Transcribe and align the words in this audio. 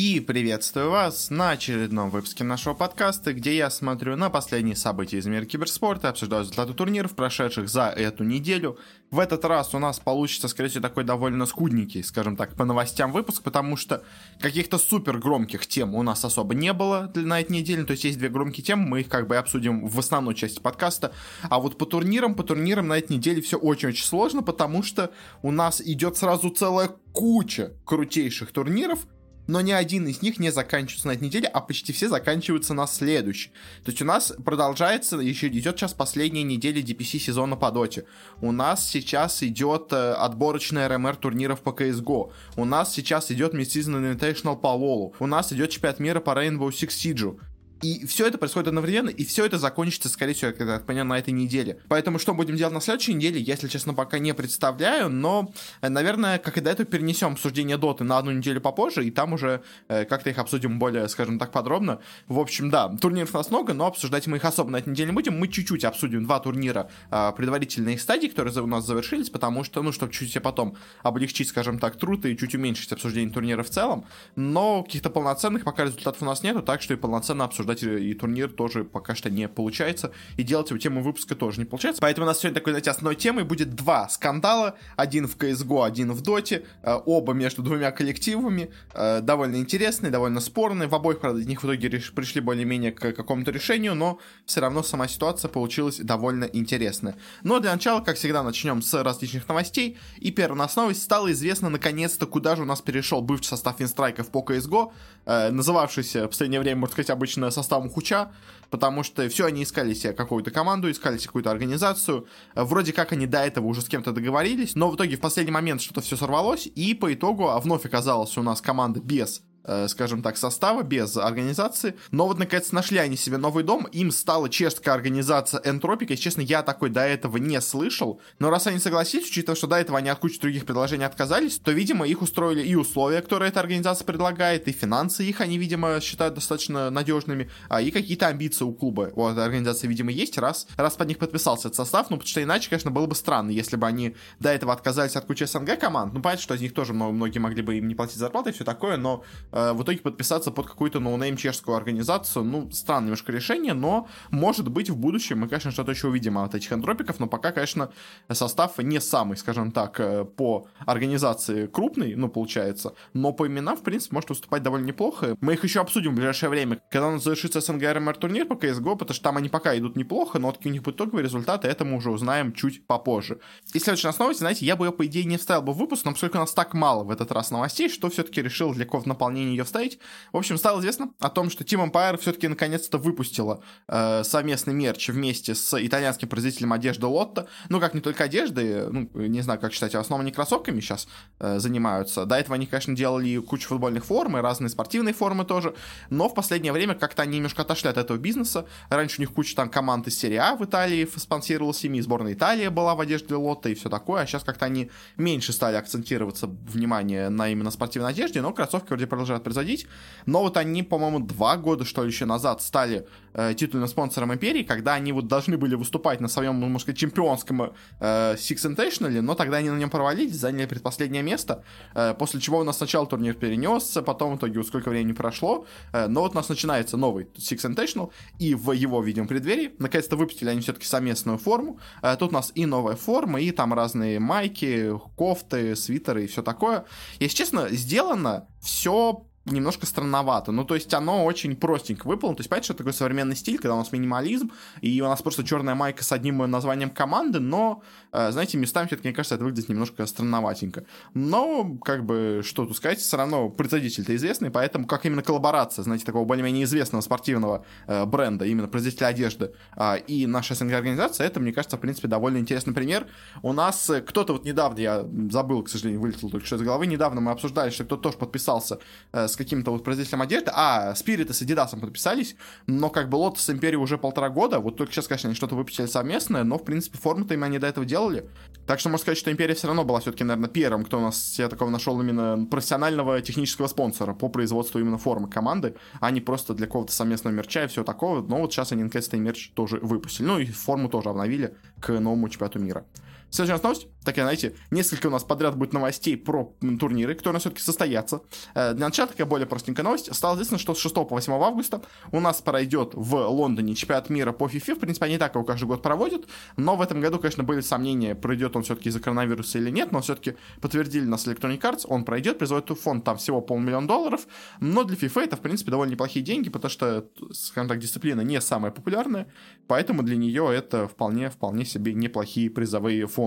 И 0.00 0.20
приветствую 0.20 0.90
вас 0.90 1.28
на 1.28 1.50
очередном 1.50 2.10
выпуске 2.10 2.44
нашего 2.44 2.72
подкаста, 2.72 3.32
где 3.32 3.56
я 3.56 3.68
смотрю 3.68 4.14
на 4.14 4.30
последние 4.30 4.76
события 4.76 5.18
из 5.18 5.26
мира 5.26 5.44
киберспорта, 5.44 6.10
обсуждаю 6.10 6.42
результаты 6.42 6.72
турниров, 6.72 7.16
прошедших 7.16 7.68
за 7.68 7.88
эту 7.88 8.22
неделю. 8.22 8.78
В 9.10 9.18
этот 9.18 9.44
раз 9.44 9.74
у 9.74 9.80
нас 9.80 9.98
получится, 9.98 10.46
скорее 10.46 10.68
всего, 10.68 10.82
такой 10.82 11.02
довольно 11.02 11.46
скудненький, 11.46 12.04
скажем 12.04 12.36
так, 12.36 12.54
по 12.54 12.64
новостям 12.64 13.10
выпуск, 13.10 13.42
потому 13.42 13.76
что 13.76 14.04
каких-то 14.38 14.78
супер 14.78 15.18
громких 15.18 15.66
тем 15.66 15.96
у 15.96 16.02
нас 16.04 16.24
особо 16.24 16.54
не 16.54 16.72
было 16.72 17.10
на 17.16 17.40
этой 17.40 17.56
неделе, 17.56 17.82
то 17.82 17.90
есть 17.90 18.04
есть 18.04 18.18
две 18.18 18.28
громкие 18.28 18.64
темы, 18.64 18.86
мы 18.86 19.00
их 19.00 19.08
как 19.08 19.26
бы 19.26 19.36
обсудим 19.36 19.84
в 19.88 19.98
основной 19.98 20.36
части 20.36 20.60
подкаста, 20.60 21.12
а 21.42 21.58
вот 21.58 21.76
по 21.76 21.86
турнирам, 21.86 22.36
по 22.36 22.44
турнирам 22.44 22.86
на 22.86 22.98
этой 22.98 23.16
неделе 23.16 23.42
все 23.42 23.56
очень-очень 23.56 24.04
сложно, 24.04 24.44
потому 24.44 24.84
что 24.84 25.10
у 25.42 25.50
нас 25.50 25.80
идет 25.80 26.16
сразу 26.16 26.50
целая 26.50 26.90
куча 27.12 27.72
крутейших 27.84 28.52
турниров, 28.52 29.00
но 29.48 29.60
ни 29.62 29.72
один 29.72 30.06
из 30.06 30.22
них 30.22 30.38
не 30.38 30.52
заканчивается 30.52 31.08
на 31.08 31.12
этой 31.12 31.24
неделе, 31.24 31.48
а 31.48 31.60
почти 31.60 31.92
все 31.92 32.08
заканчиваются 32.08 32.74
на 32.74 32.86
следующей. 32.86 33.48
То 33.84 33.90
есть 33.90 34.00
у 34.00 34.04
нас 34.04 34.32
продолжается, 34.44 35.16
еще 35.16 35.48
идет 35.48 35.76
сейчас 35.76 35.94
последняя 35.94 36.44
неделя 36.44 36.80
DPC 36.80 37.18
сезона 37.18 37.56
по 37.56 37.72
доте. 37.72 38.04
У 38.40 38.52
нас 38.52 38.86
сейчас 38.88 39.42
идет 39.42 39.92
э, 39.92 40.12
отборочная 40.12 40.88
РМР 40.88 41.16
турниров 41.16 41.62
по 41.62 41.70
CSGO. 41.70 42.30
У 42.56 42.64
нас 42.64 42.92
сейчас 42.92 43.32
идет 43.32 43.54
Mid-Season 43.54 44.16
Invitational 44.16 44.56
по 44.56 44.68
Лолу. 44.68 45.14
У 45.18 45.26
нас 45.26 45.52
идет 45.52 45.70
чемпионат 45.70 45.98
мира 45.98 46.20
по 46.20 46.30
Rainbow 46.30 46.68
Six 46.68 46.88
Siege. 46.88 47.38
И 47.82 48.06
все 48.06 48.26
это 48.26 48.38
происходит 48.38 48.68
одновременно, 48.68 49.08
и 49.08 49.24
все 49.24 49.44
это 49.44 49.58
закончится, 49.58 50.08
скорее 50.08 50.34
всего, 50.34 50.52
как 50.52 50.66
я 50.66 50.78
понял, 50.80 51.04
на 51.04 51.18
этой 51.18 51.30
неделе. 51.30 51.78
Поэтому 51.88 52.18
что 52.18 52.34
будем 52.34 52.56
делать 52.56 52.74
на 52.74 52.80
следующей 52.80 53.14
неделе, 53.14 53.40
я, 53.40 53.54
если 53.54 53.68
честно, 53.68 53.94
пока 53.94 54.18
не 54.18 54.34
представляю, 54.34 55.08
но, 55.08 55.52
э, 55.80 55.88
наверное, 55.88 56.38
как 56.38 56.58
и 56.58 56.60
до 56.60 56.70
этого, 56.70 56.86
перенесем 56.86 57.32
обсуждение 57.32 57.76
доты 57.76 58.04
на 58.04 58.18
одну 58.18 58.32
неделю 58.32 58.60
попозже, 58.60 59.04
и 59.04 59.10
там 59.10 59.32
уже 59.32 59.62
э, 59.88 60.04
как-то 60.04 60.30
их 60.30 60.38
обсудим 60.38 60.78
более, 60.78 61.08
скажем 61.08 61.38
так, 61.38 61.52
подробно. 61.52 62.00
В 62.26 62.38
общем, 62.38 62.70
да, 62.70 62.88
турниров 62.88 63.34
у 63.34 63.38
нас 63.38 63.50
много, 63.50 63.74
но 63.74 63.86
обсуждать 63.86 64.26
мы 64.26 64.38
их 64.38 64.44
особо 64.44 64.70
на 64.70 64.78
этой 64.78 64.90
неделе 64.90 65.10
не 65.10 65.14
будем. 65.14 65.38
Мы 65.38 65.48
чуть-чуть 65.48 65.84
обсудим 65.84 66.24
два 66.24 66.40
турнира 66.40 66.90
э, 67.10 67.32
предварительных 67.36 68.00
стадий, 68.00 68.28
которые 68.28 68.62
у 68.62 68.66
нас 68.66 68.84
завершились, 68.84 69.30
потому 69.30 69.64
что, 69.64 69.82
ну, 69.82 69.92
чтобы 69.92 70.12
чуть-чуть 70.12 70.42
потом 70.42 70.76
облегчить, 71.02 71.48
скажем 71.48 71.78
так, 71.78 71.96
труд 71.96 72.24
и 72.26 72.36
чуть 72.36 72.54
уменьшить 72.54 72.92
обсуждение 72.92 73.32
турнира 73.32 73.62
в 73.62 73.70
целом, 73.70 74.04
но 74.36 74.82
каких-то 74.82 75.10
полноценных 75.10 75.64
пока 75.64 75.84
результатов 75.84 76.22
у 76.22 76.24
нас 76.24 76.42
нету, 76.42 76.62
так 76.62 76.82
что 76.82 76.94
и 76.94 76.96
полноценно 76.96 77.44
обсуждать 77.44 77.67
обсуждать 77.72 78.02
и 78.02 78.14
турнир 78.14 78.50
тоже 78.50 78.84
пока 78.84 79.14
что 79.14 79.30
не 79.30 79.48
получается, 79.48 80.12
и 80.36 80.42
делать 80.42 80.70
его 80.70 80.78
тему 80.78 81.02
выпуска 81.02 81.34
тоже 81.34 81.60
не 81.60 81.64
получается. 81.64 82.00
Поэтому 82.00 82.26
у 82.26 82.28
нас 82.28 82.38
сегодня 82.38 82.54
такой, 82.54 82.72
знаете, 82.72 82.90
основной 82.90 83.16
темой 83.16 83.44
будет 83.44 83.74
два 83.74 84.08
скандала, 84.08 84.76
один 84.96 85.26
в 85.26 85.36
CSGO, 85.36 85.86
один 85.86 86.12
в 86.12 86.22
Доте, 86.22 86.64
э, 86.82 86.98
оба 87.06 87.32
между 87.32 87.62
двумя 87.62 87.90
коллективами, 87.90 88.70
э, 88.94 89.20
довольно 89.20 89.56
интересные, 89.56 90.10
довольно 90.10 90.40
спорные, 90.40 90.88
в 90.88 90.94
обоих, 90.94 91.20
правда, 91.20 91.40
из 91.40 91.46
них 91.46 91.62
в 91.62 91.66
итоге 91.66 91.88
пришли 92.14 92.40
более-менее 92.40 92.92
к 92.92 93.12
какому-то 93.12 93.50
решению, 93.50 93.94
но 93.94 94.18
все 94.44 94.60
равно 94.60 94.82
сама 94.82 95.08
ситуация 95.08 95.48
получилась 95.48 95.98
довольно 95.98 96.44
интересная. 96.44 97.16
Но 97.42 97.60
для 97.60 97.72
начала, 97.72 98.00
как 98.00 98.16
всегда, 98.16 98.42
начнем 98.42 98.82
с 98.82 99.02
различных 99.02 99.48
новостей, 99.48 99.98
и 100.18 100.30
первая 100.30 100.58
нас 100.58 100.76
новость 100.76 101.02
стало 101.02 101.32
известно 101.32 101.68
наконец-то, 101.68 102.26
куда 102.26 102.56
же 102.56 102.62
у 102.62 102.64
нас 102.64 102.80
перешел 102.80 103.20
бывший 103.20 103.48
состав 103.48 103.80
Винстрайков 103.80 104.30
по 104.30 104.40
CSGO, 104.40 104.92
э, 105.26 105.50
называвшийся 105.50 106.26
в 106.26 106.28
последнее 106.28 106.60
время, 106.60 106.80
можно 106.80 106.92
сказать, 106.92 107.10
обычно 107.10 107.50
составом 107.58 107.90
Хуча, 107.90 108.32
потому 108.70 109.02
что 109.02 109.28
все 109.28 109.46
они 109.46 109.62
искали 109.62 109.94
себе 109.94 110.12
какую-то 110.12 110.50
команду, 110.50 110.90
искали 110.90 111.16
себе 111.16 111.26
какую-то 111.26 111.50
организацию. 111.50 112.26
Вроде 112.54 112.92
как 112.92 113.12
они 113.12 113.26
до 113.26 113.38
этого 113.38 113.66
уже 113.66 113.82
с 113.82 113.88
кем-то 113.88 114.12
договорились, 114.12 114.74
но 114.74 114.90
в 114.90 114.96
итоге 114.96 115.16
в 115.16 115.20
последний 115.20 115.52
момент 115.52 115.80
что-то 115.80 116.00
все 116.00 116.16
сорвалось, 116.16 116.66
и 116.66 116.94
по 116.94 117.12
итогу 117.12 117.50
вновь 117.60 117.84
оказалась 117.84 118.36
у 118.38 118.42
нас 118.42 118.60
команда 118.60 119.00
без 119.00 119.42
скажем 119.88 120.22
так, 120.22 120.36
состава, 120.36 120.82
без 120.82 121.16
организации. 121.16 121.94
Но 122.10 122.26
вот, 122.26 122.38
наконец, 122.38 122.72
нашли 122.72 122.98
они 122.98 123.16
себе 123.16 123.36
новый 123.36 123.64
дом. 123.64 123.86
Им 123.92 124.10
стала 124.10 124.48
чешская 124.48 124.94
организация 124.94 125.60
Энтропика. 125.64 126.12
Если 126.12 126.24
честно, 126.24 126.40
я 126.40 126.62
такой 126.62 126.90
до 126.90 127.02
этого 127.02 127.36
не 127.36 127.60
слышал. 127.60 128.20
Но 128.38 128.50
раз 128.50 128.66
они 128.66 128.78
согласились, 128.78 129.28
учитывая, 129.28 129.56
что 129.56 129.66
до 129.66 129.76
этого 129.76 129.98
они 129.98 130.08
от 130.08 130.18
кучи 130.18 130.40
других 130.40 130.64
предложений 130.64 131.04
отказались, 131.04 131.58
то, 131.58 131.72
видимо, 131.72 132.06
их 132.06 132.22
устроили 132.22 132.62
и 132.62 132.74
условия, 132.74 133.20
которые 133.20 133.50
эта 133.50 133.60
организация 133.60 134.04
предлагает, 134.04 134.68
и 134.68 134.72
финансы 134.72 135.24
их 135.24 135.40
они, 135.40 135.58
видимо, 135.58 136.00
считают 136.00 136.34
достаточно 136.34 136.90
надежными, 136.90 137.50
а 137.68 137.80
и 137.80 137.90
какие-то 137.90 138.26
амбиции 138.28 138.64
у 138.64 138.72
клуба, 138.72 139.10
у 139.14 139.26
этой 139.26 139.44
организации, 139.44 139.86
видимо, 139.86 140.10
есть, 140.10 140.38
раз, 140.38 140.66
раз 140.76 140.94
под 140.94 141.08
них 141.08 141.18
подписался 141.18 141.68
этот 141.68 141.76
состав, 141.76 142.10
ну, 142.10 142.16
потому 142.16 142.28
что 142.28 142.42
иначе, 142.42 142.70
конечно, 142.70 142.90
было 142.90 143.06
бы 143.06 143.14
странно, 143.14 143.50
если 143.50 143.76
бы 143.76 143.86
они 143.86 144.16
до 144.40 144.50
этого 144.50 144.72
отказались 144.72 145.16
от 145.16 145.24
кучи 145.24 145.44
СНГ 145.44 145.78
команд, 145.78 146.14
ну, 146.14 146.22
понятно, 146.22 146.42
что 146.42 146.54
из 146.54 146.60
них 146.60 146.74
тоже 146.74 146.92
многие 146.92 147.38
могли 147.38 147.62
бы 147.62 147.78
им 147.78 147.88
не 147.88 147.94
платить 147.94 148.16
зарплаты 148.16 148.50
и 148.50 148.52
все 148.52 148.64
такое, 148.64 148.96
но 148.96 149.24
Э, 149.52 149.72
в 149.72 149.82
итоге 149.82 149.98
подписаться 149.98 150.50
под 150.50 150.66
какую-то 150.66 151.00
no-name 151.00 151.36
чешскую 151.36 151.76
организацию, 151.76 152.44
ну, 152.44 152.70
странное 152.70 153.06
немножко 153.08 153.32
решение, 153.32 153.74
но, 153.74 154.08
может 154.30 154.68
быть, 154.68 154.90
в 154.90 154.96
будущем 154.96 155.40
мы, 155.40 155.48
конечно, 155.48 155.70
что-то 155.70 155.92
еще 155.92 156.08
увидим 156.08 156.38
от 156.38 156.54
этих 156.54 156.70
Entropiq 156.72 157.06
ов, 157.06 157.18
но 157.20 157.26
пока, 157.26 157.52
конечно, 157.52 157.90
состав 158.30 158.78
не 158.78 159.00
самый, 159.00 159.36
скажем 159.36 159.72
так, 159.72 160.00
э, 160.00 160.24
по 160.24 160.68
организации 160.86 161.66
крупный, 161.66 162.14
ну, 162.14 162.28
получается, 162.28 162.94
но 163.12 163.32
по 163.32 163.46
именам, 163.46 163.76
в 163.76 163.82
принципе, 163.82 164.14
может 164.14 164.30
выступать 164.30 164.62
довольно 164.62 164.86
неплохо. 164.86 165.36
Мы 165.40 165.54
их 165.54 165.64
еще 165.64 165.80
обсудим 165.80 166.12
в 166.12 166.14
ближайшее 166.14 166.50
время, 166.50 166.80
когда 166.90 167.08
у 167.08 167.12
нас 167.12 167.24
завершится 167.24 167.60
СНГ 167.60 167.82
RMR 167.82 168.16
турнир 168.16 168.46
по 168.46 168.54
CSGO, 168.54 168.96
потому 168.96 169.14
что 169.14 169.22
там 169.22 169.36
они 169.36 169.48
пока 169.48 169.76
идут 169.76 169.96
неплохо, 169.96 170.38
но 170.38 170.48
вот 170.48 170.58
какие 170.58 170.72
у 170.72 170.74
них 170.74 170.86
итоговые 170.86 171.24
результаты, 171.24 171.68
это 171.68 171.84
мы 171.84 171.96
уже 171.96 172.10
узнаем 172.10 172.52
чуть 172.52 172.86
попозже. 172.86 173.40
И 173.72 173.78
следующая 173.78 174.12
новость, 174.18 174.40
знаете, 174.40 174.66
я 174.66 174.76
бы 174.76 174.86
ее, 174.86 174.92
по 174.92 175.06
идее, 175.06 175.24
не 175.24 175.36
вставил 175.36 175.62
бы 175.62 175.72
в 175.72 175.76
выпуск, 175.76 176.04
но 176.04 176.12
поскольку 176.12 176.38
у 176.38 176.40
нас 176.40 176.52
так 176.52 176.74
мало 176.74 177.04
в 177.04 177.10
этот 177.10 177.30
раз 177.32 177.50
новостей, 177.50 177.88
что 177.88 178.08
все-таки 178.10 178.42
решил 178.42 178.72
для 178.72 178.84
какого-то 178.84 179.08
наполнения 179.38 179.56
ее 179.56 179.64
вставить. 179.64 179.98
В 180.32 180.36
общем, 180.36 180.58
стало 180.58 180.80
известно 180.80 181.10
о 181.20 181.30
том, 181.30 181.50
что 181.50 181.64
Team 181.64 181.90
Empire 181.90 182.18
все-таки 182.18 182.48
наконец-то 182.48 182.98
выпустила 182.98 183.62
э, 183.88 184.22
совместный 184.24 184.74
мерч 184.74 185.08
вместе 185.08 185.54
с 185.54 185.74
итальянским 185.74 186.28
производителем 186.28 186.72
одежды 186.72 187.06
Лотто. 187.06 187.48
Ну, 187.68 187.80
как 187.80 187.94
не 187.94 188.00
только 188.00 188.24
одежды, 188.24 188.88
ну, 188.90 189.08
не 189.14 189.40
знаю, 189.42 189.60
как 189.60 189.72
считать, 189.72 189.94
в 189.94 189.98
основном 189.98 190.26
они 190.26 190.32
кроссовками 190.32 190.80
сейчас 190.80 191.08
э, 191.40 191.58
занимаются. 191.58 192.24
До 192.24 192.36
этого 192.36 192.54
они, 192.54 192.66
конечно, 192.66 192.94
делали 192.94 193.38
кучу 193.38 193.68
футбольных 193.68 194.04
форм 194.04 194.36
и 194.36 194.40
разные 194.40 194.68
спортивные 194.68 195.14
формы 195.14 195.44
тоже, 195.44 195.74
но 196.10 196.28
в 196.28 196.34
последнее 196.34 196.72
время 196.72 196.94
как-то 196.94 197.22
они 197.22 197.36
немножко 197.36 197.62
отошли 197.62 197.90
от 197.90 197.96
этого 197.96 198.18
бизнеса. 198.18 198.66
Раньше 198.90 199.18
у 199.18 199.22
них 199.22 199.32
куча 199.32 199.54
там 199.54 199.70
команд 199.70 200.06
из 200.08 200.18
серии 200.18 200.36
А 200.36 200.56
в 200.56 200.64
Италии 200.64 201.08
спонсировалась 201.16 201.84
ими, 201.84 202.00
сборная 202.00 202.32
Италии 202.32 202.68
была 202.68 202.94
в 202.94 203.00
одежде 203.00 203.34
Лотто 203.34 203.68
и 203.68 203.74
все 203.74 203.88
такое, 203.88 204.22
а 204.22 204.26
сейчас 204.26 204.42
как-то 204.44 204.66
они 204.66 204.90
меньше 205.16 205.52
стали 205.52 205.76
акцентироваться 205.76 206.46
внимание 206.46 207.28
на 207.28 207.48
именно 207.48 207.70
спортивной 207.70 208.10
одежде, 208.10 208.40
но 208.40 208.52
кроссовки 208.52 208.88
вроде 208.88 209.06
продолжают 209.06 209.27
производить. 209.36 209.86
Но 210.26 210.40
вот 210.40 210.56
они, 210.56 210.82
по-моему, 210.82 211.20
два 211.20 211.56
года, 211.56 211.84
что 211.84 212.02
ли, 212.02 212.10
еще 212.10 212.24
назад 212.24 212.62
стали 212.62 213.06
э, 213.34 213.54
титульным 213.54 213.88
спонсором 213.88 214.32
Империи, 214.32 214.62
когда 214.62 214.94
они 214.94 215.12
вот 215.12 215.28
должны 215.28 215.56
были 215.56 215.74
выступать 215.74 216.20
на 216.20 216.28
своем, 216.28 216.56
можно 216.56 216.78
сказать, 216.78 216.98
чемпионском 216.98 217.62
э, 217.62 218.34
Six 218.34 218.74
Invitational, 218.74 219.20
но 219.20 219.34
тогда 219.34 219.58
они 219.58 219.70
на 219.70 219.76
нем 219.76 219.90
провалились, 219.90 220.36
заняли 220.36 220.66
предпоследнее 220.66 221.22
место, 221.22 221.64
э, 221.94 222.14
после 222.18 222.40
чего 222.40 222.58
у 222.58 222.64
нас 222.64 222.76
сначала 222.78 223.06
турнир 223.06 223.34
перенесся, 223.34 224.02
потом 224.02 224.34
в 224.34 224.38
итоге 224.38 224.62
сколько 224.64 224.88
времени 224.90 225.12
прошло, 225.12 225.66
э, 225.92 226.06
но 226.08 226.20
вот 226.20 226.32
у 226.32 226.34
нас 226.34 226.48
начинается 226.48 226.96
новый 226.96 227.28
Six 227.36 227.70
Invitational, 227.70 228.10
и 228.38 228.54
в 228.54 228.72
его, 228.72 229.02
видимо, 229.02 229.26
преддверии, 229.26 229.72
наконец-то 229.78 230.16
выпустили 230.16 230.50
они 230.50 230.60
все-таки 230.60 230.86
совместную 230.86 231.38
форму, 231.38 231.78
э, 232.02 232.16
тут 232.18 232.30
у 232.30 232.34
нас 232.34 232.52
и 232.54 232.66
новая 232.66 232.96
форма, 232.96 233.40
и 233.40 233.50
там 233.50 233.74
разные 233.74 234.18
майки, 234.18 234.92
кофты, 235.16 235.76
свитеры 235.76 236.24
и 236.24 236.26
все 236.26 236.42
такое. 236.42 236.84
Если 237.20 237.36
честно, 237.36 237.68
сделано 237.70 238.46
все 238.60 239.17
немножко 239.52 239.86
странновато. 239.86 240.52
Ну, 240.52 240.64
то 240.64 240.74
есть 240.74 240.92
оно 240.94 241.24
очень 241.24 241.56
простенько 241.56 242.06
выполнено. 242.06 242.36
То 242.36 242.40
есть, 242.40 242.50
понимаете, 242.50 242.66
что 242.66 242.74
такой 242.74 242.92
современный 242.92 243.36
стиль, 243.36 243.58
когда 243.58 243.74
у 243.74 243.78
нас 243.78 243.92
минимализм, 243.92 244.50
и 244.80 245.00
у 245.00 245.04
нас 245.04 245.22
просто 245.22 245.44
черная 245.44 245.74
майка 245.74 246.04
с 246.04 246.12
одним 246.12 246.38
названием 246.50 246.90
команды, 246.90 247.40
но, 247.40 247.82
э, 248.12 248.30
знаете, 248.30 248.58
местами 248.58 248.86
все-таки, 248.86 249.08
мне 249.08 249.14
кажется, 249.14 249.34
это 249.34 249.44
выглядит 249.44 249.68
немножко 249.68 250.06
странноватенько. 250.06 250.84
Но, 251.14 251.76
как 251.84 252.04
бы, 252.04 252.42
что 252.44 252.66
тут 252.66 252.76
сказать, 252.76 252.98
все 252.98 253.16
равно 253.16 253.48
производитель-то 253.48 254.14
известный, 254.16 254.50
поэтому 254.50 254.86
как 254.86 255.06
именно 255.06 255.22
коллаборация, 255.22 255.82
знаете, 255.82 256.04
такого 256.04 256.24
более-менее 256.24 256.64
известного 256.64 257.02
спортивного 257.02 257.64
э, 257.86 258.04
бренда, 258.04 258.44
именно 258.44 258.68
производителя 258.68 259.08
одежды, 259.08 259.52
э, 259.76 259.98
и 260.06 260.26
наша 260.26 260.54
СНГ-организация, 260.54 261.26
это, 261.26 261.40
мне 261.40 261.52
кажется, 261.52 261.76
в 261.76 261.80
принципе, 261.80 262.08
довольно 262.08 262.38
интересный 262.38 262.74
пример. 262.74 263.06
У 263.42 263.52
нас 263.52 263.88
э, 263.90 264.00
кто-то 264.00 264.32
вот 264.34 264.44
недавно, 264.44 264.78
я 264.78 265.06
забыл, 265.30 265.62
к 265.62 265.68
сожалению, 265.68 266.00
вылетел 266.00 266.30
только 266.30 266.46
что 266.46 266.56
из 266.56 266.62
головы, 266.62 266.86
недавно 266.86 267.20
мы 267.20 267.32
обсуждали, 267.32 267.70
что 267.70 267.84
кто-то 267.84 268.02
тоже 268.02 268.18
подписался 268.18 268.78
с 269.12 269.36
каким-то 269.38 269.70
вот 269.70 269.84
производителем 269.84 270.22
одежды. 270.22 270.50
А, 270.54 270.92
Spirit 270.92 271.32
с 271.32 271.42
Adidas 271.42 271.78
подписались, 271.80 272.36
но 272.66 272.90
как 272.90 273.08
бы 273.08 273.16
Lotus 273.16 273.50
Империи 273.50 273.76
уже 273.76 273.96
полтора 273.96 274.28
года, 274.28 274.58
вот 274.58 274.76
только 274.76 274.92
сейчас, 274.92 275.08
конечно, 275.08 275.28
они 275.28 275.36
что-то 275.36 275.54
выпустили 275.54 275.86
совместное, 275.86 276.44
но, 276.44 276.58
в 276.58 276.64
принципе, 276.64 276.98
форму-то 276.98 277.34
им 277.34 277.44
они 277.44 277.58
до 277.58 277.66
этого 277.66 277.86
делали. 277.86 278.28
Так 278.66 278.80
что 278.80 278.90
можно 278.90 279.02
сказать, 279.02 279.18
что 279.18 279.32
Империя 279.32 279.54
все 279.54 279.68
равно 279.68 279.84
была 279.84 280.00
все-таки, 280.00 280.24
наверное, 280.24 280.50
первым, 280.50 280.84
кто 280.84 280.98
у 280.98 281.00
нас, 281.00 281.38
я 281.38 281.48
такого 281.48 281.70
нашел 281.70 281.98
именно 282.00 282.46
профессионального 282.46 283.20
технического 283.22 283.68
спонсора 283.68 284.12
по 284.12 284.28
производству 284.28 284.78
именно 284.78 284.98
формы 284.98 285.30
команды, 285.30 285.76
а 286.00 286.10
не 286.10 286.20
просто 286.20 286.52
для 286.52 286.66
какого-то 286.66 286.92
совместного 286.92 287.34
мерча 287.34 287.64
и 287.64 287.68
все 287.68 287.84
такого. 287.84 288.20
Но 288.20 288.40
вот 288.40 288.52
сейчас 288.52 288.72
они 288.72 288.82
наконец-то 288.82 289.16
и 289.16 289.20
мерч 289.20 289.52
тоже 289.54 289.78
выпустили. 289.80 290.26
Ну 290.26 290.38
и 290.38 290.46
форму 290.46 290.88
тоже 290.88 291.08
обновили 291.08 291.54
к 291.80 291.98
новому 291.98 292.28
чемпионату 292.28 292.58
мира. 292.58 292.84
Следующая 293.30 293.62
новость, 293.62 293.88
такая, 294.04 294.24
знаете, 294.24 294.54
несколько 294.70 295.08
у 295.08 295.10
нас 295.10 295.22
подряд 295.22 295.56
будет 295.56 295.72
новостей 295.74 296.16
про 296.16 296.56
турниры, 296.80 297.14
которые 297.14 297.32
у 297.32 297.34
нас 297.34 297.42
все-таки 297.42 297.62
состоятся. 297.62 298.22
Э, 298.54 298.72
для 298.72 298.86
начала 298.86 299.08
такая 299.08 299.26
более 299.26 299.46
простенькая 299.46 299.84
новость. 299.84 300.14
Стало 300.14 300.34
известно, 300.36 300.58
что 300.58 300.74
с 300.74 300.78
6 300.78 300.94
по 300.94 301.04
8 301.04 301.32
августа 301.34 301.82
у 302.10 302.20
нас 302.20 302.40
пройдет 302.40 302.92
в 302.94 303.14
Лондоне 303.14 303.74
чемпионат 303.74 304.08
мира 304.08 304.32
по 304.32 304.46
FIFA. 304.46 304.76
В 304.76 304.78
принципе, 304.78 305.06
они 305.06 305.18
так 305.18 305.34
его 305.34 305.44
каждый 305.44 305.66
год 305.66 305.82
проводят, 305.82 306.26
но 306.56 306.76
в 306.76 306.80
этом 306.80 307.00
году, 307.00 307.18
конечно, 307.18 307.44
были 307.44 307.60
сомнения, 307.60 308.14
пройдет 308.14 308.56
он 308.56 308.62
все-таки 308.62 308.88
из-за 308.88 309.00
коронавируса 309.00 309.58
или 309.58 309.70
нет, 309.70 309.92
но 309.92 310.00
все-таки 310.00 310.36
подтвердили 310.60 311.04
нас 311.04 311.26
Electronic 311.26 311.60
Arts, 311.60 311.86
он 311.86 312.04
пройдет, 312.04 312.38
призовет 312.38 312.68
фонд 312.68 313.04
там 313.04 313.18
всего 313.18 313.40
полмиллиона 313.40 313.86
долларов, 313.86 314.26
но 314.60 314.84
для 314.84 314.96
FIFA 314.96 315.24
это, 315.24 315.36
в 315.36 315.40
принципе, 315.40 315.70
довольно 315.70 315.92
неплохие 315.92 316.24
деньги, 316.24 316.48
потому 316.48 316.70
что, 316.70 317.08
скажем 317.32 317.68
так, 317.68 317.78
дисциплина 317.78 318.20
не 318.22 318.40
самая 318.40 318.72
популярная, 318.72 319.26
поэтому 319.66 320.02
для 320.02 320.16
нее 320.16 320.50
это 320.54 320.88
вполне, 320.88 321.30
вполне 321.30 321.64
себе 321.64 321.92
неплохие 321.92 322.50
призовые 322.50 323.06
фонды. 323.06 323.17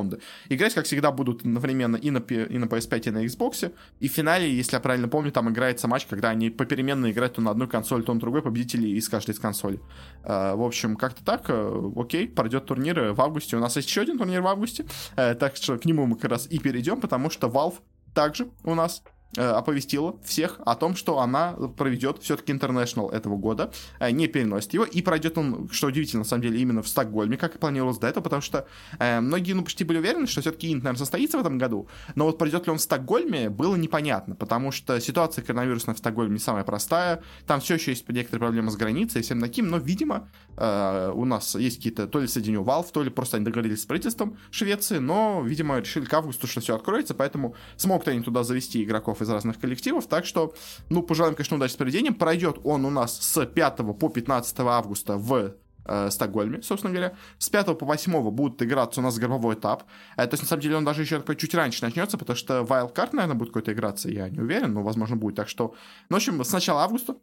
Играть, 0.49 0.73
как 0.73 0.85
всегда, 0.85 1.11
будут 1.11 1.41
одновременно 1.41 1.95
и 1.95 2.09
на, 2.11 2.19
и 2.19 2.57
на 2.57 2.65
PS5, 2.65 3.07
и 3.07 3.11
на 3.11 3.25
Xbox, 3.25 3.73
и 3.99 4.07
в 4.07 4.11
финале, 4.11 4.51
если 4.51 4.75
я 4.75 4.79
правильно 4.79 5.07
помню, 5.07 5.31
там 5.31 5.49
играется 5.49 5.87
матч, 5.87 6.05
когда 6.05 6.29
они 6.29 6.49
попеременно 6.49 7.11
играют 7.11 7.35
то 7.35 7.41
на 7.41 7.51
одной 7.51 7.67
консоли, 7.67 8.01
то 8.03 8.13
на 8.13 8.19
другой, 8.19 8.41
победители 8.41 8.87
из 8.87 9.09
каждой 9.09 9.31
из 9.31 9.39
консолей. 9.39 9.79
Uh, 10.23 10.55
в 10.55 10.63
общем, 10.63 10.95
как-то 10.95 11.23
так, 11.23 11.49
uh, 11.49 11.93
окей, 11.99 12.27
пройдет 12.27 12.65
турнир 12.65 13.13
в 13.13 13.21
августе. 13.21 13.57
У 13.57 13.59
нас 13.59 13.75
есть 13.75 13.87
еще 13.87 14.01
один 14.01 14.17
турнир 14.17 14.41
в 14.41 14.47
августе, 14.47 14.85
uh, 15.15 15.35
так 15.35 15.55
что 15.55 15.77
к 15.77 15.85
нему 15.85 16.05
мы 16.05 16.15
как 16.15 16.31
раз 16.31 16.47
и 16.49 16.59
перейдем, 16.59 16.99
потому 17.01 17.29
что 17.29 17.47
Valve 17.47 17.75
также 18.13 18.47
у 18.63 18.75
нас 18.75 19.03
Э, 19.03 19.20
оповестила 19.37 20.17
всех 20.23 20.59
о 20.65 20.75
том, 20.75 20.95
что 20.95 21.19
она 21.19 21.53
проведет 21.77 22.19
все-таки 22.21 22.51
International 22.51 23.11
этого 23.11 23.37
года, 23.37 23.71
э, 23.99 24.11
не 24.11 24.27
переносит 24.27 24.73
его, 24.73 24.83
и 24.83 25.01
пройдет 25.01 25.37
он, 25.37 25.69
что 25.71 25.87
удивительно, 25.87 26.21
на 26.21 26.25
самом 26.25 26.43
деле, 26.43 26.59
именно 26.59 26.81
в 26.81 26.87
Стокгольме, 26.87 27.37
как 27.37 27.55
и 27.55 27.57
планировалось 27.57 27.97
до 27.97 28.07
этого, 28.07 28.23
потому 28.23 28.41
что 28.41 28.67
э, 28.99 29.21
многие, 29.21 29.53
ну, 29.53 29.63
почти 29.63 29.83
были 29.83 29.99
уверены, 29.99 30.27
что 30.27 30.41
все-таки 30.41 30.71
Инт, 30.71 30.83
наверное, 30.83 30.99
состоится 30.99 31.37
в 31.37 31.41
этом 31.41 31.57
году, 31.57 31.87
но 32.15 32.25
вот 32.25 32.37
пройдет 32.37 32.65
ли 32.65 32.71
он 32.71 32.77
в 32.77 32.81
Стокгольме, 32.81 33.49
было 33.49 33.75
непонятно, 33.75 34.35
потому 34.35 34.71
что 34.71 34.99
ситуация 34.99 35.43
коронавирусная 35.43 35.95
в 35.95 35.99
Стокгольме 35.99 36.33
не 36.33 36.39
самая 36.39 36.63
простая, 36.63 37.23
там 37.47 37.61
все 37.61 37.75
еще 37.75 37.91
есть 37.91 38.07
некоторые 38.09 38.39
проблемы 38.39 38.71
с 38.71 38.75
границей 38.75 39.21
и 39.21 39.23
всем 39.23 39.39
таким, 39.39 39.69
но, 39.69 39.77
видимо, 39.77 40.29
э, 40.57 41.11
у 41.13 41.25
нас 41.25 41.55
есть 41.55 41.77
какие-то, 41.77 42.07
то 42.07 42.19
ли 42.19 42.27
соединю 42.27 42.63
Valve, 42.63 42.87
то 42.91 43.03
ли 43.03 43.09
просто 43.09 43.37
они 43.37 43.45
договорились 43.45 43.81
с 43.81 43.85
правительством 43.85 44.37
Швеции, 44.51 44.97
но, 44.97 45.41
видимо, 45.45 45.79
решили 45.79 46.05
к 46.05 46.13
августу, 46.13 46.47
что 46.47 46.59
все 46.59 46.75
откроется, 46.75 47.13
поэтому 47.13 47.55
смогут 47.77 48.07
они 48.07 48.21
туда 48.21 48.43
завести 48.43 48.83
игроков 48.83 49.20
из 49.21 49.29
разных 49.29 49.59
коллективов. 49.59 50.07
Так 50.07 50.25
что, 50.25 50.53
ну, 50.89 51.03
пожелаем, 51.03 51.35
конечно, 51.35 51.57
удачи 51.57 51.73
с 51.73 51.75
проведением. 51.75 52.15
Пройдет 52.15 52.59
он 52.63 52.85
у 52.85 52.89
нас 52.89 53.17
с 53.21 53.45
5 53.45 53.77
по 53.97 54.09
15 54.09 54.59
августа 54.59 55.17
в 55.17 55.55
э, 55.85 56.09
Стокгольме, 56.09 56.61
собственно 56.61 56.93
говоря. 56.93 57.15
С 57.37 57.49
5 57.49 57.77
по 57.77 57.85
8 57.85 58.29
будут 58.31 58.61
играться 58.61 58.99
у 58.99 59.03
нас 59.03 59.17
групповой 59.17 59.55
этап. 59.55 59.83
Э, 60.17 60.25
то 60.27 60.33
есть, 60.33 60.43
на 60.43 60.49
самом 60.49 60.61
деле, 60.61 60.77
он 60.77 60.85
даже 60.85 61.01
еще 61.01 61.19
такой 61.19 61.35
чуть 61.35 61.53
раньше 61.55 61.83
начнется, 61.83 62.17
потому 62.17 62.37
что 62.37 62.61
Wildcard, 62.61 63.09
наверное, 63.13 63.35
будет 63.35 63.49
какой-то 63.49 63.73
играться, 63.73 64.09
я 64.09 64.29
не 64.29 64.39
уверен, 64.39 64.73
но, 64.73 64.83
возможно, 64.83 65.15
будет. 65.15 65.35
Так 65.35 65.49
что, 65.49 65.75
ну, 66.09 66.15
в 66.15 66.17
общем, 66.17 66.43
с 66.43 66.51
начала 66.51 66.83
августа 66.83 67.15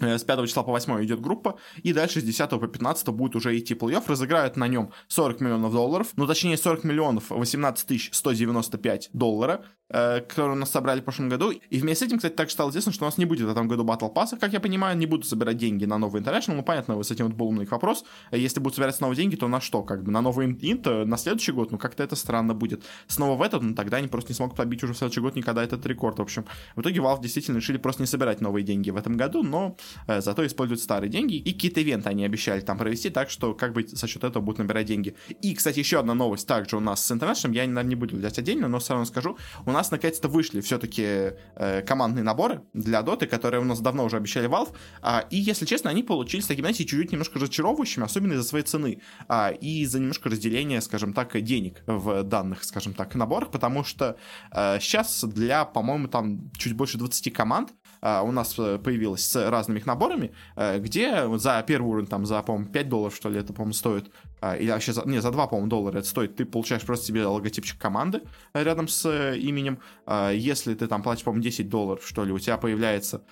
Э, 0.00 0.18
с 0.18 0.24
5 0.24 0.46
числа 0.46 0.62
по 0.62 0.70
8 0.70 1.04
идет 1.04 1.20
группа, 1.20 1.58
и 1.82 1.92
дальше 1.92 2.20
с 2.20 2.24
10 2.24 2.50
по 2.50 2.66
15 2.66 3.08
будет 3.08 3.36
уже 3.36 3.56
идти 3.58 3.74
плей-офф. 3.74 4.04
Разыграют 4.06 4.56
на 4.56 4.68
нем 4.68 4.92
40 5.08 5.40
миллионов 5.40 5.72
долларов, 5.72 6.08
ну 6.16 6.26
точнее 6.26 6.56
40 6.56 6.84
миллионов 6.84 7.30
18 7.30 7.86
тысяч 7.86 8.10
195 8.12 9.10
доллара, 9.12 9.64
которые 9.90 10.52
у 10.52 10.54
нас 10.54 10.70
собрали 10.70 11.00
в 11.00 11.04
прошлом 11.04 11.28
году. 11.28 11.50
И 11.50 11.78
вместе 11.78 12.04
с 12.04 12.08
этим, 12.08 12.18
кстати, 12.18 12.34
также 12.34 12.52
стало 12.52 12.70
известно, 12.70 12.92
что 12.92 13.04
у 13.04 13.08
нас 13.08 13.18
не 13.18 13.24
будет 13.24 13.46
в 13.46 13.50
этом 13.50 13.68
году 13.68 13.84
батл 13.84 14.08
пасса, 14.08 14.36
как 14.36 14.52
я 14.52 14.60
понимаю, 14.60 14.96
не 14.96 15.06
будут 15.06 15.26
собирать 15.26 15.56
деньги 15.56 15.84
на 15.84 15.98
новый 15.98 16.20
интернешнл. 16.20 16.54
Ну, 16.54 16.62
понятно, 16.62 16.94
вот 16.94 17.06
с 17.06 17.10
этим 17.10 17.26
вот 17.26 17.34
был 17.34 17.48
умный 17.48 17.66
вопрос. 17.66 18.04
Если 18.30 18.60
будут 18.60 18.76
собираться 18.76 19.02
новые 19.02 19.16
деньги, 19.16 19.36
то 19.36 19.48
на 19.48 19.60
что? 19.60 19.82
Как 19.82 20.02
бы 20.02 20.12
на 20.12 20.20
новый 20.20 20.46
инт 20.46 20.86
на 20.86 21.16
следующий 21.16 21.52
год? 21.52 21.72
Ну, 21.72 21.78
как-то 21.78 22.02
это 22.02 22.16
странно 22.16 22.54
будет. 22.54 22.84
Снова 23.06 23.36
в 23.36 23.42
этот, 23.42 23.62
ну, 23.62 23.74
тогда 23.74 23.96
они 23.96 24.08
просто 24.08 24.32
не 24.32 24.36
смогут 24.36 24.56
побить 24.56 24.82
уже 24.84 24.94
в 24.94 24.96
следующий 24.96 25.20
год 25.20 25.34
никогда 25.36 25.62
этот 25.62 25.84
рекорд. 25.86 26.18
В 26.18 26.22
общем, 26.22 26.44
в 26.76 26.80
итоге 26.80 27.00
Valve 27.00 27.22
действительно 27.22 27.56
решили 27.56 27.78
просто 27.78 28.02
не 28.02 28.06
собирать 28.06 28.40
новые 28.40 28.64
деньги 28.64 28.90
в 28.90 28.96
этом 28.96 29.16
году, 29.16 29.42
но 29.42 29.76
э, 30.06 30.20
зато 30.20 30.46
используют 30.46 30.80
старые 30.80 31.10
деньги, 31.10 31.34
и 31.34 31.52
какие-то 31.52 31.80
ивенты 31.80 32.08
они 32.08 32.24
обещали 32.24 32.60
там 32.60 32.78
провести, 32.78 33.10
так 33.10 33.30
что 33.30 33.54
как 33.54 33.72
бы 33.72 33.86
за 33.86 34.06
счет 34.06 34.24
этого 34.24 34.42
будут 34.42 34.58
набирать 34.58 34.86
деньги. 34.86 35.14
И, 35.42 35.54
кстати, 35.54 35.78
еще 35.78 35.98
одна 35.98 36.14
новость 36.14 36.46
также 36.46 36.76
у 36.76 36.80
нас 36.80 37.04
с 37.04 37.10
International, 37.10 37.54
я, 37.54 37.62
наверное, 37.62 37.84
не 37.84 37.96
буду 37.96 38.16
взять 38.16 38.38
отдельно, 38.38 38.68
но 38.68 38.78
все 38.78 38.92
равно 38.92 39.06
скажу, 39.06 39.36
у 39.66 39.72
нас 39.72 39.79
наконец-то 39.90 40.28
вышли 40.28 40.60
все-таки 40.60 41.32
э, 41.56 41.82
командные 41.82 42.22
наборы 42.22 42.62
для 42.74 43.02
Доты, 43.02 43.26
которые 43.26 43.60
у 43.60 43.64
нас 43.64 43.80
давно 43.80 44.04
уже 44.04 44.16
обещали 44.16 44.48
Valve, 44.48 44.74
а, 45.00 45.24
и, 45.30 45.36
если 45.36 45.64
честно, 45.64 45.90
они 45.90 46.02
получились 46.02 46.46
такими, 46.46 46.64
знаете, 46.64 46.84
чуть-чуть 46.84 47.12
немножко 47.12 47.38
разочаровывающими, 47.38 48.04
особенно 48.04 48.34
из-за 48.34 48.44
своей 48.44 48.64
цены, 48.64 49.00
а, 49.28 49.50
и 49.50 49.82
из-за 49.82 50.00
немножко 50.00 50.28
разделения, 50.28 50.80
скажем 50.80 51.12
так, 51.12 51.40
денег 51.40 51.82
в 51.86 52.22
данных, 52.24 52.64
скажем 52.64 52.94
так, 52.94 53.14
наборах, 53.14 53.50
потому 53.50 53.84
что 53.84 54.16
э, 54.52 54.78
сейчас 54.80 55.24
для, 55.24 55.64
по-моему, 55.64 56.08
там 56.08 56.50
чуть 56.58 56.74
больше 56.74 56.98
20 56.98 57.32
команд 57.32 57.70
у 58.02 58.32
нас 58.32 58.58
э, 58.58 58.78
появилось 58.78 59.24
с 59.24 59.50
разными 59.50 59.78
их 59.78 59.86
наборами, 59.86 60.32
Э, 60.56 60.78
где 60.78 61.26
за 61.38 61.62
первый 61.66 61.88
уровень, 61.88 62.06
там, 62.06 62.26
за, 62.26 62.42
по-моему, 62.42 62.70
5 62.70 62.88
долларов, 62.88 63.14
что 63.14 63.28
ли, 63.28 63.38
это, 63.38 63.52
по-моему, 63.52 63.72
стоит, 63.72 64.10
а, 64.40 64.56
или 64.56 64.70
вообще, 64.70 64.92
за, 64.92 65.06
не, 65.06 65.20
за 65.20 65.30
2, 65.30 65.46
по-моему, 65.46 65.68
доллара 65.68 65.98
это 65.98 66.06
стоит, 66.06 66.36
ты 66.36 66.44
получаешь 66.44 66.82
просто 66.82 67.06
себе 67.06 67.24
логотипчик 67.24 67.78
команды 67.78 68.22
э, 68.52 68.62
рядом 68.62 68.88
с 68.88 69.08
именем. 69.36 69.78
А, 70.06 70.30
если 70.30 70.74
ты 70.74 70.86
там 70.86 71.02
платишь, 71.02 71.24
по-моему, 71.24 71.42
10 71.42 71.68
долларов, 71.68 72.06
что 72.06 72.24
ли, 72.24 72.32
у 72.32 72.38
тебя 72.38 72.56
появляются 72.56 73.22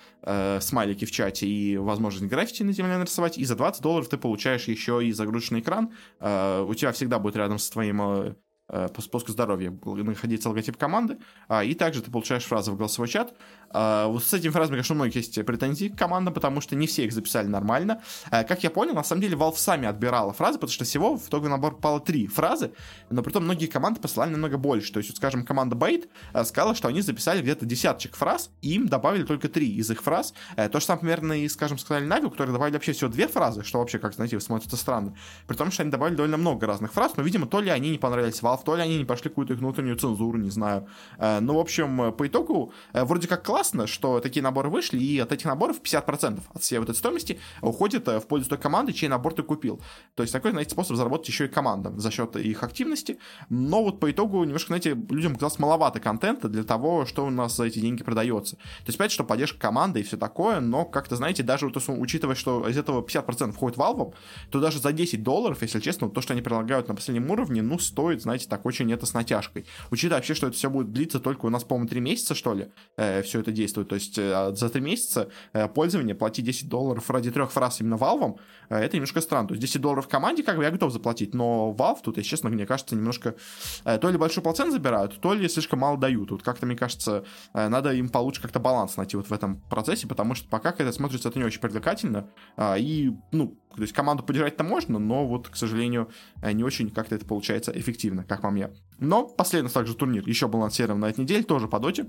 смайлики 0.59 1.05
в 1.05 1.11
чате 1.11 1.47
и 1.47 1.77
возможность 1.77 2.29
граффити 2.29 2.63
на 2.63 2.73
земле 2.73 2.97
нарисовать, 2.97 3.37
и 3.37 3.45
за 3.45 3.55
20 3.55 3.81
долларов 3.81 4.09
ты 4.09 4.17
получаешь 4.17 4.65
еще 4.65 5.05
и 5.05 5.11
загрузочный 5.11 5.61
экран. 5.61 5.91
У 6.19 6.73
тебя 6.73 6.91
всегда 6.91 7.19
будет 7.19 7.37
рядом 7.37 7.57
с 7.57 7.69
твоим 7.69 8.35
по 8.67 9.01
спуску 9.01 9.31
здоровья 9.31 9.71
находиться 9.71 10.49
логотип 10.49 10.77
команды, 10.77 11.17
и 11.63 11.73
также 11.73 12.01
ты 12.01 12.11
получаешь 12.11 12.43
фразы 12.43 12.71
в 12.71 12.77
голосовой 12.77 13.07
чат, 13.07 13.33
Uh, 13.71 14.07
вот 14.11 14.23
с 14.23 14.33
этими 14.33 14.51
фразами, 14.51 14.77
конечно, 14.77 14.95
у 14.95 14.97
многих 14.97 15.15
есть 15.15 15.45
претензии 15.45 15.89
к 15.89 15.95
командам, 15.95 16.33
потому 16.33 16.59
что 16.59 16.75
не 16.75 16.87
все 16.87 17.05
их 17.05 17.13
записали 17.13 17.47
нормально. 17.47 18.01
Uh, 18.31 18.43
как 18.43 18.63
я 18.63 18.71
понял, 18.71 18.95
на 18.95 19.03
самом 19.03 19.21
деле 19.21 19.35
Valve 19.37 19.57
сами 19.57 19.87
отбирала 19.87 20.33
фразы, 20.33 20.57
потому 20.57 20.71
что 20.71 20.85
всего 20.85 21.15
в 21.17 21.27
итоге 21.27 21.49
набор 21.49 21.75
попало 21.75 21.99
три 21.99 22.25
фразы, 22.25 22.71
но 23.11 23.21
при 23.21 23.31
том 23.31 23.43
многие 23.43 23.67
команды 23.67 23.99
посылали 23.99 24.31
намного 24.31 24.57
больше. 24.57 24.91
То 24.91 24.97
есть, 24.97 25.11
вот, 25.11 25.17
скажем, 25.17 25.45
команда 25.45 25.75
Bait 25.75 26.09
uh, 26.33 26.43
сказала, 26.45 26.73
что 26.73 26.87
они 26.87 27.01
записали 27.01 27.41
где-то 27.41 27.65
десяточек 27.65 28.15
фраз, 28.15 28.49
и 28.61 28.73
им 28.73 28.87
добавили 28.87 29.23
только 29.23 29.49
три 29.49 29.69
из 29.69 29.91
их 29.91 30.01
фраз. 30.01 30.33
То 30.55 30.79
же 30.79 30.85
самое 30.85 31.01
примерно 31.01 31.33
и, 31.33 31.47
скажем, 31.47 31.77
сказали 31.77 32.05
Нави, 32.05 32.25
у 32.25 32.31
которых 32.31 32.53
добавили 32.53 32.73
вообще 32.73 32.93
всего 32.93 33.11
две 33.11 33.27
фразы, 33.27 33.63
что 33.63 33.79
вообще, 33.79 33.99
как 33.99 34.13
знаете, 34.13 34.39
смотрится 34.39 34.77
странно. 34.77 35.15
При 35.45 35.55
том, 35.55 35.69
что 35.69 35.83
они 35.83 35.91
добавили 35.91 36.15
довольно 36.15 36.37
много 36.37 36.65
разных 36.65 36.91
фраз, 36.91 37.17
но, 37.17 37.23
видимо, 37.23 37.45
то 37.45 37.59
ли 37.59 37.69
они 37.69 37.91
не 37.91 37.97
понравились 37.99 38.41
Valve, 38.41 38.63
то 38.65 38.75
ли 38.75 38.81
они 38.81 38.97
не 38.97 39.05
пошли 39.05 39.29
какую-то 39.29 39.53
их 39.53 39.59
внутреннюю 39.59 39.95
цензуру, 39.97 40.39
не 40.39 40.49
знаю. 40.49 40.87
Ну, 41.19 41.55
в 41.55 41.59
общем, 41.59 42.13
по 42.13 42.27
итогу, 42.27 42.73
вроде 42.93 43.27
как 43.27 43.45
класс 43.45 43.58
классно, 43.59 43.87
что 43.87 44.21
такие 44.21 44.41
наборы 44.41 44.69
вышли, 44.69 44.97
и 44.99 45.19
от 45.19 45.33
этих 45.33 45.45
наборов 45.45 45.81
50% 45.83 46.39
от 46.53 46.63
всей 46.63 46.79
вот 46.79 46.87
этой 46.87 46.97
стоимости 46.97 47.39
уходит 47.61 48.07
э, 48.07 48.21
в 48.21 48.25
пользу 48.25 48.47
той 48.47 48.57
команды, 48.57 48.93
чей 48.93 49.09
набор 49.09 49.33
ты 49.33 49.43
купил. 49.43 49.81
То 50.15 50.23
есть 50.23 50.31
такой, 50.31 50.51
знаете, 50.51 50.71
способ 50.71 50.95
заработать 50.95 51.27
еще 51.27 51.45
и 51.45 51.49
командам 51.49 51.99
за 51.99 52.09
счет 52.09 52.37
их 52.37 52.63
активности. 52.63 53.19
Но 53.49 53.83
вот 53.83 53.99
по 53.99 54.09
итогу 54.09 54.41
немножко, 54.45 54.67
знаете, 54.67 54.91
людям 55.09 55.33
казалось 55.33 55.59
маловато 55.59 55.99
контента 55.99 56.47
для 56.47 56.63
того, 56.63 57.05
что 57.05 57.25
у 57.25 57.29
нас 57.29 57.57
за 57.57 57.65
эти 57.65 57.79
деньги 57.79 58.01
продается. 58.01 58.55
То 58.55 58.87
есть, 58.87 58.97
опять, 58.97 59.11
что 59.11 59.25
поддержка 59.25 59.59
команды 59.59 59.99
и 59.99 60.03
все 60.03 60.15
такое, 60.15 60.61
но 60.61 60.85
как-то, 60.85 61.17
знаете, 61.17 61.43
даже 61.43 61.67
вот, 61.67 61.83
учитывая, 61.89 62.35
что 62.35 62.65
из 62.65 62.77
этого 62.77 63.01
50% 63.01 63.51
входит 63.51 63.77
Valve, 63.77 64.13
то 64.51 64.61
даже 64.61 64.79
за 64.79 64.93
10 64.93 65.21
долларов, 65.21 65.61
если 65.61 65.81
честно, 65.81 66.09
то, 66.09 66.21
что 66.21 66.31
они 66.31 66.41
предлагают 66.41 66.87
на 66.87 66.95
последнем 66.95 67.29
уровне, 67.29 67.61
ну, 67.61 67.77
стоит, 67.77 68.21
знаете, 68.21 68.47
так 68.47 68.65
очень 68.65 68.89
это 68.93 69.05
с 69.05 69.13
натяжкой. 69.13 69.65
Учитывая 69.91 70.19
вообще, 70.19 70.33
что 70.33 70.47
это 70.47 70.55
все 70.55 70.69
будет 70.69 70.93
длиться 70.93 71.19
только 71.19 71.45
у 71.45 71.49
нас, 71.49 71.65
по-моему, 71.65 71.89
3 71.89 71.99
месяца, 71.99 72.35
что 72.35 72.53
ли, 72.53 72.71
э, 72.95 73.21
все 73.21 73.41
это 73.41 73.48
действует. 73.51 73.89
То 73.89 73.95
есть 73.95 74.17
э, 74.17 74.51
за 74.53 74.69
3 74.69 74.81
месяца 74.81 75.29
э, 75.53 75.67
пользования 75.67 76.15
платить 76.15 76.45
10 76.45 76.69
долларов 76.69 77.09
ради 77.09 77.31
трех 77.31 77.51
фраз 77.51 77.81
именно 77.81 77.95
Valve, 77.95 78.39
э, 78.69 78.77
это 78.77 78.97
немножко 78.97 79.21
странно. 79.21 79.47
То 79.49 79.53
есть 79.53 79.61
10 79.61 79.81
долларов 79.81 80.07
команде, 80.07 80.43
как 80.43 80.57
бы, 80.57 80.63
я 80.63 80.71
готов 80.71 80.91
заплатить, 80.91 81.33
но 81.33 81.75
Valve 81.77 81.99
тут, 82.03 82.17
если 82.17 82.29
честно, 82.29 82.49
мне 82.49 82.65
кажется, 82.65 82.95
немножко 82.95 83.35
то 83.83 84.09
ли 84.09 84.17
большой 84.17 84.43
процент 84.43 84.71
забирают, 84.71 85.19
то 85.19 85.33
ли 85.33 85.47
слишком 85.47 85.79
мало 85.79 85.97
дают. 85.97 86.31
Вот 86.31 86.43
как-то, 86.43 86.65
мне 86.65 86.75
кажется, 86.75 87.23
надо 87.53 87.93
им 87.93 88.09
получше 88.09 88.41
как-то 88.41 88.59
баланс 88.59 88.97
найти 88.97 89.17
вот 89.17 89.27
в 89.27 89.33
этом 89.33 89.61
процессе, 89.69 90.07
потому 90.07 90.35
что 90.35 90.47
пока 90.49 90.69
это 90.69 90.91
смотрится 90.91 91.29
это 91.29 91.39
не 91.39 91.45
очень 91.45 91.61
привлекательно, 91.61 92.29
и, 92.77 93.13
ну, 93.31 93.57
то 93.75 93.81
есть 93.81 93.93
команду 93.93 94.23
поддержать-то 94.23 94.63
можно, 94.63 94.99
но 94.99 95.25
вот, 95.27 95.49
к 95.49 95.55
сожалению, 95.55 96.09
не 96.41 96.63
очень 96.63 96.89
как-то 96.89 97.15
это 97.15 97.25
получается 97.25 97.71
эффективно, 97.73 98.23
как 98.23 98.41
по 98.41 98.49
мне. 98.49 98.71
Но 98.99 99.27
последний 99.27 99.69
также 99.69 99.95
турнир 99.95 100.27
еще 100.27 100.47
был 100.47 100.59
анонсирован 100.59 100.99
на 100.99 101.09
этой 101.09 101.21
неделе, 101.21 101.43
тоже 101.43 101.67
по 101.67 101.79
Dota 101.79 102.01
е 102.01 102.07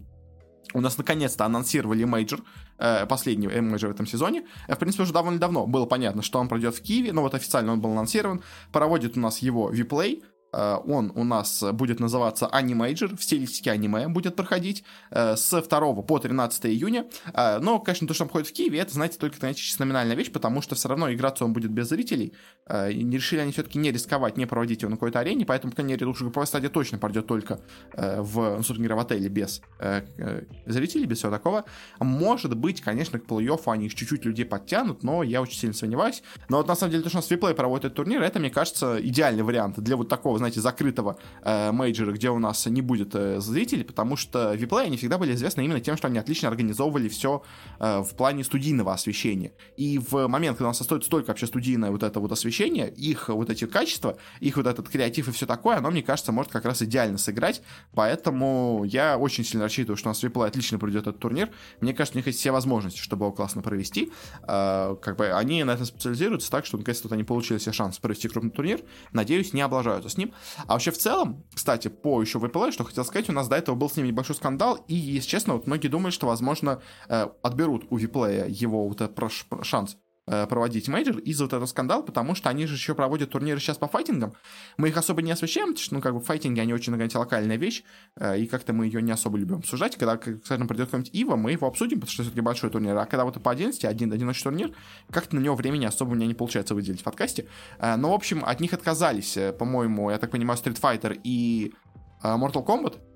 у 0.74 0.80
нас 0.80 0.98
наконец-то 0.98 1.44
анонсировали 1.44 2.04
мейджор, 2.04 2.40
э, 2.78 3.06
последний 3.06 3.48
мейджор 3.48 3.90
в 3.90 3.94
этом 3.94 4.06
сезоне. 4.06 4.46
Э, 4.68 4.74
в 4.74 4.78
принципе, 4.78 5.04
уже 5.04 5.12
довольно 5.12 5.38
давно 5.38 5.66
было 5.66 5.86
понятно, 5.86 6.22
что 6.22 6.38
он 6.38 6.48
пройдет 6.48 6.74
в 6.74 6.82
Киеве, 6.82 7.12
но 7.12 7.22
вот 7.22 7.34
официально 7.34 7.72
он 7.72 7.80
был 7.80 7.92
анонсирован. 7.92 8.42
Проводит 8.72 9.16
у 9.16 9.20
нас 9.20 9.38
его 9.38 9.70
WePlay, 9.70 10.22
Э, 10.22 10.39
он 10.52 11.12
у 11.14 11.24
нас 11.24 11.62
будет 11.72 12.00
называться 12.00 12.48
AniMajor, 12.52 13.16
в 13.16 13.22
стилистике 13.22 13.70
аниме 13.70 14.08
будет 14.08 14.36
проходить 14.36 14.84
э, 15.10 15.36
с 15.36 15.50
2 15.50 15.92
по 16.02 16.18
13 16.18 16.66
июня. 16.66 17.06
Э, 17.32 17.58
но, 17.58 17.78
конечно, 17.78 18.06
то, 18.06 18.14
что 18.14 18.24
он 18.24 18.28
проходит 18.28 18.48
в 18.48 18.52
Киеве, 18.52 18.78
это, 18.80 18.92
знаете, 18.92 19.18
только, 19.18 19.54
чисто 19.54 19.84
номинальная 19.84 20.16
вещь, 20.16 20.30
потому 20.32 20.62
что 20.62 20.74
все 20.74 20.88
равно 20.88 21.12
играться 21.12 21.44
он 21.44 21.52
будет 21.52 21.70
без 21.70 21.88
зрителей. 21.88 22.34
И 22.68 23.10
решили 23.10 23.40
они 23.40 23.52
все-таки 23.52 23.78
не 23.78 23.90
рисковать, 23.90 24.36
не 24.36 24.46
проводить 24.46 24.82
его 24.82 24.90
на 24.90 24.96
какой-то 24.96 25.18
арене, 25.18 25.44
поэтому, 25.44 25.72
по 25.72 25.76
крайней 25.76 25.94
мере, 25.94 26.06
лучше 26.06 26.24
групповая 26.24 26.46
стадия 26.46 26.70
точно 26.70 26.98
пройдет 26.98 27.26
только 27.26 27.60
в, 27.94 28.36
ну, 28.36 28.62
собственно 28.62 28.88
говоря, 28.88 28.96
в 28.96 29.00
отеле 29.00 29.28
без 29.28 29.60
зрителей, 30.66 31.06
без 31.06 31.18
всего 31.18 31.32
такого. 31.32 31.64
Может 31.98 32.56
быть, 32.56 32.80
конечно, 32.80 33.18
к 33.18 33.24
плей-оффу 33.24 33.72
они 33.72 33.86
их 33.86 33.94
чуть-чуть 33.94 34.24
людей 34.24 34.44
подтянут, 34.44 35.02
но 35.02 35.22
я 35.22 35.42
очень 35.42 35.58
сильно 35.58 35.74
сомневаюсь. 35.74 36.22
Но 36.48 36.58
вот 36.58 36.68
на 36.68 36.76
самом 36.76 36.92
деле 36.92 37.02
то, 37.02 37.08
что 37.08 37.18
у 37.18 37.20
нас 37.20 37.30
Виплей 37.30 37.54
проводит 37.54 37.86
этот 37.86 37.96
турнир, 37.96 38.22
это, 38.22 38.38
мне 38.38 38.50
кажется, 38.50 38.98
идеальный 39.00 39.42
вариант 39.42 39.80
для 39.80 39.96
вот 39.96 40.08
такого 40.08 40.38
знаете, 40.40 40.60
закрытого 40.60 41.18
э, 41.42 41.72
мейджора, 41.72 42.12
где 42.12 42.30
у 42.30 42.38
нас 42.38 42.66
не 42.66 42.82
будет 42.82 43.14
э, 43.14 43.40
зрителей, 43.40 43.84
потому 43.84 44.16
что 44.16 44.54
виплей, 44.54 44.86
они 44.86 44.96
всегда 44.96 45.18
были 45.18 45.34
известны 45.34 45.64
именно 45.64 45.80
тем, 45.80 45.96
что 45.96 46.08
они 46.08 46.18
отлично 46.18 46.48
организовывали 46.48 47.08
все 47.08 47.42
э, 47.78 48.00
в 48.00 48.14
плане 48.14 48.44
студийного 48.44 48.92
освещения. 48.92 49.52
И 49.76 49.98
в 49.98 50.26
момент, 50.26 50.58
когда 50.58 50.68
у 50.68 50.70
нас 50.70 50.80
остается 50.80 51.10
только 51.10 51.28
вообще 51.28 51.46
студийное 51.46 51.90
вот 51.90 52.02
это 52.02 52.20
вот 52.20 52.32
освещение, 52.32 52.90
их 52.90 53.28
вот 53.28 53.50
эти 53.50 53.66
качества, 53.66 54.16
их 54.40 54.56
вот 54.56 54.66
этот 54.66 54.88
креатив 54.88 55.28
и 55.28 55.32
все 55.32 55.46
такое, 55.46 55.76
оно, 55.76 55.90
мне 55.90 56.02
кажется, 56.02 56.32
может 56.32 56.52
как 56.52 56.64
раз 56.64 56.82
идеально 56.82 57.18
сыграть, 57.18 57.62
поэтому 57.94 58.84
я 58.86 59.18
очень 59.18 59.44
сильно 59.44 59.64
рассчитываю, 59.64 59.96
что 59.96 60.08
у 60.08 60.10
нас 60.10 60.22
WePlay 60.22 60.46
отлично 60.46 60.78
пройдет 60.78 61.06
этот 61.06 61.18
турнир. 61.18 61.50
Мне 61.80 61.94
кажется, 61.94 62.16
у 62.16 62.18
них 62.18 62.26
есть 62.26 62.38
все 62.38 62.50
возможности, 62.50 62.98
чтобы 62.98 63.26
его 63.26 63.32
классно 63.32 63.62
провести. 63.62 64.10
Э, 64.46 64.96
как 65.00 65.16
бы 65.16 65.30
они 65.30 65.64
на 65.64 65.72
этом 65.72 65.86
специализируются 65.86 66.50
так, 66.50 66.66
что, 66.66 66.78
наконец-то, 66.78 67.08
вот 67.08 67.14
они 67.14 67.24
получили 67.24 67.58
себе 67.58 67.72
шанс 67.72 67.98
провести 67.98 68.28
крупный 68.28 68.50
турнир. 68.50 68.80
Надеюсь, 69.12 69.52
не 69.52 69.60
облажаются 69.60 70.08
с 70.08 70.16
ним. 70.16 70.29
А 70.66 70.72
вообще 70.72 70.90
в 70.90 70.98
целом, 70.98 71.44
кстати, 71.54 71.88
по 71.88 72.20
еще 72.20 72.38
WePlay, 72.38 72.72
что 72.72 72.84
хотел 72.84 73.04
сказать, 73.04 73.28
у 73.28 73.32
нас 73.32 73.48
до 73.48 73.56
этого 73.56 73.74
был 73.74 73.88
с 73.88 73.96
ним 73.96 74.06
небольшой 74.06 74.36
скандал, 74.36 74.84
и, 74.88 74.94
если 74.94 75.28
честно, 75.28 75.54
вот 75.54 75.66
многие 75.66 75.88
думают, 75.88 76.14
что, 76.14 76.26
возможно, 76.26 76.80
э, 77.08 77.28
отберут 77.42 77.86
у 77.90 77.96
WePlay 77.96 78.34
я 78.34 78.46
его 78.46 78.88
вот 78.88 79.00
этот 79.00 79.32
шанс 79.62 79.96
проводить 80.48 80.88
мейджор 80.88 81.18
из-за 81.18 81.44
вот 81.44 81.52
этого 81.52 81.66
скандала, 81.66 82.02
потому 82.02 82.34
что 82.34 82.48
они 82.48 82.66
же 82.66 82.74
еще 82.74 82.94
проводят 82.94 83.30
турниры 83.30 83.58
сейчас 83.58 83.78
по 83.78 83.88
файтингам. 83.88 84.34
Мы 84.76 84.88
их 84.88 84.96
особо 84.96 85.22
не 85.22 85.32
освещаем, 85.32 85.68
потому 85.68 85.82
что, 85.82 85.94
ну, 85.94 86.00
как 86.00 86.14
бы, 86.14 86.20
файтинги, 86.20 86.60
они 86.60 86.72
очень, 86.72 86.94
знаете, 86.94 87.18
локальная 87.18 87.56
вещь, 87.56 87.82
э, 88.16 88.38
и 88.38 88.46
как-то 88.46 88.72
мы 88.72 88.86
ее 88.86 89.02
не 89.02 89.12
особо 89.12 89.38
любим 89.38 89.56
обсуждать. 89.56 89.96
Когда, 89.96 90.18
скажем, 90.44 90.68
придет 90.68 90.86
какой-нибудь 90.86 91.14
Ива, 91.14 91.36
мы 91.36 91.52
его 91.52 91.66
обсудим, 91.66 92.00
потому 92.00 92.12
что 92.12 92.22
все-таки 92.22 92.40
большой 92.40 92.70
турнир. 92.70 92.96
А 92.96 93.06
когда 93.06 93.24
вот 93.24 93.42
по 93.42 93.50
11, 93.50 93.84
один 93.84 94.12
одиночный 94.12 94.44
турнир, 94.44 94.72
как-то 95.10 95.36
на 95.36 95.40
него 95.40 95.54
времени 95.54 95.84
особо 95.84 96.12
у 96.12 96.14
меня 96.14 96.26
не 96.26 96.34
получается 96.34 96.74
выделить 96.74 97.00
в 97.00 97.04
подкасте. 97.04 97.46
Э, 97.78 97.96
но, 97.96 98.10
в 98.10 98.14
общем, 98.14 98.44
от 98.44 98.60
них 98.60 98.72
отказались, 98.72 99.36
по-моему, 99.58 100.10
я 100.10 100.18
так 100.18 100.30
понимаю, 100.30 100.58
Street 100.58 100.80
Fighter 100.80 101.18
и 101.24 101.72
Mortal 102.22 102.64
Kombat, 102.64 102.96
э, 102.96 103.09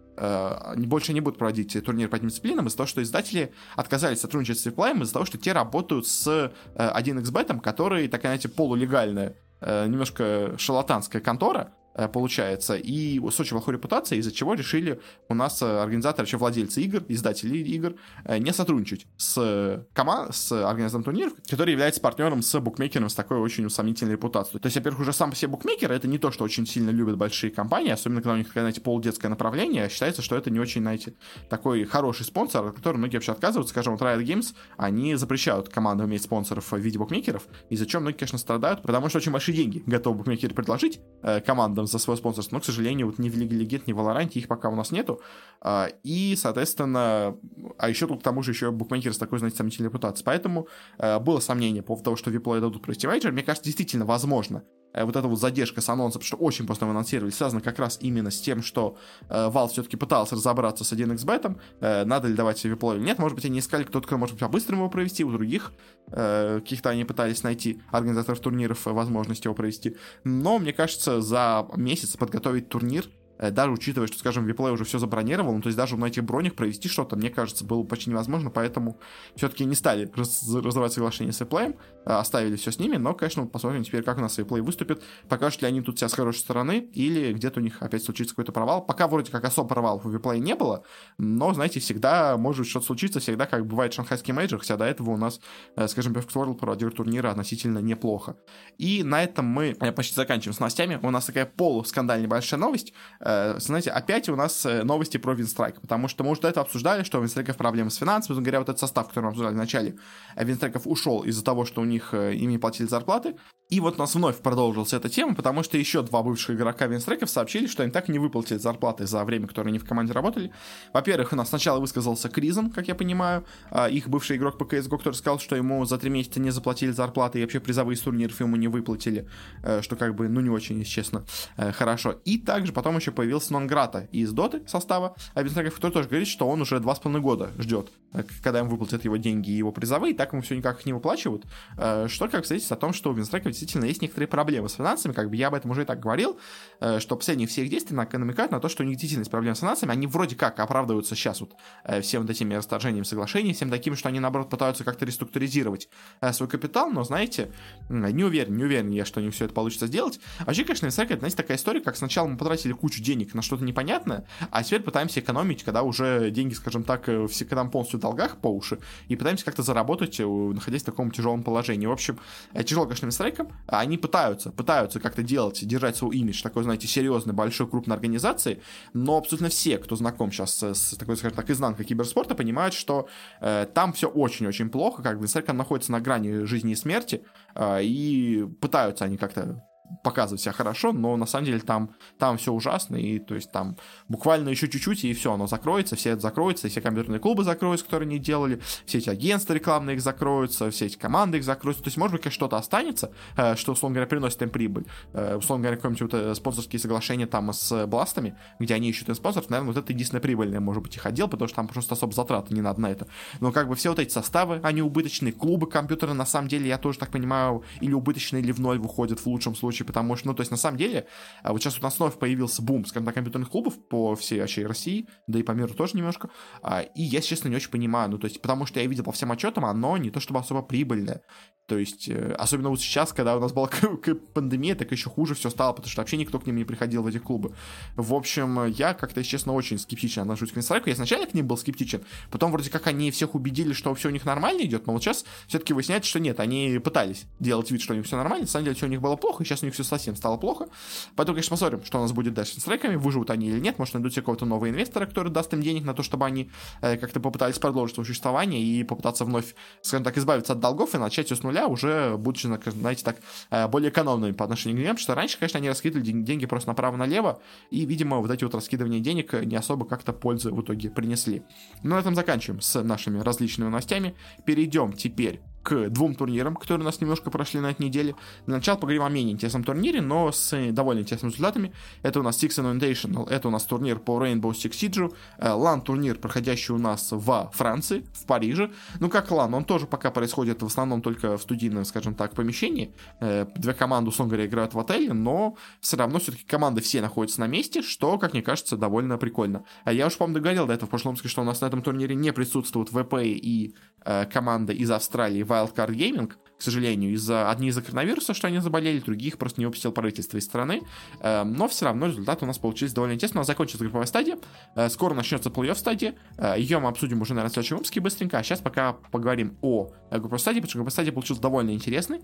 больше 0.77 1.13
не 1.13 1.21
будут 1.21 1.39
проводить 1.39 1.83
турнир 1.85 2.09
по 2.09 2.17
этим 2.17 2.29
дисциплинам 2.29 2.67
из-за 2.67 2.77
того, 2.77 2.87
что 2.87 3.03
издатели 3.03 3.53
отказались 3.77 4.21
сотрудничать 4.21 4.59
с 4.59 4.67
Replay 4.67 5.01
из-за 5.03 5.13
того, 5.13 5.25
что 5.25 5.39
те 5.39 5.53
работают 5.53 6.07
с 6.07 6.27
э, 6.27 6.51
1xbet, 6.77 7.61
который 7.61 8.09
такая, 8.09 8.33
знаете, 8.33 8.49
полулегальная, 8.49 9.37
э, 9.61 9.87
немножко 9.87 10.55
шалатанская 10.59 11.21
контора, 11.21 11.73
Э, 11.73 11.84
получается, 12.13 12.75
и 12.77 13.21
с 13.31 13.41
очень 13.41 13.53
плохой 13.53 13.75
репутацией, 13.75 14.21
из-за 14.21 14.33
чего 14.33 14.55
решили 14.55 15.01
у 15.29 15.35
нас 15.35 15.63
э, 15.63 15.79
организаторы, 15.81 16.27
еще 16.27 16.37
владельцы 16.37 16.83
игр, 16.83 17.05
издатели 17.09 17.59
игр, 17.59 17.95
э, 18.25 18.39
не 18.39 18.53
сотрудничать 18.53 19.07
с 19.17 19.87
командой, 19.93 20.33
с 20.33 20.53
организатором 20.53 21.05
турниров, 21.05 21.33
который 21.49 21.71
является 21.71 22.01
партнером 22.01 22.43
с 22.43 22.61
букмекером 22.61 23.09
с 23.09 23.15
такой 23.15 23.39
очень 23.39 23.65
усомнительной 23.65 24.13
репутацией. 24.13 24.61
То 24.61 24.67
есть, 24.67 24.77
во-первых, 24.77 25.03
уже 25.03 25.13
сам 25.13 25.31
по 25.31 25.37
себе 25.37 25.49
букмекер, 25.49 25.93
это 25.93 26.09
не 26.09 26.19
то, 26.19 26.31
что 26.31 26.45
очень 26.45 26.67
сильно 26.67 26.91
любят 26.91 27.17
большие 27.17 27.51
компании, 27.51 27.91
особенно 27.91 28.23
когда 28.23 28.35
у 28.35 28.39
них, 28.39 28.51
знаете, 28.53 28.81
полудетское 28.81 29.31
направление, 29.31 29.89
считается, 29.89 30.23
что 30.23 30.37
это 30.37 30.51
не 30.51 30.59
очень, 30.59 30.81
знаете, 30.81 31.15
такой 31.49 31.85
хороший 31.85 32.25
спонсор, 32.25 32.67
от 32.67 32.75
которого 32.75 32.99
многие 32.99 33.17
вообще 33.17 33.33
отказываются. 33.33 33.73
Скажем, 33.73 33.97
вот 33.97 34.03
Riot 34.03 34.25
Games, 34.25 34.55
они 34.77 35.15
запрещают 35.15 35.69
командам 35.69 36.09
иметь 36.09 36.23
спонсоров 36.23 36.73
в 36.73 36.77
виде 36.77 36.99
букмекеров, 36.99 37.45
из-за 37.71 37.87
чего 37.87 38.03
многие, 38.03 38.19
конечно, 38.19 38.39
страдают, 38.39 38.83
потому 38.83 39.09
что 39.09 39.19
очень 39.19 39.33
большие 39.33 39.57
деньги 39.57 39.83
готовы 39.87 40.19
букмекеры 40.19 40.55
предложить 40.55 41.01
командам 41.47 41.84
за 41.87 41.99
свое 41.99 42.17
спонсорство, 42.17 42.57
но, 42.57 42.61
к 42.61 42.65
сожалению, 42.65 43.07
вот 43.07 43.19
ни 43.19 43.29
в 43.29 43.37
Лиге 43.37 43.57
Легенд, 43.57 43.87
ни 43.87 43.93
в 43.93 43.99
Valorant 43.99 44.31
их 44.33 44.49
пока 44.49 44.69
у 44.69 44.75
нас 44.75 44.91
нету. 44.91 45.21
А, 45.61 45.89
и, 46.03 46.35
соответственно, 46.37 47.37
а 47.79 47.89
еще 47.89 48.07
тут 48.07 48.21
к 48.21 48.23
тому 48.23 48.43
же 48.43 48.53
еще 48.53 48.71
букмекеры 48.71 49.15
с 49.15 49.19
такой, 49.19 49.39
знаете, 49.39 49.59
сомнительной 49.59 49.89
репутацией. 49.89 50.25
Поэтому 50.25 50.69
э, 50.99 51.19
было 51.19 51.41
сомнение 51.41 51.83
по 51.83 51.89
поводу 51.89 52.05
того, 52.05 52.17
что 52.17 52.31
WePlay 52.31 52.61
дадут 52.61 52.83
провести 52.83 53.07
мейджор. 53.07 53.33
Мне 53.33 53.43
кажется, 53.43 53.65
действительно 53.65 54.05
возможно 54.05 54.65
вот 55.03 55.17
эта 55.17 55.27
вот 55.27 55.41
задержка 55.41 55.81
с 55.81 55.89
анонсом, 55.89 56.21
потому 56.21 56.27
что 56.27 56.37
очень 56.37 56.67
поздно 56.67 56.91
анонсировали, 56.91 57.31
связано 57.31 57.61
как 57.61 57.79
раз 57.79 57.99
именно 58.01 58.31
с 58.31 58.41
тем, 58.41 58.63
что 58.63 58.97
э, 59.29 59.51
Valve 59.51 59.71
все-таки 59.71 59.97
пытался 59.97 60.37
разобраться 60.37 60.85
с 60.85 60.93
1xbet, 60.93 61.59
э, 61.81 62.05
надо 62.05 62.29
ли 62.29 62.35
давать 62.35 62.59
себе 62.59 62.75
или 62.75 63.05
нет, 63.05 63.19
может 63.19 63.35
быть, 63.35 63.45
они 63.45 63.59
искали 63.59 63.85
кто-то, 63.85 64.07
кто 64.07 64.19
может 64.19 64.39
по-быстрому 64.39 64.83
его 64.83 64.91
провести, 64.91 65.25
у 65.25 65.33
других 65.33 65.73
э, 66.09 66.61
каких-то 66.61 66.91
они 66.91 67.05
пытались 67.05 67.43
найти 67.43 67.81
организаторов 67.91 68.41
турниров 68.41 68.85
возможность 68.87 69.45
его 69.45 69.55
провести, 69.55 69.97
но, 70.23 70.59
мне 70.59 70.73
кажется, 70.73 71.21
за 71.21 71.67
месяц 71.77 72.17
подготовить 72.17 72.69
турнир 72.69 73.07
Э, 73.07 73.24
даже 73.39 73.73
учитывая, 73.73 74.07
что, 74.07 74.19
скажем, 74.19 74.47
Виплей 74.47 74.71
уже 74.71 74.85
все 74.85 74.99
забронировал, 74.99 75.55
ну, 75.55 75.61
то 75.61 75.69
есть 75.69 75.77
даже 75.77 75.97
на 75.97 76.07
этих 76.07 76.25
бронях 76.25 76.55
провести 76.55 76.89
что-то, 76.89 77.17
мне 77.17 77.31
кажется, 77.31 77.65
было 77.65 77.83
почти 77.83 78.11
невозможно, 78.11 78.51
поэтому 78.51 78.99
все-таки 79.35 79.65
не 79.65 79.75
стали 79.75 80.11
раз 80.15 80.49
разрывать 80.55 80.93
соглашение 80.93 81.33
с 81.33 81.41
Виплеем, 81.41 81.77
а 82.05 82.21
оставили 82.21 82.57
все 82.57 82.71
с 82.71 82.79
ними, 82.79 82.97
но, 82.97 83.15
конечно, 83.15 83.47
посмотрим 83.47 83.83
теперь, 83.83 84.03
как 84.03 84.19
у 84.19 84.21
нас 84.21 84.39
Виплей 84.39 84.61
выступит, 84.61 85.03
покажут 85.29 85.63
ли 85.63 85.69
они 85.69 85.81
тут 85.81 85.99
себя 85.99 86.09
с 86.09 86.15
хорошей 86.15 86.39
стороны, 86.39 86.79
или 86.93 87.33
где-то 87.33 87.61
у 87.61 87.63
них 87.63 87.83
опять 87.83 88.05
случится 88.05 88.35
какой-то 88.35 88.53
провал. 88.53 88.85
Пока 88.85 89.09
вроде 89.09 89.33
как 89.33 89.45
особо 89.45 89.69
провалов 89.69 90.07
у 90.07 90.11
Виплея 90.11 90.39
не 90.39 90.55
было, 90.55 90.85
но, 91.19 91.53
знаете, 91.55 91.81
всегда 91.81 92.37
может 92.37 92.67
что-то 92.67 92.87
случиться, 92.87 93.21
всегда 93.21 93.47
как 93.47 93.67
бывает 93.67 93.93
шанхайский 93.93 94.33
мейджор, 94.33 94.61
хотя 94.61 94.77
до 94.77 94.85
этого 94.85 95.11
у 95.11 95.17
нас, 95.17 95.41
э, 95.77 95.89
скажем, 95.89 96.13
Perfect 96.13 96.35
World 96.35 96.55
проводил 96.55 96.91
турниры 96.91 97.29
относительно 97.29 97.79
неплохо. 97.79 98.37
И 98.79 99.03
на 99.03 99.23
этом 99.23 99.47
мы 99.47 99.77
э, 99.81 99.93
почти 99.93 100.15
заканчиваем 100.15 100.55
с 100.55 100.61
новостями. 100.61 101.01
У 101.03 101.11
нас 101.11 101.25
такая 101.25 101.47
полускандальная 101.47 102.29
большая 102.29 102.61
новость, 102.61 102.93
Э, 103.24 103.24
знаете, 103.59 103.91
опять 103.91 104.29
у 104.29 104.37
нас 104.37 104.67
э, 104.67 104.83
новости 104.83 105.17
про 105.17 105.33
Winstrike, 105.33 105.81
потому 105.81 106.09
что 106.09 106.25
мы 106.25 106.31
уже 106.31 106.43
до 106.43 106.49
этого 106.49 106.67
обсуждали, 106.67 107.05
что 107.05 107.19
у 107.19 107.23
Winstrike 107.23 107.51
ов 107.51 107.57
проблемы 107.57 107.91
с 107.91 107.97
финансами, 107.97 108.41
говоря, 108.41 108.59
вот 108.59 108.69
этот 108.69 108.81
состав, 108.81 109.09
который 109.09 109.25
мы 109.25 109.31
обсуждали 109.31 109.55
в 109.55 109.59
начале, 109.59 109.97
э, 110.37 110.45
Winstrike 110.45 110.79
ов 110.79 110.87
ушел 110.87 111.23
из-за 111.23 111.43
того, 111.43 111.65
что 111.65 111.81
у 111.81 111.85
них 111.85 112.13
им 112.13 112.51
не 112.51 112.59
платили 112.59 112.87
зарплаты, 112.87 113.37
и 113.71 113.81
вот 113.81 113.97
у 113.97 113.99
нас 113.99 114.15
вновь 114.15 114.37
продолжилась 114.39 114.93
эта 114.93 115.09
тема, 115.09 115.35
потому 115.35 115.63
что 115.63 115.79
еще 115.79 116.03
два 116.03 116.23
бывших 116.23 116.57
игрока 116.57 116.87
Winstrike 116.87 117.23
ов 117.23 117.31
сообщили, 117.31 117.67
что 117.67 117.83
они 117.83 117.91
так 117.91 118.11
и 118.11 118.13
не 118.13 118.19
выплатили 118.19 118.59
зарплаты 118.59 119.07
за 119.07 119.25
время, 119.25 119.49
которое 119.49 119.71
они 119.71 119.79
в 119.79 119.87
команде 119.87 120.13
работали. 120.13 120.53
Во-первых, 120.93 121.33
у 121.33 121.37
нас 121.37 121.49
сначала 121.49 121.81
высказался 121.81 122.29
Кризом, 122.29 122.71
как 122.71 122.89
я 122.89 122.95
понимаю, 122.95 123.47
а, 123.71 123.89
их 123.89 124.09
бывший 124.09 124.37
игрок 124.37 124.59
по 124.59 124.65
CSGO, 124.65 124.99
который 124.99 125.15
сказал, 125.15 125.39
что 125.39 125.57
ему 125.57 125.85
за 125.87 125.97
три 125.97 126.11
месяца 126.11 126.41
не 126.41 126.51
заплатили 126.51 126.91
зарплаты 126.91 127.39
и 127.39 127.43
вообще 127.43 127.59
призовые 127.59 127.97
турниров 127.97 128.39
ему 128.41 128.57
не 128.57 128.69
выплатили, 128.69 129.29
э, 129.63 129.81
что 129.81 129.97
как 129.97 130.15
бы, 130.15 130.29
ну, 130.29 130.41
не 130.41 130.51
очень, 130.51 130.79
если 130.79 130.93
честно, 130.93 131.25
э, 131.57 131.73
хорошо. 131.73 132.21
И 132.27 132.39
также 132.39 132.73
потом 132.73 132.97
еще 132.97 133.13
появился 133.15 133.53
Нонграта 133.53 134.09
из 134.13 134.33
Доты 134.33 134.63
состава 134.67 135.17
а 135.35 135.43
Винстреков, 135.43 135.75
который 135.77 135.93
тоже 135.93 136.09
говорит, 136.09 136.29
что 136.29 136.49
он 136.49 136.61
уже 136.61 136.81
два 136.81 136.95
с 136.95 136.99
половиной 136.99 137.23
года 137.23 137.51
ждет, 137.59 137.91
э, 138.13 138.23
когда 138.43 138.61
им 138.61 138.69
выплатят 138.69 139.05
его 139.05 139.17
деньги 139.17 139.51
и 139.51 139.55
его 139.55 139.73
призовые, 139.73 140.15
так 140.15 140.33
ему 140.33 140.43
все 140.43 140.57
никак 140.57 140.85
не 140.85 140.93
выплачивают, 140.93 141.45
что 141.75 142.29
как 142.29 142.47
свидетельствует 142.47 142.79
о 142.79 142.81
том, 142.81 142.93
что 142.93 143.11
у 143.11 143.15
Винстреков 143.15 143.53
действительно 143.53 143.85
есть 143.85 144.03
некоторые 144.03 144.29
проблемы 144.29 144.69
с 144.69 144.75
финансами, 144.75 145.13
как 145.13 145.31
бы 145.31 145.37
я 145.37 145.49
об 145.49 145.55
этом 145.55 145.71
уже 145.71 145.83
и 145.83 145.85
так 145.85 146.01
говорил, 146.01 146.39
э, 146.81 147.01
что 147.01 147.17
последние 147.17 147.49
все 147.49 147.63
их 147.63 147.71
действия 147.71 147.97
намекают 147.97 148.53
на 148.53 148.61
то, 148.61 148.69
что 148.69 148.83
у 148.83 148.87
них 148.87 148.97
действительно 148.97 149.21
есть 149.21 149.31
проблемы 149.31 149.55
с 149.57 149.61
финансами, 149.61 149.93
они 149.93 150.07
вроде 150.07 150.37
как 150.37 150.59
оправдываются 150.61 151.15
сейчас 151.15 151.41
вот 151.41 151.55
э, 151.85 152.01
всем 152.01 152.23
вот 152.23 152.31
этими 152.31 152.55
расторжениями 152.55 153.05
соглашений, 153.05 153.53
всем 153.53 153.71
таким, 153.71 153.97
что 153.97 154.09
они, 154.09 154.21
наоборот, 154.21 154.51
пытаются 154.51 154.85
как-то 154.85 155.05
реструктуризировать 155.05 155.89
э, 156.21 156.33
свой 156.33 156.49
капитал, 156.49 156.91
но, 156.91 157.05
знаете, 157.05 157.53
не 157.89 158.25
уверен, 158.25 158.57
не 158.57 158.65
уверен 158.65 158.91
я, 158.91 159.05
что 159.05 159.21
у 159.21 159.23
них 159.23 159.35
все 159.35 159.45
это 159.45 159.55
получится 159.55 159.87
сделать. 159.87 160.21
Вообще, 160.41 160.65
конечно, 160.65 160.87
Инсайк, 160.87 161.11
это, 161.11 161.21
знаете, 161.21 161.37
такая 161.37 161.57
история, 161.57 161.81
как 161.81 161.97
сначала 161.97 162.27
мы 162.27 162.37
потратили 162.37 162.73
кучу 162.73 163.03
денег 163.05 163.35
на 163.35 163.43
что-то 163.43 163.65
непонятное, 163.65 164.27
а 164.51 164.63
теперь 164.63 164.83
пытаемся 164.83 165.21
экономить, 165.21 165.63
когда 165.63 165.83
уже 165.83 166.31
деньги, 166.31 166.55
скажем 166.55 166.83
так, 166.83 167.09
все 167.29 167.45
когда 167.45 167.65
полностью 167.65 167.99
в 167.99 168.03
долгах 168.03 168.39
по 168.39 168.49
уши, 168.49 168.79
и 169.09 169.17
пытаемся 169.17 169.45
как-то 169.45 169.63
заработать, 169.63 170.19
находясь 170.19 170.83
в 170.83 170.87
таком 170.87 171.11
тяжелом 171.11 171.43
положении. 171.43 171.87
В 171.87 171.93
общем, 171.93 172.19
тяжело, 172.65 172.87
конечно, 172.87 173.07
Инсайком, 173.07 173.49
они 173.67 173.99
пытаются, 173.99 174.51
пытаются 174.51 175.01
как-то 175.01 175.23
делать, 175.23 175.65
держать 175.65 175.97
свой 175.97 176.17
имидж 176.17 176.43
такой, 176.43 176.65
знаете, 176.65 176.87
серьезной, 176.87 177.35
большой, 177.35 177.69
крупной 177.69 177.97
организации, 177.97 178.61
но 178.93 179.19
абсолютно 179.19 179.49
все, 179.49 179.79
кто 179.79 179.97
знаком 179.97 180.33
сейчас 180.33 180.63
с, 180.63 180.97
такой, 180.97 181.17
скажем 181.17 181.37
так, 181.37 181.51
изнанкой 181.51 181.85
киберспорта, 181.85 182.35
понимают, 182.35 182.75
что 182.75 183.09
э, 183.41 183.67
там 183.75 183.93
все 183.93 184.09
очень-очень 184.09 184.71
плохо, 184.71 185.03
как 185.03 185.19
бы 185.19 185.25
Инстаграм 185.25 185.57
находится 185.57 185.93
на 185.93 186.01
грани 186.01 186.45
жизни 186.45 186.73
и 186.73 186.77
смерти, 186.77 187.23
э, 187.55 187.83
и 187.83 188.47
пытаются 188.61 189.05
они 189.05 189.17
как-то 189.17 189.63
показывать 190.03 190.41
себя 190.41 190.53
хорошо, 190.53 190.93
но 190.93 191.17
на 191.17 191.27
самом 191.27 191.47
деле 191.47 191.61
там, 191.61 191.91
там 192.19 192.37
все 192.39 192.53
ужасно, 192.53 192.97
и 192.97 193.19
то 193.19 193.35
есть 193.35 193.51
там 193.53 193.77
буквально 194.09 194.49
еще 194.49 194.69
чуть-чуть, 194.69 195.05
и 195.05 195.13
все, 195.13 195.33
оно 195.33 195.47
закроется, 195.47 195.97
все 195.97 196.11
это 196.11 196.21
закроется, 196.21 196.67
и 196.67 196.71
все 196.71 196.81
компьютерные 196.81 197.21
клубы 197.21 197.45
закроются, 197.45 197.85
которые 197.85 198.09
не 198.09 198.19
делали, 198.19 198.61
все 198.87 198.99
эти 198.99 199.11
агентства 199.11 199.53
рекламные 199.53 199.97
их 199.97 200.03
закроются, 200.03 200.71
все 200.71 200.87
эти 200.87 200.97
команды 200.97 201.39
их 201.39 201.45
закроются, 201.45 201.83
то 201.83 201.89
есть, 201.89 201.97
может 201.97 202.13
быть, 202.13 202.23
конечно, 202.23 202.35
что-то 202.35 202.57
останется, 202.57 203.13
э, 203.37 203.57
что, 203.57 203.73
условно 203.73 203.95
говоря, 203.95 204.09
приносит 204.09 204.43
им 204.43 204.51
прибыль, 204.51 204.87
э, 205.13 205.37
условно 205.37 205.65
говоря, 205.65 205.81
какие-нибудь 205.81 206.15
э, 206.15 206.35
спонсорские 206.35 206.81
соглашения 206.81 207.27
там 207.27 207.53
с 207.53 207.87
Бластами, 207.87 208.37
где 208.59 208.75
они 208.75 208.89
ищут 208.89 209.09
им 209.09 209.15
спонсоров, 209.15 209.51
наверное, 209.51 209.75
вот 209.75 209.83
это 209.83 209.93
единственное 209.93 210.23
прибыльное, 210.23 210.61
может 210.61 210.83
быть, 210.83 210.97
их 210.97 211.05
отдел, 211.05 211.29
потому 211.29 211.49
что 211.49 211.57
там 211.57 211.69
просто 211.69 211.95
особо 211.95 212.13
затраты 212.13 212.55
не 212.55 212.63
надо 212.63 212.81
на 212.81 212.91
это, 212.91 213.07
но 213.41 213.53
как 213.53 213.69
бы 213.69 213.75
все 213.75 213.91
вот 213.91 213.99
эти 213.99 214.11
составы, 214.11 214.61
они 214.63 214.83
убыточные, 214.83 215.33
клубы 215.33 215.69
компьютерные, 215.69 216.17
на 216.17 216.27
самом 216.27 216.49
деле, 216.49 216.69
я 216.69 216.79
тоже 216.79 216.99
так 216.99 217.11
понимаю, 217.11 217.65
или 217.81 217.93
убыточные, 217.93 218.43
или 218.43 218.53
в 218.53 218.61
ноль 218.61 218.79
выходят 218.79 219.21
в 219.21 219.27
лучшем 219.27 219.55
случае, 219.55 219.74
потому 219.83 220.15
что, 220.17 220.29
ну, 220.29 220.35
то 220.35 220.43
есть, 220.43 220.51
на 220.51 220.57
самом 220.57 220.79
деле, 220.79 221.07
а 221.43 221.53
вот 221.53 221.63
сейчас 221.63 221.79
у 221.79 221.83
нас 221.83 221.99
вновь 221.99 222.19
появился 222.19 222.63
бум, 222.63 222.85
скажем 222.85 223.07
так, 223.07 223.15
компьютерных 223.15 223.51
клубов 223.51 223.75
по 223.89 224.15
всей 224.15 224.41
вообще 224.41 224.67
России, 224.67 225.09
да 225.27 225.39
и 225.39 225.43
по 225.43 225.53
миру 225.53 225.75
тоже 225.75 225.97
немножко, 225.97 226.31
а, 226.63 226.83
и 226.83 227.03
я, 227.03 227.21
честно, 227.21 227.49
не 227.49 227.57
очень 227.57 227.71
понимаю, 227.71 228.11
ну, 228.11 228.19
то 228.19 228.27
есть, 228.27 228.41
потому 228.41 228.67
что 228.67 228.81
я 228.81 228.87
видел 228.87 229.05
по 229.05 229.13
всем 229.13 229.33
отчетам, 229.33 229.65
оно 229.65 229.97
не 229.97 230.11
то 230.11 230.21
чтобы 230.21 230.41
особо 230.41 230.63
прибыльное, 230.63 231.23
то 231.67 231.79
есть, 231.79 232.09
э, 232.11 232.33
особенно 232.33 232.69
вот 232.69 232.81
сейчас, 232.81 233.15
когда 233.15 233.37
у 233.37 233.41
нас 233.41 233.53
была 233.53 233.71
пандемия, 234.35 234.75
так 234.75 234.93
еще 234.93 235.09
хуже 235.09 235.35
все 235.35 235.49
стало, 235.49 235.73
потому 235.73 235.91
что 235.91 236.03
вообще 236.03 236.19
никто 236.19 236.39
к 236.39 236.47
ним 236.47 236.57
не 236.57 236.65
приходил 236.65 237.03
в 237.03 237.07
эти 237.07 237.19
клубы. 237.19 237.55
В 237.97 238.13
общем, 238.13 238.67
я 238.67 238.93
как-то, 238.93 239.21
если 239.21 239.31
честно, 239.31 239.55
очень 239.55 239.79
скептично 239.79 240.23
отношусь 240.23 240.53
к 240.53 240.59
Инстрайку. 240.59 240.91
Я 240.91 240.95
сначала 240.95 241.25
к 241.25 241.33
ним 241.33 241.47
был 241.47 241.57
скептичен, 241.57 242.03
потом 242.31 242.53
вроде 242.53 242.71
как 242.71 242.87
они 242.87 243.11
всех 243.11 243.35
убедили, 243.35 243.73
что 243.73 243.95
все 243.95 244.09
у 244.09 244.13
них 244.13 244.27
нормально 244.27 244.63
идет, 244.63 244.87
но 244.87 244.93
вот 244.93 245.03
сейчас 245.03 245.25
все-таки 245.47 245.73
выясняется, 245.73 246.11
что 246.11 246.21
нет, 246.21 246.39
они 246.39 246.79
пытались 246.85 247.25
делать 247.41 247.71
вид, 247.71 247.81
что 247.81 247.95
у 247.95 247.97
них 247.97 248.05
все 248.05 248.17
нормально, 248.17 248.45
на 248.45 248.51
самом 248.51 248.65
деле 248.67 248.77
все 248.77 248.87
у 248.87 248.91
них 248.91 249.01
было 249.01 249.17
плохо, 249.17 249.43
и 249.43 249.47
сейчас 249.47 249.63
у 249.65 249.69
них 249.69 249.75
все 249.75 249.85
совсем 249.85 250.17
стало 250.17 250.37
плохо. 250.37 250.69
Поэтому, 251.17 251.35
конечно, 251.35 251.51
посмотрим, 251.51 251.85
что 251.85 251.99
у 251.99 252.03
нас 252.03 252.13
будет 252.13 252.35
дальше 252.35 252.55
с 252.55 252.57
Инстрайками, 252.57 252.97
выживут 252.97 253.31
они 253.31 253.49
или 253.49 253.61
нет, 253.61 253.79
может 253.79 253.95
найдут 253.95 254.15
какого-то 254.15 254.47
нового 254.47 254.69
инвестора, 254.69 255.07
который 255.07 255.31
даст 255.31 255.53
им 255.53 255.61
денег 255.61 255.85
на 255.85 255.95
то, 255.95 256.03
чтобы 256.03 256.27
они 256.27 256.51
э, 256.81 256.97
как-то 256.97 257.21
попытались 257.21 257.59
продолжить 257.59 257.95
свое 257.95 258.07
существование 258.07 258.63
и 258.63 258.85
попытаться 258.85 259.25
вновь, 259.25 259.55
скажем 259.83 260.05
так, 260.05 260.17
избавиться 260.19 260.53
от 260.53 260.61
долгов 260.61 260.95
и 260.95 260.99
начать 260.99 261.27
все 261.27 261.37
с 261.37 261.43
нуля, 261.43 261.67
уже 261.67 262.17
будучи, 262.17 262.47
знаете, 262.47 263.05
так, 263.05 263.17
э, 263.51 263.69
более 263.69 263.91
экономными 263.91 264.33
по 264.33 264.45
отношению 264.45 264.79
к 264.79 264.81
потому 264.85 264.99
что 264.99 265.15
раньше, 265.15 265.39
конечно, 265.39 265.59
они 265.59 265.69
раскидывали 265.69 266.05
деньги 266.05 266.47
просто 266.47 266.69
направо-налево, 266.69 267.41
и, 267.71 267.85
видимо, 267.85 268.19
вот 268.19 268.31
эти 268.31 268.45
вот 268.45 268.55
раскидывания 268.55 269.01
денег 269.01 269.33
не 269.33 269.57
особо 269.57 269.87
как-то 269.87 270.13
пользы 270.13 270.51
в 270.51 270.61
итоге 270.61 270.91
принесли. 270.91 271.43
Но 271.83 271.91
ну, 271.91 271.95
на 271.97 272.01
этом 272.01 272.15
заканчиваем 272.15 272.61
с 272.61 272.83
нашими 272.83 273.21
различными 273.21 273.69
новостями. 273.69 274.15
Перейдем 274.45 274.93
теперь 274.93 275.41
к 275.65 275.89
двум 275.89 276.15
турнирам, 276.15 276.55
которые 276.55 276.83
у 276.83 276.87
нас 276.87 277.01
немножко 277.01 277.31
прошли 277.31 277.59
на 277.59 277.71
этой 277.71 277.83
неделе. 277.83 278.15
Для 278.47 278.57
начала 278.57 278.77
поговорим 278.77 279.03
о 279.03 279.09
менее 279.09 279.33
интересном 279.33 279.65
турнире, 279.65 280.01
но 280.01 280.31
с 280.31 280.55
довольно 280.71 281.01
интересными 281.01 281.33
результатами. 281.33 281.73
Это 282.03 282.21
у 282.21 282.23
нас 282.23 282.41
Six 282.41 282.79
Invitational, 282.79 283.29
это 283.29 283.49
у 283.49 283.51
нас 283.51 283.65
турнир 283.65 283.99
по 283.99 284.23
Rainbow 284.23 284.53
Six 284.53 284.71
Siege, 284.71 285.13
LAN 285.41 286.11
э, 286.11 286.15
проходящий 286.15 286.75
у 286.75 286.79
нас 286.79 287.09
во 287.11 287.51
Франции, 287.53 288.05
в 288.13 288.27
Париже. 288.27 288.71
Ну, 289.01 289.09
как 289.09 289.31
LAN, 289.31 289.57
он 289.57 289.65
тоже 289.65 289.87
пока 289.87 290.11
происходит 290.11 290.63
в 290.63 290.67
основном 290.67 291.03
только 291.03 291.37
в 291.37 291.43
студийном, 291.43 291.85
скажем 291.85 292.15
так, 292.15 292.35
помещении. 292.35 292.95
Э, 293.21 293.47
две 293.57 293.73
команды, 293.73 294.11
условно 294.11 294.33
говоря, 294.33 294.47
играют 294.47 294.75
в 294.75 294.79
отеле, 294.79 295.13
но 295.13 295.57
все 295.81 295.97
равно 295.97 296.19
все-таки 296.19 296.45
команды 296.45 296.83
все 296.83 297.01
находятся 297.01 297.41
на 297.41 297.47
месте, 297.47 297.83
что, 297.83 298.19
как 298.19 298.35
мне 298.35 298.43
кажется, 298.43 298.77
довольно 298.77 299.19
прикольно. 299.19 299.65
А 299.85 299.93
я 299.93 300.07
уж, 300.07 300.17
по-моему, 300.17 300.35
договорил 300.35 300.67
до 300.67 300.75
этого 300.75 300.87
в 300.87 300.91
прошлом 300.91 301.17
что 301.17 301.43
у 301.43 301.45
нас 301.45 301.61
на 301.61 301.67
этом 301.67 301.83
турнире 301.83 302.15
не 302.15 302.33
присутствуют 302.33 302.91
ВП 302.91 303.15
и 303.23 303.75
э, 304.05 304.27
команда 304.27 304.73
из 304.73 304.91
Австралии 304.91 305.45
Wildcard 305.45 305.91
Gaming, 305.91 306.33
к 306.57 306.63
сожалению, 306.63 307.13
из-за 307.15 307.51
одни 307.51 307.69
из-за 307.69 307.83
коронавируса, 307.83 308.33
что 308.33 308.47
они 308.47 308.59
заболели, 308.59 309.01
других 309.01 309.39
просто 309.39 309.61
не 309.61 309.67
выпустил 309.67 309.93
правительство 309.93 310.39
из 310.39 310.45
страны. 310.45 310.83
Э, 311.21 311.43
но 311.45 311.69
все 311.69 311.87
равно 311.87 312.07
результаты 312.07 312.45
у 312.45 312.49
нас 312.49 312.59
получились 312.59 312.93
довольно 312.93 313.15
интересно. 313.15 313.41
У 313.41 313.43
нас 313.43 313.49
закончится 313.49 313.83
групповая 313.83 314.07
стадия. 314.07 314.39
Э, 314.77 314.89
скоро 314.89 315.15
начнется 315.15 315.51
плей-офф 315.51 315.75
стадия. 315.75 316.15
Э, 316.39 316.55
ее 316.57 316.79
мы 316.79 316.89
обсудим 316.89 317.21
уже, 317.21 317.35
наверное, 317.35 317.51
в 317.51 317.55
следующем 317.55 317.77
выпуске 317.77 318.01
быстренько. 318.01 318.39
А 318.39 318.43
сейчас 318.43 318.61
пока 318.61 318.93
поговорим 318.93 319.59
о 319.63 319.91
групповой 320.11 320.39
стадии, 320.39 320.61
потому 320.61 320.71
что 320.71 320.79
групповая 320.79 320.93
стадия 320.93 321.13
получилась 321.13 321.41
довольно 321.41 321.71
интересной. 321.71 322.21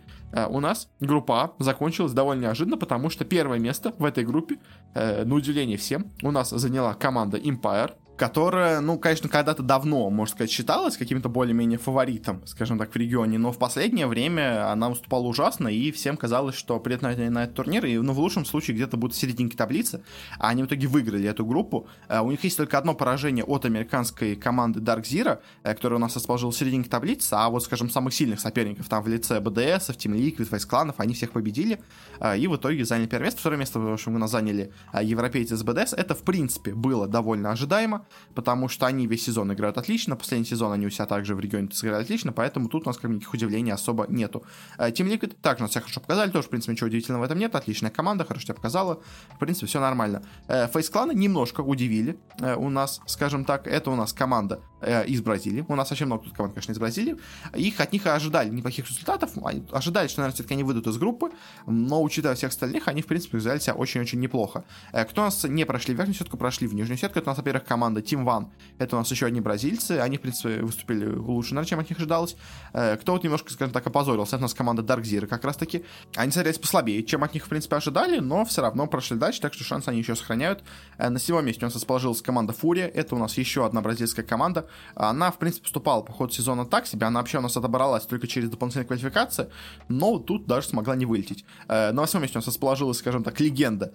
У 0.48 0.60
нас 0.60 0.88
группа 1.00 1.42
А 1.42 1.54
закончилась 1.58 2.12
довольно 2.12 2.42
неожиданно, 2.42 2.76
потому 2.76 3.10
что 3.10 3.24
первое 3.24 3.58
место 3.58 3.92
в 3.98 4.04
этой 4.04 4.24
группе, 4.24 4.58
на 4.94 5.34
удивление 5.34 5.76
всем, 5.76 6.12
у 6.22 6.30
нас 6.30 6.50
заняла 6.50 6.94
команда 6.94 7.38
Empire 7.38 7.92
которая, 8.20 8.80
ну, 8.80 8.98
конечно, 8.98 9.30
когда-то 9.30 9.62
давно, 9.62 10.10
можно 10.10 10.34
сказать, 10.34 10.50
считалась 10.50 10.98
каким-то 10.98 11.30
более-менее 11.30 11.78
фаворитом, 11.78 12.42
скажем 12.44 12.78
так, 12.78 12.92
в 12.92 12.96
регионе, 12.96 13.38
но 13.38 13.50
в 13.50 13.56
последнее 13.56 14.06
время 14.06 14.70
она 14.70 14.90
выступала 14.90 15.26
ужасно, 15.26 15.68
и 15.68 15.90
всем 15.90 16.18
казалось, 16.18 16.54
что 16.54 16.78
придет 16.80 17.00
на, 17.00 17.16
на 17.16 17.44
этот 17.44 17.56
турнир, 17.56 17.86
и, 17.86 17.96
ну, 17.96 18.12
в 18.12 18.18
лучшем 18.18 18.44
случае 18.44 18.74
где-то 18.76 18.98
будут 18.98 19.16
в 19.16 19.18
серединке 19.18 19.56
таблицы, 19.56 20.02
а 20.38 20.50
они 20.50 20.62
в 20.62 20.66
итоге 20.66 20.86
выиграли 20.86 21.30
эту 21.30 21.46
группу. 21.46 21.88
Uh, 22.10 22.22
у 22.22 22.30
них 22.30 22.44
есть 22.44 22.58
только 22.58 22.76
одно 22.76 22.94
поражение 22.94 23.42
от 23.42 23.64
американской 23.64 24.36
команды 24.36 24.80
Dark 24.80 25.04
Zero, 25.04 25.38
uh, 25.64 25.74
которая 25.74 25.96
у 25.96 26.00
нас 26.00 26.14
расположила 26.14 26.52
в 26.52 26.56
серединке 26.56 26.90
таблицы, 26.90 27.32
а 27.32 27.48
вот, 27.48 27.64
скажем, 27.64 27.88
самых 27.88 28.12
сильных 28.12 28.38
соперников, 28.38 28.86
там 28.90 29.02
в 29.02 29.08
лице 29.08 29.40
БДС, 29.40 29.88
Team 29.96 30.14
Liquid, 30.14 30.50
Face 30.50 30.66
кланов, 30.66 30.96
они 30.98 31.14
всех 31.14 31.30
победили, 31.30 31.80
uh, 32.18 32.38
и 32.38 32.46
в 32.48 32.56
итоге 32.56 32.84
заняли 32.84 33.06
первое 33.06 33.28
место. 33.28 33.40
Второе 33.40 33.58
место, 33.58 33.80
в 33.80 33.90
общем, 33.90 34.14
у 34.14 34.18
нас 34.18 34.30
заняли 34.30 34.72
европейцы 34.92 35.56
с 35.56 35.62
БДС. 35.62 35.94
Это, 35.94 36.14
в 36.14 36.22
принципе, 36.22 36.74
было 36.74 37.08
довольно 37.08 37.50
ожидаемо, 37.50 38.04
потому 38.34 38.68
что 38.68 38.86
они 38.86 39.06
весь 39.06 39.24
сезон 39.24 39.52
играют 39.52 39.78
отлично, 39.78 40.16
последний 40.16 40.46
сезон 40.46 40.72
они 40.72 40.86
у 40.86 40.90
себя 40.90 41.06
также 41.06 41.34
в 41.34 41.40
регионе 41.40 41.68
сыграли 41.72 42.02
отлично, 42.02 42.32
поэтому 42.32 42.68
тут 42.68 42.84
у 42.84 42.86
нас 42.86 42.98
как 42.98 43.10
никаких 43.10 43.32
удивлений 43.34 43.72
особо 43.72 44.06
нету. 44.08 44.44
Team 44.78 45.08
э, 45.08 45.16
Liquid 45.16 45.36
также 45.40 45.62
нас 45.62 45.70
все 45.70 45.80
хорошо 45.80 46.00
показали, 46.00 46.30
тоже, 46.30 46.46
в 46.46 46.50
принципе, 46.50 46.72
ничего 46.72 46.86
удивительного 46.86 47.22
в 47.22 47.24
этом 47.24 47.38
нет, 47.38 47.54
отличная 47.54 47.90
команда, 47.90 48.24
хорошо 48.24 48.46
себя 48.46 48.54
показала, 48.54 49.00
в 49.34 49.38
принципе, 49.38 49.66
все 49.66 49.80
нормально. 49.80 50.22
Фейс 50.48 50.90
э, 50.94 51.12
немножко 51.14 51.60
удивили 51.60 52.18
э, 52.38 52.54
у 52.54 52.68
нас, 52.70 53.00
скажем 53.06 53.44
так, 53.44 53.66
это 53.66 53.90
у 53.90 53.96
нас 53.96 54.12
команда 54.12 54.60
из 54.82 55.20
Бразилии, 55.20 55.64
у 55.68 55.74
нас 55.74 55.90
вообще 55.90 56.06
много 56.06 56.24
тут 56.24 56.34
команд, 56.34 56.54
конечно, 56.54 56.72
из 56.72 56.78
Бразилии, 56.78 57.16
их 57.54 57.80
от 57.80 57.92
них 57.92 58.06
ожидали 58.06 58.48
неплохих 58.48 58.88
результатов, 58.88 59.32
ожидали, 59.72 60.08
что, 60.08 60.20
наверное, 60.20 60.34
все-таки 60.34 60.54
они 60.54 60.64
выйдут 60.64 60.86
из 60.86 60.96
группы, 60.96 61.30
но, 61.66 62.02
учитывая 62.02 62.34
всех 62.36 62.50
остальных, 62.50 62.88
они, 62.88 63.02
в 63.02 63.06
принципе, 63.06 63.38
взяли 63.38 63.58
себя 63.58 63.74
очень-очень 63.74 64.20
неплохо. 64.20 64.64
Кто 64.92 65.22
у 65.22 65.24
нас 65.24 65.44
не 65.44 65.64
прошли 65.64 65.94
в 65.94 65.98
верхнюю 65.98 66.16
сетку, 66.16 66.36
прошли 66.36 66.66
в 66.66 66.74
нижнюю 66.74 66.98
сетку, 66.98 67.18
это 67.18 67.30
у 67.30 67.32
нас, 67.32 67.38
во-первых, 67.38 67.64
команда 67.64 68.00
Team 68.00 68.24
One, 68.24 68.48
это 68.78 68.96
у 68.96 68.98
нас 68.98 69.10
еще 69.10 69.26
одни 69.26 69.40
бразильцы. 69.40 69.92
Они, 69.92 70.16
в 70.16 70.20
принципе, 70.20 70.62
выступили 70.62 71.06
лучше, 71.06 71.54
наверное, 71.54 71.68
чем 71.68 71.80
от 71.80 71.90
них 71.90 71.98
ожидалось. 71.98 72.36
Э, 72.72 72.96
кто 72.96 73.12
вот 73.12 73.24
немножко, 73.24 73.52
скажем 73.52 73.72
так, 73.72 73.86
опозорился, 73.86 74.36
это 74.36 74.44
у 74.44 74.46
нас 74.46 74.54
команда 74.54 74.82
Dark 74.82 75.02
Zero 75.02 75.26
как 75.26 75.44
раз-таки. 75.44 75.84
Они 76.16 76.32
смотрелись 76.32 76.58
послабее, 76.58 77.02
чем 77.02 77.24
от 77.24 77.34
них, 77.34 77.46
в 77.46 77.48
принципе, 77.48 77.76
ожидали, 77.76 78.18
но 78.18 78.44
все 78.44 78.62
равно 78.62 78.86
прошли 78.86 79.16
дальше, 79.16 79.40
так 79.40 79.54
что 79.54 79.64
шансы 79.64 79.88
они 79.88 79.98
еще 79.98 80.16
сохраняют. 80.16 80.62
Э, 80.98 81.08
на 81.08 81.18
седьмом 81.18 81.44
месте 81.44 81.64
у 81.64 81.66
нас 81.66 81.74
расположилась 81.74 82.22
команда 82.22 82.52
Фурия. 82.52 82.86
Это 82.86 83.14
у 83.14 83.18
нас 83.18 83.36
еще 83.36 83.66
одна 83.66 83.80
бразильская 83.80 84.24
команда. 84.24 84.66
Она, 84.94 85.30
в 85.30 85.38
принципе, 85.38 85.64
поступала 85.64 86.02
по 86.02 86.12
ходу 86.12 86.32
сезона 86.32 86.66
так 86.66 86.86
себе. 86.86 87.06
Она 87.06 87.20
вообще 87.20 87.38
у 87.38 87.42
нас 87.42 87.56
отобралась 87.56 88.04
только 88.04 88.26
через 88.26 88.50
дополнительные 88.50 88.86
квалификации, 88.86 89.50
но 89.88 90.18
тут 90.18 90.46
даже 90.46 90.68
смогла 90.68 90.96
не 90.96 91.06
вылететь. 91.06 91.44
Э, 91.68 91.92
на 91.92 92.02
восьмом 92.02 92.22
месте 92.22 92.38
у 92.38 92.40
нас 92.40 92.46
расположилась, 92.46 92.98
скажем 92.98 93.24
так, 93.24 93.40
легенда 93.40 93.94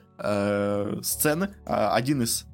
сцены. 1.02 1.54
Один 1.66 2.22
из 2.22 2.46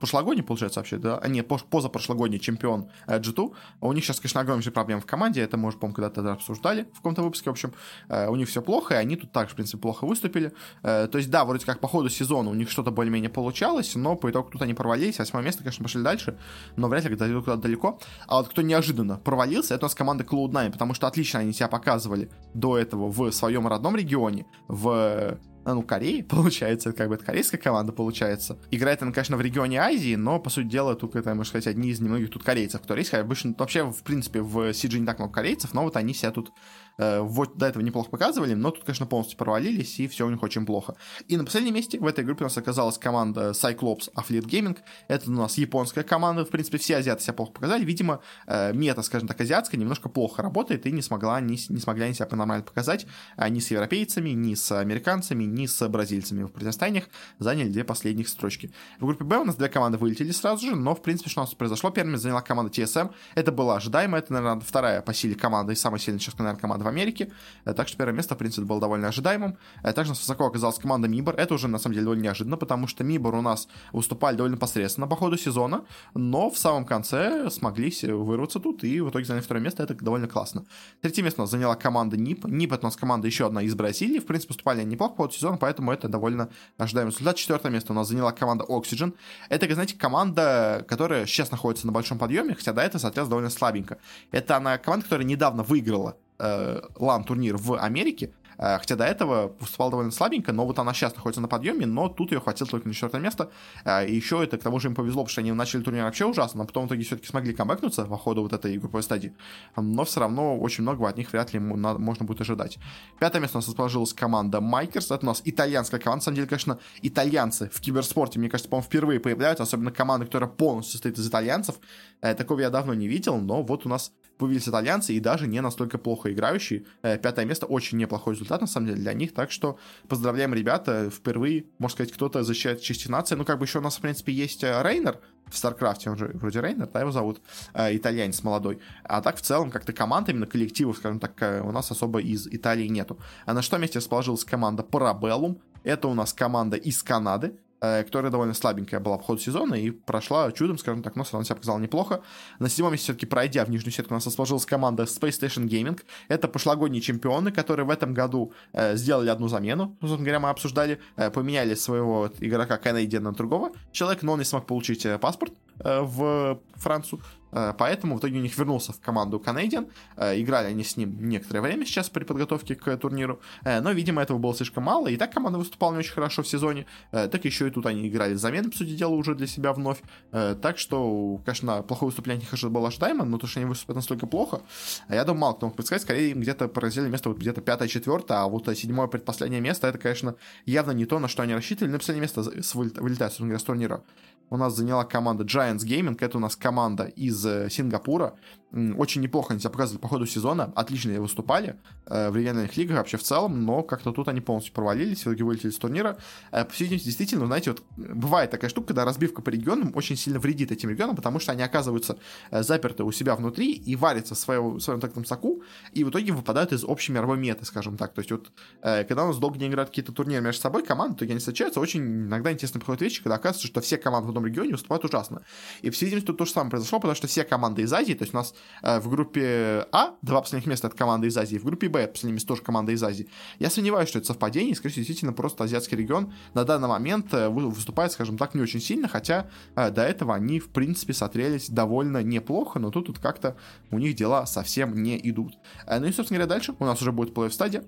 прошлогодний, 0.00 0.42
получается, 0.42 0.80
вообще, 0.80 0.96
да? 0.96 1.18
А 1.18 1.28
нет, 1.28 1.46
позапрошлогодний 1.48 2.38
чемпион 2.38 2.88
G2. 3.06 3.52
У 3.80 3.92
них 3.92 4.04
сейчас, 4.04 4.20
конечно, 4.20 4.40
огромнейшие 4.40 4.72
проблемы 4.72 5.00
в 5.00 5.06
команде. 5.06 5.42
Это 5.42 5.56
мы 5.56 5.68
уже, 5.68 5.78
по-моему, 5.78 5.94
когда-то 5.94 6.32
обсуждали 6.32 6.88
в 6.92 6.96
каком-то 6.96 7.22
выпуске. 7.22 7.50
В 7.50 7.52
общем, 7.52 7.72
э, 8.08 8.28
у 8.28 8.36
них 8.36 8.48
все 8.48 8.62
плохо, 8.62 8.94
и 8.94 8.96
они 8.96 9.16
тут 9.16 9.32
также, 9.32 9.52
в 9.52 9.56
принципе, 9.56 9.78
плохо 9.78 10.06
выступили. 10.06 10.52
Э, 10.82 11.08
то 11.10 11.18
есть, 11.18 11.30
да, 11.30 11.44
вроде 11.44 11.66
как 11.66 11.80
по 11.80 11.88
ходу 11.88 12.08
сезона 12.08 12.50
у 12.50 12.54
них 12.54 12.70
что-то 12.70 12.90
более-менее 12.90 13.30
получалось, 13.30 13.94
но 13.94 14.16
по 14.16 14.30
итогу 14.30 14.50
тут 14.50 14.62
они 14.62 14.74
провалились. 14.74 15.18
Восьмое 15.18 15.42
место, 15.42 15.62
конечно, 15.62 15.82
пошли 15.82 16.02
дальше, 16.02 16.38
но 16.76 16.88
вряд 16.88 17.04
ли 17.04 17.10
куда-то 17.10 17.40
куда 17.40 17.56
далеко. 17.60 17.98
А 18.26 18.38
вот 18.38 18.48
кто 18.48 18.62
неожиданно 18.62 19.18
провалился, 19.18 19.74
это 19.74 19.86
у 19.86 19.86
нас 19.86 19.94
команда 19.94 20.24
Cloud9, 20.24 20.72
потому 20.72 20.94
что 20.94 21.06
отлично 21.06 21.40
они 21.40 21.52
себя 21.52 21.68
показывали 21.68 22.30
до 22.54 22.78
этого 22.78 23.08
в 23.08 23.30
своем 23.32 23.66
родном 23.66 23.96
регионе, 23.96 24.46
в 24.68 25.38
а, 25.64 25.74
ну, 25.74 25.82
Кореи, 25.82 26.22
получается, 26.28 26.92
как 26.92 27.08
бы 27.08 27.16
это 27.16 27.24
корейская 27.24 27.58
команда, 27.58 27.92
получается. 27.92 28.58
Играет 28.70 29.02
она, 29.02 29.12
конечно, 29.12 29.36
в 29.36 29.40
регионе 29.40 29.80
Азии, 29.80 30.14
но, 30.14 30.38
по 30.40 30.50
сути 30.50 30.66
дела, 30.66 30.94
тут 30.94 31.16
это, 31.16 31.34
можно 31.34 31.44
сказать, 31.44 31.66
одни 31.66 31.90
из 31.90 32.00
немногих 32.00 32.30
тут 32.30 32.42
корейцев, 32.42 32.80
которые 32.80 33.02
есть. 33.02 33.14
Обычно, 33.14 33.54
вообще, 33.58 33.84
в 33.84 34.02
принципе, 34.02 34.40
в 34.40 34.72
Сидже 34.72 34.98
не 34.98 35.06
так 35.06 35.18
много 35.18 35.34
корейцев, 35.34 35.74
но 35.74 35.82
вот 35.84 35.96
они 35.96 36.14
себя 36.14 36.30
тут 36.30 36.52
Э, 36.89 36.89
вот 36.98 37.56
до 37.56 37.66
этого 37.66 37.82
неплохо 37.82 38.10
показывали, 38.10 38.54
но 38.54 38.70
тут, 38.70 38.84
конечно, 38.84 39.06
полностью 39.06 39.38
провалились, 39.38 39.98
и 40.00 40.08
все 40.08 40.26
у 40.26 40.30
них 40.30 40.42
очень 40.42 40.66
плохо. 40.66 40.94
И 41.28 41.36
на 41.36 41.44
последнем 41.44 41.74
месте 41.74 41.98
в 41.98 42.06
этой 42.06 42.24
группе 42.24 42.44
у 42.44 42.46
нас 42.46 42.56
оказалась 42.56 42.98
команда 42.98 43.50
Cyclops 43.50 44.10
Affiliate 44.14 44.46
Gaming. 44.46 44.78
Это 45.08 45.30
у 45.30 45.34
нас 45.34 45.56
японская 45.58 46.04
команда, 46.04 46.44
в 46.44 46.48
принципе, 46.48 46.78
все 46.78 46.96
азиаты 46.96 47.22
себя 47.22 47.34
плохо 47.34 47.52
показали. 47.52 47.84
Видимо, 47.84 48.20
э, 48.46 48.72
мета, 48.72 49.02
скажем 49.02 49.28
так, 49.28 49.40
азиатская 49.40 49.80
немножко 49.80 50.08
плохо 50.08 50.42
работает, 50.42 50.86
и 50.86 50.92
не 50.92 51.02
смогла, 51.02 51.40
не, 51.40 51.58
не 51.68 51.80
смогли 51.80 52.04
они 52.04 52.14
себя 52.14 52.28
нормально 52.32 52.64
показать 52.64 53.06
а 53.36 53.48
ни 53.48 53.60
с 53.60 53.70
европейцами, 53.70 54.30
ни 54.30 54.54
с 54.54 54.78
американцами, 54.78 55.44
ни 55.44 55.66
с 55.66 55.88
бразильцами 55.88 56.44
в 56.44 56.48
противостояниях. 56.48 57.08
Заняли 57.38 57.68
две 57.68 57.84
последних 57.84 58.28
строчки. 58.28 58.72
В 58.98 59.06
группе 59.06 59.24
Б 59.24 59.38
у 59.38 59.44
нас 59.44 59.56
две 59.56 59.68
команды 59.68 59.98
вылетели 59.98 60.30
сразу 60.30 60.66
же, 60.66 60.76
но, 60.76 60.94
в 60.94 61.02
принципе, 61.02 61.30
что 61.30 61.40
у 61.40 61.44
нас 61.44 61.54
произошло? 61.54 61.90
Первыми 61.90 62.16
заняла 62.16 62.42
команда 62.42 62.70
TSM. 62.70 63.10
Это 63.34 63.52
было 63.52 63.76
ожидаемо, 63.76 64.18
это, 64.18 64.32
наверное, 64.32 64.60
вторая 64.60 65.02
по 65.02 65.14
силе 65.14 65.34
команда 65.34 65.72
и 65.72 65.76
самая 65.76 65.98
сильная 65.98 66.20
сейчас, 66.20 66.38
наверное, 66.38 66.60
команда 66.60 66.79
команд 66.80 66.84
в 66.84 66.88
Америке, 66.88 67.30
так 67.64 67.88
что 67.88 67.96
первое 67.96 68.14
место, 68.14 68.34
в 68.34 68.38
принципе, 68.38 68.66
было 68.66 68.80
довольно 68.80 69.08
ожидаемым. 69.08 69.56
Также 69.82 70.10
у 70.10 70.12
нас 70.12 70.20
высоко 70.20 70.46
оказалась 70.46 70.78
команда 70.78 71.08
Мибор, 71.08 71.34
это 71.36 71.54
уже, 71.54 71.68
на 71.68 71.78
самом 71.78 71.94
деле, 71.94 72.04
довольно 72.04 72.22
неожиданно, 72.22 72.56
потому 72.56 72.86
что 72.86 73.04
Мибор 73.04 73.34
у 73.34 73.42
нас 73.42 73.68
выступали 73.92 74.36
довольно 74.36 74.56
посредственно 74.56 75.06
по 75.06 75.16
ходу 75.16 75.36
сезона, 75.36 75.84
но 76.14 76.50
в 76.50 76.58
самом 76.58 76.84
конце 76.84 77.50
смогли 77.50 77.90
вырваться 78.02 78.60
тут 78.60 78.84
и 78.84 79.00
в 79.00 79.10
итоге 79.10 79.24
заняли 79.24 79.42
второе 79.42 79.62
место, 79.62 79.82
это 79.82 79.94
довольно 79.94 80.28
классно. 80.28 80.64
Третье 81.00 81.22
место 81.22 81.40
у 81.40 81.44
нас 81.44 81.50
заняла 81.50 81.74
команда 81.74 82.16
НИП. 82.16 82.46
НИП 82.46 82.72
это 82.72 82.82
у 82.82 82.86
нас 82.86 82.96
команда 82.96 83.26
еще 83.26 83.46
одна 83.46 83.62
из 83.62 83.74
Бразилии, 83.74 84.18
в 84.18 84.26
принципе, 84.26 84.52
выступали 84.52 84.80
они 84.80 84.92
неплохо 84.92 85.14
по 85.14 85.22
ходу 85.24 85.34
сезона, 85.34 85.56
поэтому 85.56 85.92
это 85.92 86.08
довольно 86.08 86.48
ожидаемый 86.78 87.12
результат. 87.12 87.36
Четвертое 87.36 87.70
место 87.70 87.92
у 87.92 87.96
нас 87.96 88.08
заняла 88.08 88.32
команда 88.32 88.64
Oxygen. 88.64 89.14
Это, 89.48 89.72
знаете, 89.72 89.96
команда, 89.96 90.84
которая 90.88 91.26
сейчас 91.26 91.50
находится 91.50 91.86
на 91.86 91.92
большом 91.92 92.18
подъеме, 92.18 92.54
хотя 92.54 92.72
до 92.72 92.82
этого, 92.82 93.00
соответственно, 93.00 93.30
довольно 93.30 93.50
слабенько. 93.50 93.98
Это 94.30 94.56
она 94.56 94.78
команда, 94.78 95.04
которая 95.04 95.26
недавно 95.26 95.62
выиграла 95.62 96.16
э, 96.40 96.80
лан-турнир 96.96 97.56
в 97.56 97.76
Америке, 97.78 98.32
Э, 98.60 98.78
хотя 98.78 98.94
до 98.94 99.04
этого 99.04 99.56
выступала 99.58 99.90
довольно 99.90 100.12
слабенько, 100.12 100.52
но 100.52 100.66
вот 100.66 100.78
она 100.78 100.92
сейчас 100.92 101.16
находится 101.16 101.40
на 101.40 101.48
подъеме, 101.48 101.86
но 101.86 102.08
тут 102.08 102.30
ее 102.30 102.40
хватило 102.40 102.68
только 102.68 102.86
на 102.86 102.94
четвертое 102.94 103.20
место. 103.20 103.50
Э, 103.84 104.06
и 104.06 104.14
еще 104.14 104.44
это 104.44 104.58
к 104.58 104.62
тому 104.62 104.78
же 104.78 104.88
им 104.88 104.94
повезло, 104.94 105.22
потому 105.22 105.32
что 105.32 105.40
они 105.40 105.52
начали 105.52 105.82
турнир 105.82 106.04
вообще 106.04 106.26
ужасно, 106.26 106.58
но 106.58 106.66
потом 106.66 106.84
в 106.84 106.88
итоге 106.88 107.02
все-таки 107.04 107.26
смогли 107.26 107.54
камбэкнуться 107.54 108.04
по 108.04 108.18
ходу 108.18 108.42
вот 108.42 108.52
этой 108.52 108.76
групповой 108.76 109.02
стадии. 109.02 109.34
Но 109.76 110.04
все 110.04 110.20
равно 110.20 110.58
очень 110.58 110.82
многого 110.82 111.08
от 111.08 111.16
них 111.16 111.32
вряд 111.32 111.54
ли 111.54 111.58
можно 111.58 112.26
будет 112.26 112.42
ожидать. 112.42 112.78
Пятое 113.18 113.40
место 113.40 113.56
у 113.56 113.60
нас 113.60 113.68
расположилась 113.68 114.12
команда 114.12 114.60
Майкерс. 114.60 115.10
Это 115.10 115.24
у 115.24 115.26
нас 115.26 115.40
итальянская 115.44 115.98
команда. 115.98 116.20
На 116.20 116.24
самом 116.24 116.36
деле, 116.36 116.48
конечно, 116.48 116.78
итальянцы 117.00 117.70
в 117.72 117.80
киберспорте, 117.80 118.38
мне 118.38 118.50
кажется, 118.50 118.68
по-моему, 118.68 118.86
впервые 118.86 119.20
появляются, 119.20 119.62
особенно 119.62 119.90
команда, 119.90 120.26
которая 120.26 120.50
полностью 120.50 120.92
состоит 120.92 121.18
из 121.18 121.26
итальянцев. 121.26 121.76
Э, 122.20 122.34
такого 122.34 122.60
я 122.60 122.68
давно 122.68 122.92
не 122.92 123.08
видел, 123.08 123.38
но 123.38 123.62
вот 123.62 123.86
у 123.86 123.88
нас 123.88 124.12
появились 124.40 124.68
итальянцы 124.68 125.12
и 125.14 125.20
даже 125.20 125.46
не 125.46 125.60
настолько 125.60 125.98
плохо 125.98 126.32
играющие. 126.32 126.84
Пятое 127.02 127.44
место 127.44 127.66
очень 127.66 127.98
неплохой 127.98 128.34
результат, 128.34 128.60
на 128.60 128.66
самом 128.66 128.88
деле, 128.88 128.98
для 129.00 129.12
них. 129.12 129.32
Так 129.34 129.50
что 129.50 129.78
поздравляем, 130.08 130.52
ребята. 130.54 131.10
Впервые, 131.10 131.66
можно 131.78 131.94
сказать, 131.94 132.12
кто-то 132.12 132.42
защищает 132.42 132.80
честь 132.80 133.08
нации. 133.08 133.36
Ну, 133.36 133.44
как 133.44 133.58
бы 133.58 133.64
еще 133.66 133.78
у 133.78 133.82
нас, 133.82 133.96
в 133.96 134.00
принципе, 134.00 134.32
есть 134.32 134.64
э, 134.64 134.82
Reynor 134.82 135.18
в 135.46 135.56
StarCraft 135.56 136.00
е, 136.00 136.10
он 136.10 136.16
же 136.16 136.30
вроде 136.34 136.60
Reynor, 136.60 136.88
да, 136.92 137.00
его 137.00 137.10
зовут, 137.10 137.40
э, 137.74 137.96
итальянец 137.96 138.42
молодой. 138.42 138.78
А 139.04 139.20
так, 139.20 139.36
в 139.36 139.42
целом, 139.42 139.70
как-то 139.70 139.92
команд, 139.92 140.28
именно 140.28 140.46
коллективов, 140.46 140.96
скажем 140.96 141.20
так, 141.20 141.32
э, 141.42 141.60
у 141.60 141.72
нас 141.72 141.90
особо 141.90 142.20
из 142.20 142.46
Италии 142.46 142.88
нету. 142.88 143.18
А 143.46 143.52
на 143.52 143.62
что 143.62 143.78
месте 143.78 143.98
расположилась 143.98 144.44
команда 144.44 144.82
Parabellum. 144.82 145.60
Это 145.82 146.08
у 146.08 146.14
нас 146.14 146.32
команда 146.32 146.76
из 146.76 147.02
Канады. 147.02 147.54
Э, 147.82 148.04
которая 148.04 148.30
довольно 148.30 148.52
слабенькая 148.52 149.00
была 149.00 149.16
в 149.16 149.22
ходу 149.22 149.40
сезона 149.40 149.74
и 149.74 149.90
прошла 149.90 150.52
чудом, 150.52 150.76
скажем 150.76 151.02
так, 151.02 151.16
но 151.16 151.24
все 151.24 151.42
себя 151.42 151.56
показала 151.56 151.78
неплохо. 151.78 152.20
На 152.58 152.68
седьмом 152.68 152.92
месте 152.92 153.04
все-таки 153.04 153.24
пройдя 153.24 153.64
в 153.64 153.70
нижнюю 153.70 153.90
сетку, 153.90 154.12
у 154.12 154.16
нас 154.16 154.26
расположилась 154.26 154.66
команда 154.66 155.04
Space 155.04 155.40
Station 155.40 155.66
Gaming. 155.66 155.98
Это 156.28 156.46
пошлогодние 156.46 157.00
чемпионы, 157.00 157.52
которые 157.52 157.86
в 157.86 157.90
этом 157.90 158.12
году 158.12 158.52
э, 158.74 158.96
сделали 158.96 159.30
одну 159.30 159.48
замену, 159.48 159.96
собственно 160.00 160.24
говоря, 160.24 160.40
мы 160.40 160.50
обсуждали, 160.50 161.00
э, 161.16 161.30
поменяли 161.30 161.74
своего 161.74 162.30
игрока 162.40 162.76
Canadian 162.76 163.20
на 163.20 163.32
другого 163.32 163.70
человека, 163.92 164.26
но 164.26 164.32
он 164.32 164.40
не 164.40 164.44
смог 164.44 164.66
получить 164.66 165.06
э, 165.06 165.18
паспорт 165.18 165.54
э, 165.78 166.00
в 166.02 166.60
Францию. 166.74 167.22
Э, 167.52 167.74
поэтому 167.76 168.16
в 168.16 168.18
итоге 168.18 168.38
у 168.38 168.42
них 168.42 168.56
вернулся 168.56 168.92
в 168.92 169.00
команду 169.00 169.42
Canadian. 169.44 169.90
Э, 170.16 170.40
играли 170.40 170.68
они 170.68 170.84
с 170.84 170.96
ним 170.96 171.28
некоторое 171.28 171.60
время 171.60 171.84
сейчас 171.84 172.08
при 172.08 172.24
подготовке 172.24 172.74
к 172.74 172.96
турниру. 172.96 173.40
Э, 173.64 173.80
но, 173.80 173.92
видимо, 173.92 174.22
этого 174.22 174.38
было 174.38 174.54
слишком 174.54 174.84
мало. 174.84 175.08
И 175.08 175.16
так 175.16 175.32
команда 175.32 175.58
выступала 175.58 175.92
не 175.92 175.98
очень 175.98 176.12
хорошо 176.12 176.42
в 176.42 176.48
сезоне. 176.48 176.86
Так 177.10 177.44
еще 177.44 177.68
и 177.68 177.70
тут 177.70 177.86
они 177.86 178.08
играли 178.08 178.34
замены, 178.34 178.70
по 178.70 178.76
сути 178.76 178.96
дела, 178.96 179.14
уже 179.14 179.34
для 179.34 179.46
себя 179.46 179.72
вновь. 179.72 179.98
Так 180.30 180.78
что, 180.78 181.40
конечно, 181.44 181.82
плохое 181.82 182.08
выступление 182.08 182.46
их 182.50 182.70
было 182.70 182.88
ожидаемо, 182.88 183.24
но 183.24 183.38
то, 183.38 183.46
что 183.46 183.60
они 183.60 183.68
выступят 183.68 183.96
настолько 183.96 184.26
плохо, 184.26 184.60
я 185.08 185.24
думаю, 185.24 185.40
мало 185.40 185.54
кто 185.54 185.66
мог 185.66 185.76
предсказать. 185.76 186.02
Скорее, 186.02 186.30
им 186.30 186.40
где-то 186.40 186.68
поразили 186.68 187.08
место 187.08 187.28
вот 187.28 187.38
где-то 187.38 187.60
пятое, 187.60 187.88
четвертое, 187.88 188.38
а 188.38 188.48
вот 188.48 188.66
седьмое 188.76 189.06
предпоследнее 189.06 189.60
место, 189.60 189.88
это, 189.88 189.98
конечно, 189.98 190.36
явно 190.66 190.92
не 190.92 191.06
то, 191.06 191.18
на 191.18 191.28
что 191.28 191.42
они 191.42 191.54
рассчитывали. 191.54 191.92
На 191.92 191.98
последнее 191.98 192.22
место 192.22 192.42
вылетает, 192.74 193.32
собственно 193.32 193.48
говоря, 193.48 193.58
с 193.58 193.64
турнира 193.64 194.02
у 194.50 194.56
нас 194.56 194.76
заняла 194.76 195.04
команда 195.04 195.44
Giants 195.44 195.86
Gaming. 195.86 196.16
Это 196.20 196.36
у 196.36 196.40
нас 196.40 196.56
команда 196.56 197.04
из 197.04 197.44
э, 197.46 197.70
Сингапура. 197.70 198.34
Очень 198.72 199.22
неплохо 199.22 199.52
они 199.52 199.60
себя 199.60 199.70
показывали 199.70 200.00
по 200.00 200.06
ходу 200.06 200.26
сезона. 200.26 200.72
Отлично 200.76 201.20
выступали 201.20 201.76
э, 202.06 202.30
в 202.30 202.36
региональных 202.36 202.76
лигах 202.76 202.98
вообще 202.98 203.16
в 203.16 203.22
целом, 203.22 203.64
но 203.64 203.82
как-то 203.82 204.12
тут 204.12 204.28
они 204.28 204.40
полностью 204.40 204.72
провалились, 204.72 205.18
в 205.18 205.22
итоге 205.22 205.42
вылетели 205.42 205.70
с 205.70 205.76
турнира. 205.76 206.18
Э, 206.52 206.64
по 206.64 206.72
действительно, 206.72 207.46
знаете, 207.46 207.72
вот 207.72 207.82
бывает 207.96 208.52
такая 208.52 208.70
штука, 208.70 208.88
когда 208.88 209.04
разбивка 209.04 209.42
по 209.42 209.48
регионам 209.48 209.90
очень 209.96 210.16
сильно 210.16 210.38
вредит 210.38 210.70
этим 210.70 210.88
регионам, 210.88 211.16
потому 211.16 211.40
что 211.40 211.50
они 211.50 211.62
оказываются 211.62 212.18
э, 212.52 212.62
заперты 212.62 213.02
у 213.02 213.10
себя 213.10 213.34
внутри 213.34 213.72
и 213.72 213.96
варятся 213.96 214.36
в 214.36 214.38
своем, 214.38 214.74
в 214.74 214.80
своем 214.80 215.00
таком 215.00 215.24
соку, 215.24 215.62
и 215.92 216.04
в 216.04 216.10
итоге 216.10 216.32
выпадают 216.32 216.72
из 216.72 216.84
общей 216.84 217.10
мировой 217.10 217.38
меты, 217.38 217.64
скажем 217.64 217.96
так. 217.96 218.14
То 218.14 218.20
есть 218.20 218.30
вот, 218.30 218.52
э, 218.82 219.02
когда 219.02 219.24
у 219.24 219.28
нас 219.28 219.38
долго 219.38 219.58
не 219.58 219.66
играют 219.66 219.90
какие-то 219.90 220.12
турниры 220.12 220.42
между 220.42 220.62
собой, 220.62 220.84
команды, 220.84 221.16
то 221.16 221.24
они 221.24 221.38
встречаются, 221.38 221.80
очень 221.80 222.02
иногда 222.02 222.52
интересно 222.52 222.78
приходят 222.78 223.02
вещи, 223.02 223.20
когда 223.20 223.34
оказывается, 223.34 223.66
что 223.66 223.80
все 223.80 223.96
команды 223.96 224.26
в 224.26 224.30
одном 224.30 224.46
регионе 224.46 224.72
выступают 224.72 225.04
ужасно. 225.04 225.42
И, 225.82 225.90
по 225.90 225.96
всей 225.96 226.04
видимости, 226.04 226.28
тут 226.28 226.38
то 226.38 226.44
же 226.44 226.52
самое 226.52 226.70
произошло, 226.70 227.00
потому 227.00 227.16
что 227.16 227.26
все 227.26 227.42
команды 227.42 227.82
из 227.82 227.92
Азии, 227.92 228.14
то 228.14 228.22
есть 228.22 228.32
у 228.32 228.36
нас 228.36 228.54
Э, 228.54 228.59
в 228.82 229.08
группе 229.08 229.86
А 229.92 230.14
два 230.22 230.40
последних 230.40 230.66
места 230.66 230.88
от 230.88 230.94
команды 230.94 231.26
из 231.26 231.36
Азии, 231.36 231.58
в 231.58 231.64
группе 231.64 231.88
Б 231.88 232.06
последнее 232.06 232.34
место 232.34 232.48
тоже 232.48 232.62
команда 232.62 232.92
из 232.92 233.02
Азии. 233.02 233.28
Я 233.58 233.70
сомневаюсь, 233.70 234.08
что 234.08 234.18
это 234.18 234.28
совпадение, 234.28 234.74
скорее 234.74 234.92
всего, 234.92 235.04
действительно 235.04 235.32
просто 235.32 235.64
азиатский 235.64 235.96
регион 235.96 236.32
на 236.54 236.64
данный 236.64 236.88
момент 236.88 237.32
э, 237.34 237.48
выступает, 237.48 238.12
скажем 238.12 238.38
так, 238.38 238.54
не 238.54 238.62
очень 238.62 238.80
сильно, 238.80 239.08
хотя 239.08 239.50
э, 239.76 239.90
до 239.90 240.02
этого 240.02 240.34
они, 240.34 240.60
в 240.60 240.70
принципе, 240.70 241.12
смотрелись 241.12 241.68
довольно 241.68 242.22
неплохо, 242.22 242.78
но 242.78 242.90
тут, 242.90 243.06
тут 243.06 243.18
как-то 243.18 243.56
у 243.90 243.98
них 243.98 244.14
дела 244.14 244.46
совсем 244.46 245.02
не 245.02 245.18
идут. 245.28 245.58
Ну 245.86 246.06
и, 246.06 246.12
собственно 246.12 246.38
говоря, 246.38 246.46
дальше 246.46 246.74
у 246.78 246.84
нас 246.84 247.00
уже 247.00 247.12
будет 247.12 247.36
плей-офф 247.36 247.50
стадия 247.50 247.84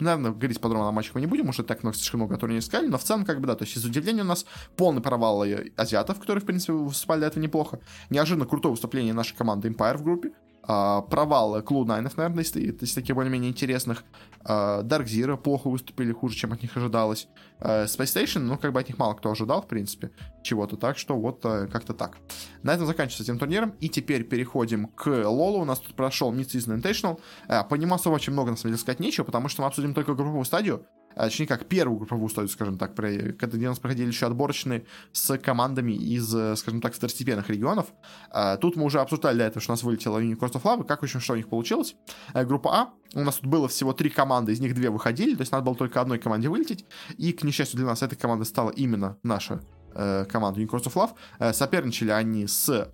Наверное, 0.00 0.30
говорить 0.30 0.60
подробно 0.60 0.88
о 0.88 0.92
матчах 0.92 1.14
мы 1.14 1.20
не 1.20 1.26
будем, 1.26 1.46
может, 1.46 1.66
так 1.66 1.82
много, 1.82 1.96
слишком 1.96 2.20
много 2.20 2.36
турниров 2.36 2.62
искали, 2.62 2.86
но 2.86 2.98
в 2.98 3.02
целом, 3.02 3.24
как 3.24 3.40
бы, 3.40 3.46
да, 3.46 3.54
то 3.56 3.64
есть 3.64 3.76
из 3.76 3.84
удивления 3.84 4.22
у 4.22 4.26
нас 4.26 4.46
полный 4.76 5.02
провал 5.02 5.44
азиатов, 5.76 6.20
которые, 6.20 6.42
в 6.42 6.46
принципе, 6.46 6.72
выступали 6.72 7.20
до 7.20 7.26
этого 7.26 7.42
неплохо. 7.42 7.80
Неожиданно 8.10 8.46
крутое 8.46 8.72
выступление 8.72 9.12
нашей 9.12 9.36
команды 9.36 9.68
Empire 9.68 9.96
в 9.96 10.02
группе. 10.04 10.32
Uh, 10.68 11.08
провал 11.08 11.62
Клу 11.62 11.86
Найнов, 11.86 12.18
наверное, 12.18 12.44
из, 12.44 12.54
из 12.54 12.92
таких 12.92 13.16
более-менее 13.16 13.50
интересных. 13.50 14.04
Uh, 14.44 14.82
Dark 14.82 15.06
Zero 15.06 15.38
плохо 15.38 15.70
выступили, 15.70 16.12
хуже, 16.12 16.36
чем 16.36 16.52
от 16.52 16.60
них 16.60 16.76
ожидалось. 16.76 17.26
Uh, 17.58 17.86
Space 17.86 18.24
Station, 18.24 18.40
ну, 18.40 18.58
как 18.58 18.74
бы 18.74 18.80
от 18.80 18.86
них 18.86 18.98
мало 18.98 19.14
кто 19.14 19.30
ожидал, 19.30 19.62
в 19.62 19.66
принципе, 19.66 20.10
чего-то. 20.42 20.76
Так 20.76 20.98
что 20.98 21.16
вот 21.18 21.42
uh, 21.46 21.68
как-то 21.68 21.94
так. 21.94 22.18
На 22.62 22.74
этом 22.74 22.86
заканчивается 22.86 23.22
этим 23.22 23.38
турниром. 23.38 23.70
И 23.80 23.88
теперь 23.88 24.24
переходим 24.24 24.88
к 24.88 25.06
Лолу. 25.06 25.60
У 25.60 25.64
нас 25.64 25.78
тут 25.80 25.96
прошел 25.96 26.34
Mid-Season 26.34 26.78
Invitational. 26.78 27.18
Uh, 27.48 27.66
по 27.66 27.74
нему 27.74 27.94
особо 27.94 28.16
очень 28.16 28.34
много, 28.34 28.50
на 28.50 28.56
самом 28.58 28.72
деле, 28.72 28.80
сказать 28.82 29.00
нечего, 29.00 29.24
потому 29.24 29.48
что 29.48 29.62
мы 29.62 29.68
обсудим 29.68 29.94
только 29.94 30.14
групповую 30.14 30.44
стадию. 30.44 30.84
А, 31.18 31.24
точнее 31.24 31.46
как 31.46 31.66
первую 31.66 31.98
групповую 31.98 32.28
стадию, 32.28 32.48
скажем 32.48 32.78
так, 32.78 32.94
когда 32.94 33.56
где 33.56 33.66
у 33.66 33.70
нас 33.70 33.78
проходили 33.80 34.06
еще 34.06 34.26
отборочные 34.26 34.84
с 35.12 35.36
командами 35.38 35.92
из, 35.92 36.32
э, 36.34 36.54
скажем 36.54 36.80
так, 36.80 36.94
второстепенных 36.94 37.50
регионов. 37.50 37.86
А, 38.30 38.56
тут 38.56 38.76
мы 38.76 38.84
уже 38.84 39.00
обсуждали 39.00 39.34
для 39.34 39.46
этого, 39.46 39.60
что 39.60 39.72
у 39.72 39.74
нас 39.74 39.82
вылетела 39.82 40.22
Unicorns 40.22 40.52
of 40.52 40.62
Lava, 40.62 40.84
как, 40.84 41.02
общем, 41.02 41.20
что 41.20 41.32
у 41.32 41.36
них 41.36 41.48
получилось. 41.48 41.96
Э, 42.34 42.44
группа 42.44 42.72
А, 42.72 42.90
у 43.14 43.24
нас 43.24 43.36
тут 43.36 43.46
было 43.46 43.66
всего 43.66 43.92
три 43.92 44.10
команды, 44.10 44.52
из 44.52 44.60
них 44.60 44.74
две 44.74 44.90
выходили, 44.90 45.34
то 45.34 45.40
есть 45.40 45.50
надо 45.50 45.64
было 45.64 45.74
только 45.74 46.00
одной 46.00 46.18
команде 46.18 46.48
вылететь, 46.48 46.84
и, 47.16 47.32
к 47.32 47.42
несчастью 47.42 47.78
для 47.78 47.86
нас, 47.86 48.02
эта 48.02 48.14
команда 48.14 48.44
стала 48.44 48.70
именно 48.70 49.16
наша 49.24 49.60
э, 49.94 50.24
команда 50.26 50.60
Unicorns 50.60 50.84
of 50.84 50.94
Love. 51.40 51.52
Соперничали 51.52 52.10
они 52.10 52.46
с 52.46 52.92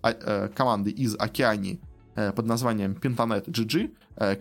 командой 0.56 0.92
из 0.92 1.14
Океании 1.18 1.80
под 2.14 2.46
названием 2.46 2.92
Pentanet 2.92 3.46
GG, 3.46 3.90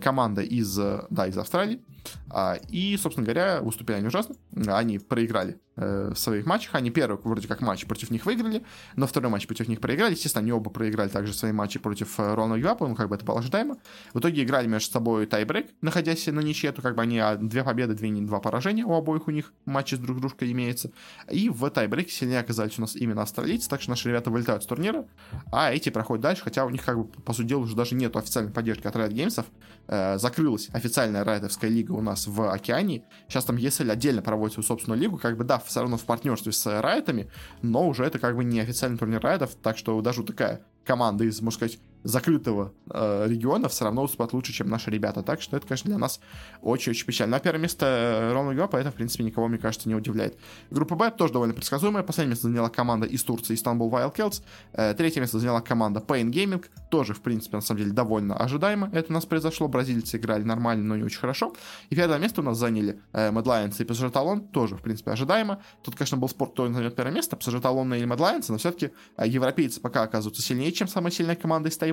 команда 0.02 0.42
из, 0.42 0.76
да, 0.76 1.28
из 1.28 1.38
Австралии. 1.38 1.82
А, 2.30 2.60
и, 2.70 2.98
собственно 2.98 3.26
говоря, 3.26 3.62
выступили 3.62 3.96
они 3.96 4.08
ужасно. 4.08 4.36
Они 4.68 5.00
проиграли 5.00 5.60
э, 5.76 6.12
в 6.14 6.18
своих 6.18 6.46
матчах. 6.46 6.76
Они 6.76 6.90
первый, 6.90 7.20
вроде 7.24 7.48
как, 7.48 7.62
матч 7.62 7.86
против 7.86 8.12
них 8.12 8.26
выиграли, 8.26 8.64
но 8.96 9.08
второй 9.08 9.30
матч 9.30 9.48
против 9.48 9.68
них 9.68 9.80
проиграли. 9.80 10.14
Естественно, 10.14 10.42
они 10.42 10.52
оба 10.52 10.70
проиграли 10.70 11.10
также 11.10 11.34
свои 11.34 11.52
матчи 11.52 11.80
против 11.80 12.20
э, 12.20 12.34
Рона 12.34 12.56
Юапа, 12.56 12.88
ну, 12.88 12.96
как 12.96 13.10
бы 13.10 13.16
это 13.16 13.26
было 13.26 13.40
ожидаемо. 13.40 13.78
В 14.14 14.20
итоге 14.20 14.44
играли 14.44 14.68
между 14.68 14.92
собой 14.92 15.26
тайбрейк, 15.26 15.68
находясь 15.82 16.26
на 16.28 16.40
ничье, 16.40 16.72
то 16.72 16.82
как 16.82 16.96
бы 16.96 17.02
они 17.02 17.20
а, 17.20 17.36
две 17.36 17.64
победы, 17.64 17.94
две, 17.94 18.12
два 18.22 18.40
поражения 18.40 18.86
у 18.86 18.94
обоих 18.94 19.28
у 19.28 19.32
них 19.32 19.54
матчи 19.66 19.96
с 19.96 20.00
друг 20.00 20.20
дружкой 20.20 20.52
имеется. 20.52 20.92
И 21.30 21.50
в 21.50 21.70
тайбрейке 21.70 22.12
сильнее 22.12 22.40
оказались 22.40 22.78
у 22.78 22.82
нас 22.82 22.96
именно 22.96 23.22
австралийцы, 23.22 23.70
так 23.70 23.82
что 23.82 23.92
наши 23.92 24.10
ребята 24.10 24.30
вылетают 24.30 24.64
с 24.64 24.66
турнира, 24.66 25.06
а 25.52 25.72
эти 25.72 25.90
проходят 25.90 26.22
дальше, 26.24 26.44
хотя 26.44 26.66
у 26.66 26.70
них, 26.70 26.84
как 26.84 26.98
бы, 26.98 27.06
по 27.06 27.34
сути 27.34 27.48
дела, 27.48 27.62
уже 27.62 27.76
даже 27.76 27.96
нет 27.96 28.16
официальной 28.16 28.52
поддержки 28.52 28.88
от 28.88 28.96
Riot 28.96 29.12
Games. 29.12 29.46
Э, 29.88 30.18
закрылась 30.18 30.70
официальная 30.72 31.26
райтовская 31.26 31.70
лига 31.70 31.92
у 31.92 32.02
нас 32.02 32.26
в 32.26 32.52
Океане. 32.52 33.04
Сейчас 33.28 33.44
там 33.44 33.58
ESL 33.58 33.92
отдельно 33.92 34.22
проводит 34.22 34.54
свою 34.54 34.66
собственную 34.66 35.00
лигу, 35.00 35.18
как 35.18 35.38
бы, 35.38 35.44
да, 35.44 35.60
все 35.60 35.82
равно 35.82 35.98
в 35.98 36.06
партнерстве 36.06 36.54
с 36.54 36.82
Райтами, 36.82 37.30
но 37.62 37.88
уже 37.88 38.06
это 38.06 38.18
как 38.18 38.38
бы 38.38 38.46
не 38.46 38.62
официальный 38.62 38.98
турнир 38.98 39.22
Райтов, 39.22 39.56
так 39.62 39.78
что 39.78 40.00
даже 40.02 40.24
такая 40.24 40.62
команда 40.86 41.26
из, 41.26 41.42
можно 41.42 41.58
сказать, 41.58 41.80
закрытого 42.04 42.74
э, 42.90 43.28
региона 43.28 43.70
все 43.70 43.86
равно 43.86 44.04
выступают 44.04 44.34
лучше, 44.34 44.54
чем 44.54 44.70
наши 44.70 44.92
ребята. 44.92 45.24
Так 45.24 45.42
что 45.42 45.58
это, 45.58 45.68
конечно, 45.68 45.90
для 45.90 45.98
нас 45.98 46.20
очень-очень 46.62 47.06
печально. 47.06 47.38
На 47.38 47.40
первое 47.40 47.62
место 47.62 47.86
э, 47.86 48.34
ровно 48.34 48.52
Европа, 48.52 48.78
это, 48.78 48.92
в 48.92 48.96
принципе, 48.96 49.24
никого, 49.24 49.48
мне 49.48 49.58
кажется, 49.58 49.88
не 49.88 49.96
удивляет. 49.96 50.38
Группа 50.70 50.96
Б 50.96 51.12
тоже 51.12 51.34
довольно 51.34 51.54
предсказуемая. 51.54 52.04
Последнее 52.04 52.32
место 52.32 52.48
заняла 52.48 52.70
команда 52.70 53.08
из 53.08 53.24
Турции, 53.24 53.56
Истанбул 53.56 53.90
Wildcats. 53.92 54.44
Э, 54.74 54.94
третье 54.94 55.22
место 55.22 55.40
заняла 55.40 55.62
команда 55.62 56.04
Pain 56.06 56.30
Gaming. 56.30 56.66
Тоже, 56.90 57.14
в 57.14 57.22
принципе, 57.22 57.58
на 57.58 57.62
самом 57.62 57.80
деле, 57.80 57.94
довольно 57.94 58.36
ожидаемо. 58.36 58.90
Это 58.94 59.12
у 59.12 59.14
нас 59.14 59.26
произошло. 59.26 59.68
Бразильцы 59.68 60.18
играли 60.18 60.44
нормально, 60.44 60.84
но 60.84 60.98
не 60.98 61.04
очень 61.04 61.20
хорошо. 61.20 61.54
И 61.90 61.96
пятое 61.96 62.20
место 62.20 62.42
у 62.42 62.44
нас 62.44 62.58
заняли 62.58 63.00
э, 63.14 63.32
Mad 63.32 63.44
Lions 63.44 63.76
и 63.80 63.84
PSG 63.84 64.12
Talon. 64.12 64.48
Тоже, 64.52 64.76
в 64.76 64.82
принципе, 64.82 65.12
ожидаемо. 65.12 65.62
Тут, 65.84 65.96
конечно, 65.96 66.18
был 66.18 66.28
спорт, 66.28 66.52
кто 66.52 66.72
займет 66.72 66.96
первое 66.96 67.14
место. 67.14 67.38
PSG 67.38 67.62
Talon 67.62 67.98
или 67.98 68.06
Mad 68.06 68.18
Lions, 68.18 68.46
но 68.50 68.58
все-таки 68.58 68.92
э, 69.18 69.28
европейцы 69.28 69.80
пока 69.80 70.04
оказываются 70.04 70.42
сильнее, 70.42 70.72
чем 70.74 70.88
самая 70.88 71.12
сильная 71.12 71.36
команда 71.36 71.70
из 71.70 71.78
Тайваня. 71.78 71.93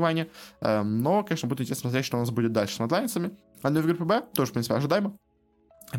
Э, 0.61 0.83
но, 0.83 1.23
конечно, 1.23 1.49
будет 1.49 1.61
интересно 1.63 1.91
смотреть, 1.91 2.07
что 2.07 2.17
у 2.17 2.21
нас 2.21 2.31
будет 2.31 2.53
дальше 2.53 2.77
с 2.77 2.81
Lions. 2.81 3.37
А 3.63 3.71
в 3.71 3.83
группе 3.83 4.05
Б 4.05 4.23
тоже, 4.35 4.51
в 4.51 4.53
принципе, 4.53 4.75
ожидаемо. 4.75 5.17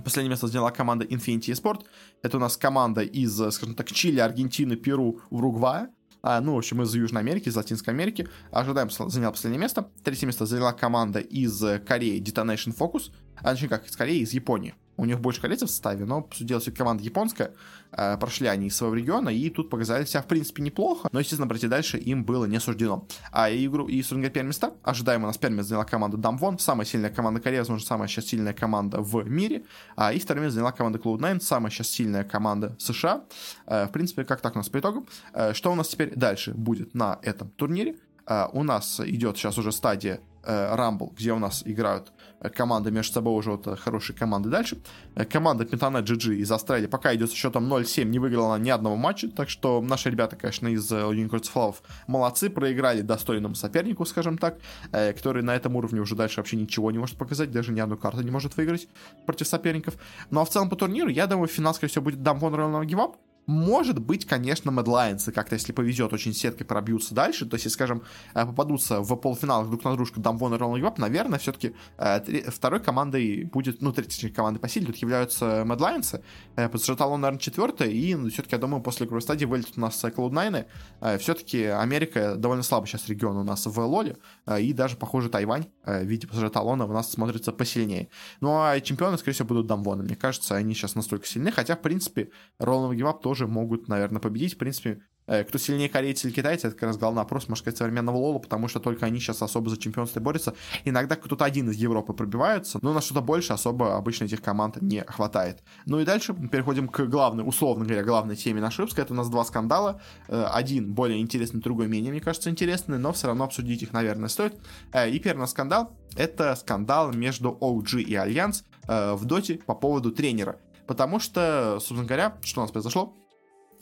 Последнее 0.03 0.29
место 0.29 0.47
заняла 0.47 0.71
команда 0.71 1.05
Infinity 1.05 1.51
Sport. 1.51 1.85
Это 2.23 2.37
у 2.37 2.39
нас 2.39 2.57
команда 2.57 3.01
из, 3.01 3.35
скажем 3.53 3.75
так, 3.75 3.91
Чили, 3.91 4.19
Аргентины, 4.19 4.75
Перу, 4.75 5.19
Уругвая. 5.29 5.89
А, 6.23 6.39
ну, 6.39 6.53
в 6.55 6.57
общем, 6.57 6.81
из 6.81 6.93
Южной 6.93 7.21
Америки, 7.21 7.49
из 7.49 7.55
Латинской 7.55 7.93
Америки. 7.93 8.27
Ожидаем, 8.51 8.89
занял 8.89 9.31
последнее 9.31 9.59
место. 9.59 9.89
Третье 10.03 10.27
место 10.27 10.45
заняла 10.45 10.71
команда 10.71 11.19
из 11.19 11.59
Кореи 11.85 12.21
Detonation 12.21 12.75
Focus. 12.77 13.11
А, 13.37 13.51
точнее, 13.51 13.69
как 13.69 13.87
из 13.87 13.95
Кореи, 13.95 14.19
из 14.19 14.31
Японии. 14.31 14.75
У 14.97 15.05
них 15.05 15.19
больше 15.19 15.41
корейцев 15.41 15.69
в 15.69 15.71
составе, 15.71 16.05
но, 16.05 16.27
дела, 16.39 16.59
все 16.59 16.71
команда 16.71 17.03
японская. 17.03 17.51
Э, 17.91 18.17
прошли 18.17 18.47
они 18.47 18.67
из 18.67 18.75
своего 18.75 18.95
региона, 18.95 19.29
и 19.29 19.49
тут 19.49 19.69
показали 19.69 20.05
себя, 20.05 20.21
в 20.21 20.27
принципе, 20.27 20.61
неплохо. 20.61 21.09
Но, 21.11 21.19
естественно, 21.19 21.47
пройти 21.47 21.67
дальше 21.67 21.97
им 21.97 22.23
было 22.23 22.45
не 22.45 22.59
суждено. 22.59 23.07
А 23.31 23.49
игру 23.49 23.87
и 23.87 24.01
Суринга 24.03 24.29
первое 24.29 24.49
места. 24.49 24.73
Ожидаемо 24.83 25.27
нас 25.27 25.41
место 25.41 25.63
заняла 25.63 25.85
команда 25.85 26.17
Дамвон. 26.17 26.59
Самая 26.59 26.85
сильная 26.85 27.09
команда 27.09 27.39
Кореи, 27.39 27.59
возможно, 27.59 27.85
самая 27.85 28.07
сейчас 28.07 28.25
сильная 28.25 28.53
команда 28.53 29.01
в 29.01 29.27
мире. 29.27 29.63
А, 29.95 30.13
и 30.13 30.19
второе 30.19 30.43
место 30.43 30.55
заняла 30.55 30.71
команда 30.71 30.99
Cloud9, 30.99 31.39
самая 31.41 31.71
сейчас 31.71 31.87
сильная 31.87 32.23
команда 32.23 32.75
США. 32.79 33.23
Э, 33.65 33.87
в 33.87 33.91
принципе, 33.91 34.23
как 34.23 34.41
так 34.41 34.55
у 34.55 34.59
нас 34.59 34.69
по 34.69 34.79
итогам. 34.79 35.07
Э, 35.33 35.53
что 35.53 35.71
у 35.71 35.75
нас 35.75 35.87
теперь 35.87 36.13
дальше 36.15 36.53
будет 36.53 36.93
на 36.93 37.19
этом 37.23 37.49
турнире? 37.49 37.95
Uh, 38.27 38.49
у 38.53 38.61
нас 38.61 38.99
идет 38.99 39.35
сейчас 39.35 39.57
уже 39.57 39.71
стадия 39.71 40.21
uh, 40.43 40.77
Rumble, 40.77 41.13
где 41.15 41.33
у 41.33 41.39
нас 41.39 41.63
играют 41.65 42.13
команды 42.49 42.91
между 42.91 43.13
собой 43.13 43.37
уже 43.37 43.51
вот 43.51 43.79
хорошие 43.79 44.15
команды. 44.15 44.49
Дальше. 44.49 44.77
Э, 45.15 45.25
команда 45.25 45.63
Pentanet 45.63 46.03
GG 46.03 46.35
из 46.35 46.51
Австралии. 46.51 46.87
Пока 46.87 47.13
идет 47.15 47.29
со 47.29 47.35
счетом 47.35 47.71
0-7, 47.71 48.05
не 48.05 48.19
выиграла 48.19 48.57
ни 48.57 48.69
одного 48.69 48.95
матча, 48.95 49.27
так 49.29 49.49
что 49.49 49.81
наши 49.81 50.09
ребята, 50.09 50.35
конечно, 50.35 50.67
из 50.67 50.91
э, 50.91 50.95
Unicorns 50.95 51.51
Flow 51.53 51.75
молодцы, 52.07 52.49
проиграли 52.49 53.01
достойному 53.01 53.55
сопернику, 53.55 54.05
скажем 54.05 54.37
так, 54.37 54.57
э, 54.91 55.13
который 55.13 55.43
на 55.43 55.55
этом 55.55 55.75
уровне 55.75 56.01
уже 56.01 56.15
дальше 56.15 56.37
вообще 56.37 56.57
ничего 56.57 56.91
не 56.91 56.97
может 56.97 57.17
показать, 57.17 57.51
даже 57.51 57.71
ни 57.71 57.79
одну 57.79 57.97
карту 57.97 58.21
не 58.21 58.31
может 58.31 58.57
выиграть 58.57 58.87
против 59.25 59.47
соперников. 59.47 59.95
Ну 60.29 60.41
а 60.41 60.45
в 60.45 60.49
целом 60.49 60.69
по 60.69 60.75
турниру, 60.75 61.09
я 61.09 61.27
думаю, 61.27 61.47
финал, 61.47 61.73
скорее 61.73 61.91
всего, 61.91 62.05
будет 62.05 62.23
Дамвон 62.23 62.55
Royal 62.55 62.85
Give 62.85 63.15
может 63.47 63.99
быть, 63.99 64.25
конечно, 64.25 64.69
Медлайнсы 64.69 65.31
как-то, 65.31 65.55
если 65.55 65.71
повезет, 65.71 66.13
очень 66.13 66.33
сеткой 66.33 66.65
пробьются 66.65 67.15
дальше. 67.15 67.45
То 67.45 67.55
есть, 67.55 67.65
если, 67.65 67.75
скажем, 67.75 68.03
э, 68.33 68.45
попадутся 68.45 69.01
в 69.01 69.15
полуфиналах 69.15 69.67
друг 69.67 69.83
на 69.83 69.93
дружку 69.93 70.19
Дамвон 70.19 70.53
и 70.53 70.57
Роллинг 70.57 70.83
Вап, 70.83 70.97
наверное, 70.99 71.39
все-таки 71.39 71.75
э, 71.97 72.49
второй 72.51 72.79
командой 72.79 73.43
будет, 73.45 73.81
ну, 73.81 73.91
третьей 73.91 74.29
командой 74.29 74.59
по 74.59 74.69
силе 74.69 74.87
тут 74.87 74.97
являются 74.97 75.63
Медлайнсы. 75.65 76.23
Э, 76.55 76.69
потому 76.69 76.97
Талон, 76.97 77.21
наверное, 77.21 77.39
четвертая, 77.39 77.89
и 77.89 78.15
ну, 78.15 78.29
все-таки, 78.29 78.55
я 78.55 78.59
думаю, 78.59 78.83
после 78.83 79.05
игровой 79.05 79.21
стадии 79.21 79.45
вылетят 79.45 79.77
у 79.77 79.81
нас 79.81 80.03
Cloud9. 80.03 80.65
Э, 81.01 81.17
все-таки 81.17 81.65
Америка 81.65 82.35
довольно 82.35 82.63
слабый 82.63 82.87
сейчас 82.87 83.07
регион 83.09 83.37
у 83.37 83.43
нас 83.43 83.65
в 83.65 83.79
Лоле, 83.79 84.17
и 84.59 84.73
даже, 84.73 84.97
похоже, 84.97 85.29
Тайвань 85.29 85.65
в 85.83 86.03
виде 86.03 86.27
Талона 86.27 86.85
у 86.85 86.93
нас 86.93 87.11
смотрится 87.11 87.51
посильнее. 87.51 88.09
Ну, 88.39 88.61
а 88.61 88.79
чемпионы, 88.79 89.17
скорее 89.17 89.33
всего, 89.33 89.47
будут 89.47 89.67
Дамвоны. 89.67 90.03
Мне 90.03 90.15
кажется, 90.15 90.55
они 90.55 90.73
сейчас 90.73 90.95
настолько 90.95 91.25
сильны, 91.25 91.51
хотя, 91.51 91.75
в 91.75 91.81
принципе, 91.81 92.29
Роллинг 92.59 93.01
Вап 93.01 93.21
тоже 93.21 93.30
могут, 93.47 93.87
наверное, 93.87 94.19
победить. 94.19 94.55
В 94.55 94.57
принципе, 94.57 95.01
э, 95.27 95.43
кто 95.43 95.57
сильнее 95.57 95.89
корейцы 95.89 96.27
или 96.27 96.33
китайцы, 96.33 96.67
это 96.67 96.75
как 96.75 96.87
раз 96.87 96.97
главный 96.97 97.19
вопрос, 97.19 97.47
можно 97.47 97.61
сказать, 97.61 97.77
современного 97.77 98.17
Лола, 98.17 98.39
потому 98.39 98.67
что 98.67 98.79
только 98.79 99.05
они 99.05 99.19
сейчас 99.19 99.41
особо 99.41 99.69
за 99.69 99.77
чемпионство 99.77 100.19
борются. 100.19 100.53
Иногда 100.85 101.15
кто-то 101.15 101.45
один 101.45 101.69
из 101.69 101.77
Европы 101.77 102.13
пробиваются, 102.13 102.79
но 102.81 102.93
на 102.93 103.01
что-то 103.01 103.21
больше 103.21 103.53
особо 103.53 103.97
обычно 103.97 104.25
этих 104.25 104.41
команд 104.41 104.81
не 104.81 105.01
хватает. 105.01 105.63
Ну 105.85 105.99
и 105.99 106.05
дальше 106.05 106.33
переходим 106.33 106.87
к 106.87 107.05
главной, 107.05 107.47
условно 107.47 107.85
говоря, 107.85 108.03
главной 108.03 108.35
теме 108.35 108.61
нашего 108.61 108.83
выпуска. 108.83 109.01
Это 109.01 109.13
у 109.13 109.17
нас 109.17 109.29
два 109.29 109.43
скандала. 109.45 110.01
Э, 110.27 110.45
один 110.51 110.93
более 110.93 111.19
интересный, 111.19 111.61
другой 111.61 111.87
менее, 111.87 112.11
мне 112.11 112.21
кажется, 112.21 112.49
интересный, 112.49 112.99
но 112.99 113.13
все 113.13 113.27
равно 113.27 113.45
обсудить 113.45 113.83
их, 113.83 113.93
наверное, 113.93 114.29
стоит. 114.29 114.55
Э, 114.93 115.09
и 115.09 115.19
первый 115.19 115.47
скандал— 115.47 115.97
это 116.15 116.55
скандал 116.55 117.11
между 117.13 117.57
OG 117.61 118.01
и 118.01 118.15
Альянс 118.15 118.63
в 118.87 119.25
Dota 119.25 119.52
е 119.52 119.59
по 119.65 119.75
поводу 119.75 120.11
тренера. 120.11 120.57
Потому 120.87 121.19
что, 121.19 121.77
собственно 121.79 122.03
говоря, 122.03 122.37
что 122.43 122.59
у 122.59 122.63
нас 122.63 122.71
произошло? 122.71 123.15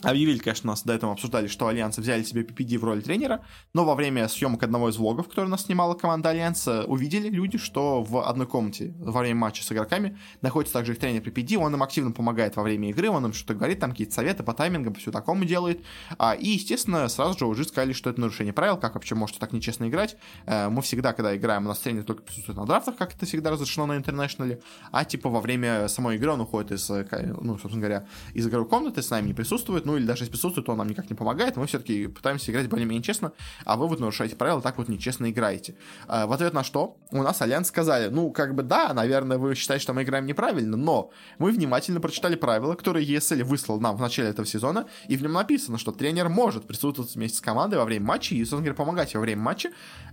Объявили, 0.01 0.37
конечно, 0.37 0.67
нас 0.67 0.83
до 0.83 0.93
этого 0.93 1.11
обсуждали, 1.11 1.47
что 1.47 1.67
Альянсы 1.67 1.99
взяли 1.99 2.23
себе 2.23 2.43
PPD 2.43 2.77
в 2.77 2.85
роли 2.85 3.01
тренера, 3.01 3.43
но 3.73 3.83
во 3.83 3.95
время 3.95 4.29
съемок 4.29 4.63
одного 4.63 4.89
из 4.89 4.97
влогов, 4.97 5.27
который 5.27 5.49
нас 5.49 5.65
снимала 5.65 5.93
команда 5.93 6.29
Альянса, 6.29 6.85
увидели 6.85 7.27
люди, 7.27 7.57
что 7.57 8.01
в 8.01 8.25
одной 8.25 8.47
комнате 8.47 8.93
во 8.97 9.19
время 9.19 9.35
матча 9.35 9.61
с 9.61 9.71
игроками 9.71 10.17
находится 10.41 10.73
также 10.73 10.93
их 10.93 10.99
тренер 10.99 11.21
PPD, 11.21 11.57
он 11.57 11.73
им 11.73 11.83
активно 11.83 12.11
помогает 12.11 12.55
во 12.55 12.63
время 12.63 12.89
игры, 12.91 13.09
он 13.09 13.25
им 13.25 13.33
что-то 13.33 13.55
говорит, 13.55 13.81
там 13.81 13.91
какие-то 13.91 14.13
советы 14.13 14.43
по 14.43 14.53
таймингам, 14.53 14.93
всему 14.93 15.11
такому 15.11 15.43
делает. 15.43 15.83
А, 16.17 16.33
и, 16.33 16.47
естественно, 16.47 17.07
сразу 17.09 17.37
же 17.37 17.45
уже 17.45 17.65
сказали, 17.65 17.91
что 17.91 18.09
это 18.09 18.21
нарушение 18.21 18.53
правил, 18.53 18.77
как 18.77 18.95
вообще 18.95 19.15
можете 19.15 19.39
так 19.39 19.51
нечестно 19.51 19.89
играть. 19.89 20.15
А, 20.45 20.69
мы 20.69 20.81
всегда, 20.81 21.11
когда 21.11 21.35
играем, 21.35 21.65
у 21.65 21.67
нас 21.67 21.79
тренер 21.79 22.03
только 22.03 22.23
присутствует 22.23 22.57
на 22.57 22.65
драфтах, 22.65 22.95
как 22.95 23.15
это 23.15 23.25
всегда 23.25 23.51
разрешено 23.51 23.85
на 23.85 23.97
International 23.97 24.53
е, 24.53 24.61
а 24.91 25.03
типа 25.03 25.29
во 25.29 25.41
время 25.41 25.89
самой 25.89 26.15
игры 26.15 26.31
он 26.31 26.39
уходит 26.39 26.71
из, 26.71 26.89
э, 26.89 27.05
ну, 27.41 27.57
собственно 27.57 27.81
говоря, 27.81 28.05
из 28.33 28.47
игровой 28.47 28.67
комнаты, 28.67 29.01
с 29.01 29.09
нами 29.09 29.27
не 29.27 29.33
присутствует, 29.33 29.85
ну 29.89 29.97
или 29.97 30.05
даже 30.05 30.23
если 30.23 30.31
присутствует, 30.31 30.67
то 30.67 30.73
он 30.73 30.77
нам 30.77 30.87
никак 30.87 31.09
не 31.09 31.15
помогает, 31.15 31.57
мы 31.57 31.65
все-таки 31.65 32.07
пытаемся 32.07 32.51
играть 32.51 32.69
более-менее 32.69 33.01
честно, 33.01 33.31
а 33.65 33.75
вы 33.75 33.87
вот 33.87 33.99
нарушаете 33.99 34.35
правила, 34.35 34.61
так 34.61 34.77
вот 34.77 34.87
нечестно 34.87 35.29
играете. 35.31 35.75
А, 36.07 36.27
в 36.27 36.31
ответ 36.31 36.53
на 36.53 36.63
что 36.63 36.97
у 37.11 37.23
нас 37.23 37.41
Альянс 37.41 37.69
сказали, 37.69 38.09
ну, 38.09 38.31
как 38.31 38.53
бы 38.53 38.61
да, 38.61 38.93
наверное, 38.93 39.39
вы 39.39 39.55
считаете, 39.55 39.81
что 39.81 39.93
мы 39.93 40.03
играем 40.03 40.27
неправильно, 40.27 40.77
но 40.77 41.09
мы 41.39 41.51
внимательно 41.51 41.99
прочитали 41.99 42.35
правила, 42.35 42.75
которые 42.75 43.05
ESL 43.07 43.43
выслал 43.43 43.79
нам 43.79 43.97
в 43.97 44.01
начале 44.01 44.29
этого 44.29 44.47
сезона, 44.47 44.85
и 45.07 45.17
в 45.17 45.23
нем 45.23 45.33
написано, 45.33 45.79
что 45.79 45.91
тренер 45.91 46.29
может 46.29 46.67
присутствовать 46.67 47.15
вместе 47.15 47.37
с 47.37 47.41
командой 47.41 47.75
во 47.75 47.85
время 47.85 48.05
матча 48.05 48.35
и, 48.35 48.39
собственно 48.39 48.61
говоря, 48.61 48.75
помогать 48.75 49.15
во 49.15 49.21
время 49.21 49.41
матча, 49.41 49.71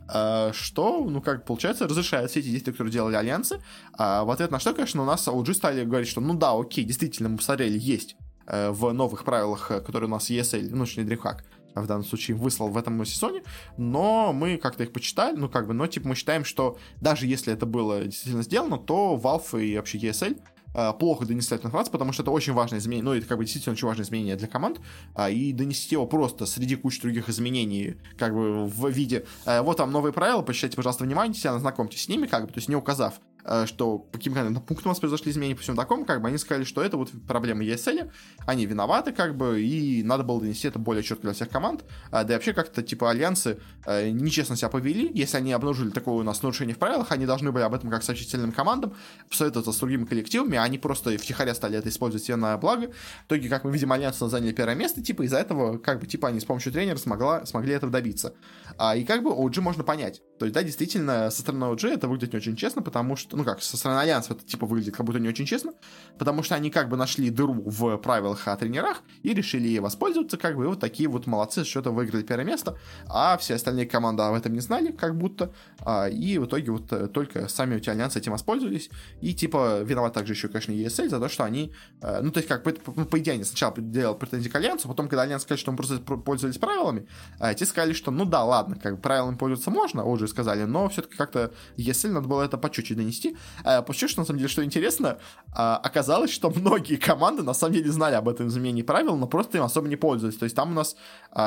а, 0.09 0.53
что, 0.55 1.05
ну, 1.05 1.21
как 1.21 1.45
получается, 1.45 1.87
разрешает 1.87 2.31
все 2.31 2.41
эти 2.41 2.49
действия, 2.49 2.73
которые 2.73 2.93
делали 2.93 3.17
Альянсы. 3.17 3.61
А, 3.93 4.25
в 4.25 4.31
ответ 4.31 4.51
на 4.51 4.59
что, 4.59 4.73
конечно, 4.73 5.03
у 5.03 5.07
нас 5.07 5.29
OG 5.29 5.53
стали 5.53 5.85
говорить, 5.85 6.09
что, 6.09 6.23
ну 6.23 6.33
да, 6.33 6.59
окей, 6.59 6.85
действительно, 6.85 7.29
мы 7.29 7.37
посмотрели, 7.37 7.79
есть 7.79 8.17
Э, 8.17 8.26
в 8.47 8.93
новых 8.93 9.25
правилах, 9.25 9.71
э, 9.71 9.81
которые 9.81 10.09
у 10.09 10.13
нас 10.13 10.31
ESL, 10.31 10.69
ну, 10.71 10.85
точнее, 10.85 11.05
DreamHack 11.05 11.41
в 11.75 11.87
данном 11.87 12.05
случае 12.05 12.37
выслал 12.37 12.69
в 12.69 12.77
этом 12.79 13.05
сезоне, 13.05 13.43
но 13.77 14.33
мы 14.33 14.57
как-то 14.57 14.85
их 14.85 14.93
почитали, 14.93 15.37
ну, 15.37 15.49
как 15.49 15.67
бы, 15.67 15.75
но, 15.75 15.87
типа, 15.87 16.09
мы 16.09 16.15
считаем, 16.15 16.45
что 16.45 16.79
даже 17.01 17.27
если 17.27 17.53
это 17.53 17.67
было 17.67 18.05
действительно 18.05 18.43
сделано, 18.43 18.79
то 18.79 19.21
Valve 19.23 19.63
и 19.63 19.77
вообще 19.77 19.99
ESL 19.99 20.41
э, 20.75 20.93
плохо 20.99 21.27
донесли 21.27 21.57
эту 21.57 21.67
информацию, 21.67 21.93
потому 21.93 22.13
что 22.13 22.23
это 22.23 22.31
очень 22.31 22.55
важное 22.55 22.79
изменение, 22.79 23.05
ну, 23.05 23.13
это 23.13 23.27
как 23.27 23.37
бы 23.37 23.45
действительно 23.45 23.75
очень 23.75 23.89
важное 23.89 24.07
изменение 24.07 24.37
для 24.37 24.49
команд, 24.49 24.81
а, 25.15 25.29
и 25.29 25.53
донести 25.53 25.97
его 25.97 26.07
просто 26.07 26.47
среди 26.47 26.77
кучи 26.77 27.03
других 27.03 27.29
изменений, 27.29 27.97
как 28.17 28.33
бы 28.33 28.65
в 28.65 28.89
виде, 28.89 29.27
вот 29.45 29.77
там 29.77 29.93
новые 29.93 30.15
правила, 30.15 30.41
посчитайте, 30.41 30.77
пожалуйста, 30.77 31.05
внимание, 31.05 31.51
ознакомьтесь 31.51 32.05
с 32.05 32.09
ними, 32.09 32.27
как 32.27 32.47
бы, 32.47 32.53
то 32.53 32.59
есть 32.59 32.69
не 32.69 32.77
указав 32.77 33.21
Э, 33.36 33.36
что 33.67 33.99
по 33.99 34.19
каким 34.19 34.35
то 34.35 34.61
пунктам 34.61 34.87
у 34.87 34.89
нас 34.89 34.99
произошли 34.99 35.31
изменения 35.33 35.55
по 35.55 35.63
всему 35.63 35.77
такому, 35.77 36.05
как 36.05 36.21
бы 36.21 36.29
они 36.29 36.39
сказали, 36.39 36.65
что 36.65 36.83
это 36.83 36.97
вот 36.97 37.11
проблема 37.27 37.65
ESL, 37.65 38.11
они 38.47 38.67
виноваты, 38.67 39.13
как 39.13 39.37
бы, 39.37 39.63
и 39.63 40.03
надо 40.03 40.25
было 40.25 40.41
донести 40.41 40.69
это 40.69 40.79
более 40.79 41.03
четко 41.03 41.23
для 41.23 41.33
всех 41.33 41.49
команд, 41.49 41.85
а, 42.11 42.25
да 42.25 42.35
и 42.35 42.37
вообще 42.37 42.53
как-то, 42.53 42.83
типа, 42.83 43.11
альянсы 43.11 43.59
э, 43.85 44.11
нечестно 44.11 44.57
себя 44.57 44.69
повели, 44.69 45.11
если 45.15 45.37
они 45.37 45.53
обнаружили 45.53 45.91
такое 45.91 46.15
у 46.15 46.23
нас 46.23 46.43
нарушение 46.43 46.75
в 46.75 46.79
правилах, 46.79 47.13
они 47.13 47.27
должны 47.27 47.53
были 47.53 47.63
об 47.63 47.75
этом 47.75 47.91
как 47.91 48.03
сообщить 48.03 48.31
сильным 48.31 48.53
командам, 48.53 48.95
посоветоваться 49.29 49.73
с 49.73 49.77
другими 49.77 50.05
коллективами, 50.05 50.59
а 50.59 50.63
они 50.63 50.79
просто 50.79 51.17
втихаря 51.17 51.55
стали 51.55 51.79
это 51.79 51.89
использовать 51.89 52.25
себе 52.25 52.37
на 52.37 52.57
благо. 52.59 52.91
В 53.25 53.27
итоге, 53.27 53.49
как 53.49 53.65
мы 53.65 53.73
видим, 53.73 53.93
альянсы 53.93 54.27
заняли 54.29 54.53
первое 54.53 54.75
место, 54.75 55.03
типа, 55.03 55.23
из-за 55.23 55.39
этого, 55.39 55.79
как 55.79 56.01
бы, 56.01 56.07
типа, 56.07 56.29
они 56.29 56.41
с 56.41 56.45
помощью 56.45 56.73
тренера 56.73 56.97
смогла, 56.97 57.47
смогли 57.47 57.75
этого 57.75 57.93
добиться. 57.93 58.35
А, 58.79 58.97
и 58.97 59.05
как 59.05 59.23
бы 59.23 59.31
OG 59.31 59.61
можно 59.61 59.85
понять. 59.85 60.23
То 60.39 60.45
есть, 60.45 60.55
да, 60.55 60.63
действительно, 60.63 61.31
со 61.31 61.41
стороны 61.41 61.65
OG 61.65 61.95
это 61.95 62.09
выглядит 62.09 62.33
не 62.33 62.39
очень 62.39 62.57
честно, 62.57 62.83
потому 62.83 63.17
что 63.17 63.37
ну 63.37 63.45
как, 63.45 63.63
со 63.63 63.77
стороны 63.77 64.01
Альянса 64.01 64.35
это 64.35 64.45
типа 64.45 64.67
выглядит 64.67 64.95
как 64.95 65.07
будто 65.07 65.19
не 65.19 65.29
очень 65.29 65.47
честно, 65.47 65.73
потому 66.19 66.43
что 66.43 66.55
они 66.55 66.71
как 66.71 66.89
бы 66.89 66.97
нашли 66.97 67.31
дыру 67.31 67.55
в 67.55 67.97
правилах 67.99 68.47
о 68.49 68.57
тренерах 68.57 69.03
и 69.23 69.33
решили 69.33 69.69
ей 69.69 69.81
воспользоваться, 69.81 70.37
как 70.37 70.57
бы, 70.57 70.65
и 70.65 70.67
вот 70.67 70.81
такие 70.81 71.09
вот 71.09 71.27
молодцы, 71.27 71.65
что-то 71.65 71.91
выиграли 71.91 72.23
первое 72.23 72.45
место, 72.45 72.79
а 73.07 73.37
все 73.39 73.55
остальные 73.55 73.87
команды 73.87 74.23
об 74.23 74.35
этом 74.35 74.53
не 74.53 74.61
знали, 74.61 74.93
как 74.93 75.17
будто, 75.17 75.53
а, 75.81 76.09
и 76.09 76.39
в 76.39 76.47
итоге 76.47 76.71
вот 76.71 76.93
э, 76.93 77.09
только 77.09 77.49
сами 77.49 77.77
эти 77.77 77.89
Альянсы 77.89 78.19
этим 78.19 78.33
воспользовались, 78.33 78.91
и 79.21 79.33
типа 79.35 79.81
виноват 79.83 80.13
также 80.13 80.35
еще, 80.35 80.49
конечно, 80.49 80.73
ESL 80.73 81.09
за 81.09 81.19
то, 81.19 81.29
что 81.29 81.45
они, 81.45 81.73
э, 82.03 82.21
ну 82.23 82.31
то 82.31 82.39
есть 82.39 82.49
как, 82.49 82.63
по, 82.63 82.73
по, 82.73 83.05
по 83.05 83.19
идее, 83.19 83.33
они 83.33 83.45
сначала 83.45 83.75
делал 83.79 84.15
претензии 84.15 84.49
к 84.49 84.55
Альянсу, 84.55 84.89
потом, 84.89 85.09
когда 85.09 85.23
Альянс 85.23 85.43
сказал, 85.43 85.59
что 85.59 85.71
мы 85.71 85.77
просто 85.79 85.99
пользовались 85.99 86.59
правилами, 86.59 87.07
э, 87.41 87.55
те 87.55 87.65
сказали, 87.65 87.95
что 87.95 88.11
ну 88.11 88.27
да, 88.27 88.45
ладно, 88.45 88.66
как 88.75 88.97
бы 88.97 89.01
правилами 89.01 89.37
пользоваться 89.37 89.71
можно, 89.71 90.05
уже 90.05 90.29
сказали, 90.29 90.65
но 90.65 90.89
все-таки 90.89 91.17
как-то 91.17 91.53
ESL 91.77 92.11
надо 92.11 92.29
было 92.29 92.43
это 92.43 92.59
по 92.59 92.71
чуть-чуть 92.71 92.97
донести. 92.97 93.37
Э, 93.65 93.83
Почему, 93.83 94.09
что 94.09 94.21
на 94.21 94.27
самом 94.27 94.39
деле, 94.39 94.49
что 94.49 94.65
интересно, 94.65 95.19
э, 95.49 95.53
оказалось, 95.53 96.31
что 96.31 96.51
многие 96.51 96.97
команды 96.97 97.43
на 97.43 97.55
самом 97.55 97.75
деле 97.75 97.91
знали 97.91 98.15
об 98.15 98.29
этом 98.29 98.49
изменении 98.49 98.83
правил, 98.83 99.17
но 99.17 99.27
просто 99.27 99.59
им 99.59 99.65
особо 99.65 99.89
не 99.89 99.97
пользовались. 99.97 100.37
То 100.37 100.45
есть 100.45 100.57
там 100.57 100.71
у 100.73 100.75
нас, 100.75 100.97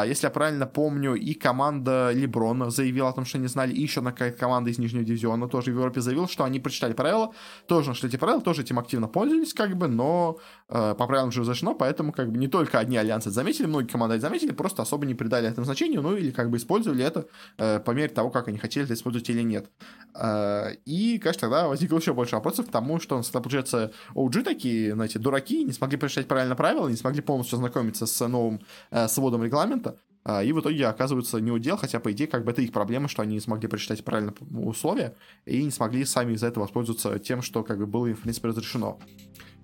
если 0.06 0.28
я 0.28 0.32
правильно 0.32 0.68
помню, 0.68 1.16
и 1.16 1.34
команда 1.34 2.12
Леброна 2.12 2.70
заявила 2.70 3.10
о 3.10 3.14
том, 3.14 3.26
что 3.26 3.38
они 3.38 3.48
знали, 3.48 3.74
и 3.74 3.82
еще 3.82 4.00
одна 4.02 4.12
какая-то 4.12 4.38
команда 4.38 4.70
из 4.70 4.78
Нижнего 4.78 5.04
дивизиона 5.04 5.48
тоже 5.48 5.72
в 5.72 5.76
Европе 5.76 6.02
заявила, 6.02 6.28
что 6.28 6.44
они 6.44 6.60
прочитали 6.60 6.94
правила, 6.94 7.34
тоже 7.68 7.90
нашли 7.90 8.10
эти 8.10 8.18
правила, 8.18 8.42
тоже 8.42 8.62
этим 8.62 8.80
активно 8.80 9.08
пользовались, 9.08 9.54
как 9.54 9.76
бы, 9.76 9.88
но 9.88 10.38
э, 10.68 10.96
по 10.98 11.08
правилам 11.08 11.32
же 11.32 11.42
разрешено, 11.42 11.74
поэтому 11.74 12.12
как 12.12 12.32
бы 12.32 12.38
не 12.38 12.48
только 12.48 12.80
одни 12.80 12.98
альянсы 12.98 13.32
заметили, 13.32 13.66
многие 13.66 13.88
команды 13.88 14.16
это 14.16 14.22
заметили, 14.22 14.52
просто 14.52 14.82
особо 14.82 15.06
не 15.06 15.16
придали 15.16 15.48
этому 15.48 15.66
значению, 15.66 16.02
ну 16.02 16.16
или 16.16 16.32
как 16.32 16.50
бы 16.50 16.58
использовали 16.58 17.04
это 17.04 17.28
э, 17.58 17.80
по 17.80 17.92
мере 17.92 18.10
того, 18.10 18.30
как 18.30 18.48
они 18.48 18.58
хотели 18.58 18.86
это 18.86 18.94
использовать 18.94 19.30
или 19.30 19.42
нет. 19.42 19.70
Э, 20.16 20.74
и, 20.86 21.18
конечно, 21.20 21.42
тогда 21.42 21.68
возникло 21.68 21.98
еще 21.98 22.14
больше 22.14 22.36
вопросов 22.36 22.68
тому, 22.72 23.00
что, 23.00 23.22
получается, 23.34 23.92
OG 24.16 24.44
такие, 24.44 24.94
знаете, 24.94 25.20
дураки, 25.20 25.64
не 25.64 25.72
смогли 25.72 25.98
прочитать 25.98 26.28
правильно 26.28 26.56
правила, 26.56 26.88
не 26.88 26.96
смогли 26.96 27.22
полностью 27.22 27.58
ознакомиться 27.58 28.06
с 28.06 28.28
новым 28.28 28.62
э, 28.92 29.08
сводом 29.08 29.44
регламента, 29.44 29.79
э, 30.26 30.46
и 30.46 30.52
в 30.52 30.60
итоге 30.60 30.88
оказываются 30.88 31.40
не 31.40 31.52
удел, 31.52 31.78
хотя, 31.78 32.00
по 32.00 32.12
идее, 32.12 32.28
как 32.28 32.46
бы 32.46 32.52
это 32.52 32.62
их 32.62 32.72
проблема, 32.72 33.08
что 33.08 33.22
они 33.22 33.36
не 33.36 33.42
смогли 33.42 33.68
прочитать 33.68 34.04
правильно 34.04 34.34
условия 34.52 35.16
и 35.46 35.64
не 35.64 35.72
смогли 35.72 36.06
сами 36.06 36.34
из-за 36.34 36.48
этого 36.48 36.64
воспользоваться 36.64 37.20
тем, 37.20 37.42
что 37.42 37.64
как 37.64 37.78
бы 37.78 37.86
было 37.86 38.08
им, 38.08 38.16
в 38.16 38.22
принципе, 38.22 38.50
разрешено. 38.50 39.00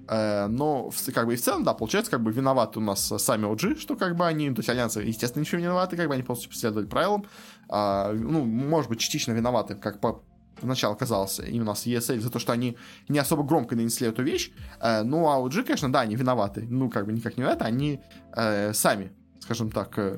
Э, 0.07 0.47
но 0.47 0.91
как 1.13 1.25
бы 1.25 1.33
и 1.33 1.37
в 1.37 1.41
целом, 1.41 1.63
да, 1.63 1.73
получается, 1.73 2.11
как 2.11 2.21
бы 2.21 2.31
виноваты 2.31 2.79
у 2.79 2.81
нас 2.81 3.13
сами 3.17 3.45
OG, 3.45 3.79
что 3.79 3.95
как 3.95 4.15
бы 4.15 4.25
они, 4.25 4.49
то 4.51 4.59
есть 4.59 4.69
альянсы, 4.69 5.01
естественно, 5.01 5.41
ничего 5.41 5.59
не 5.59 5.65
виноваты, 5.65 5.97
как 5.97 6.07
бы 6.07 6.13
они 6.13 6.23
полностью 6.23 6.51
последовали 6.51 6.85
правилам. 6.85 7.25
А, 7.69 8.13
ну, 8.13 8.45
может 8.45 8.89
быть, 8.89 8.99
частично 8.99 9.33
виноваты, 9.33 9.75
как 9.75 9.99
по 9.99 10.23
поначалу 10.61 10.95
казался 10.95 11.43
и 11.43 11.59
у 11.59 11.65
нас 11.65 11.85
ESL 11.85 12.21
за 12.21 12.29
то, 12.29 12.39
что 12.39 12.53
они 12.53 12.77
не 13.09 13.19
особо 13.19 13.43
громко 13.43 13.75
нанесли 13.75 14.07
эту 14.07 14.23
вещь. 14.23 14.51
Э, 14.79 15.03
ну, 15.03 15.27
а 15.27 15.39
OG, 15.39 15.63
конечно, 15.63 15.91
да, 15.91 16.01
они 16.01 16.15
виноваты. 16.15 16.65
Ну, 16.69 16.89
как 16.89 17.05
бы 17.05 17.13
никак 17.13 17.37
не 17.37 17.43
это, 17.43 17.65
они 17.65 17.99
э, 18.35 18.73
сами, 18.73 19.11
скажем 19.45 19.69
так, 19.71 19.97
э, 19.99 20.17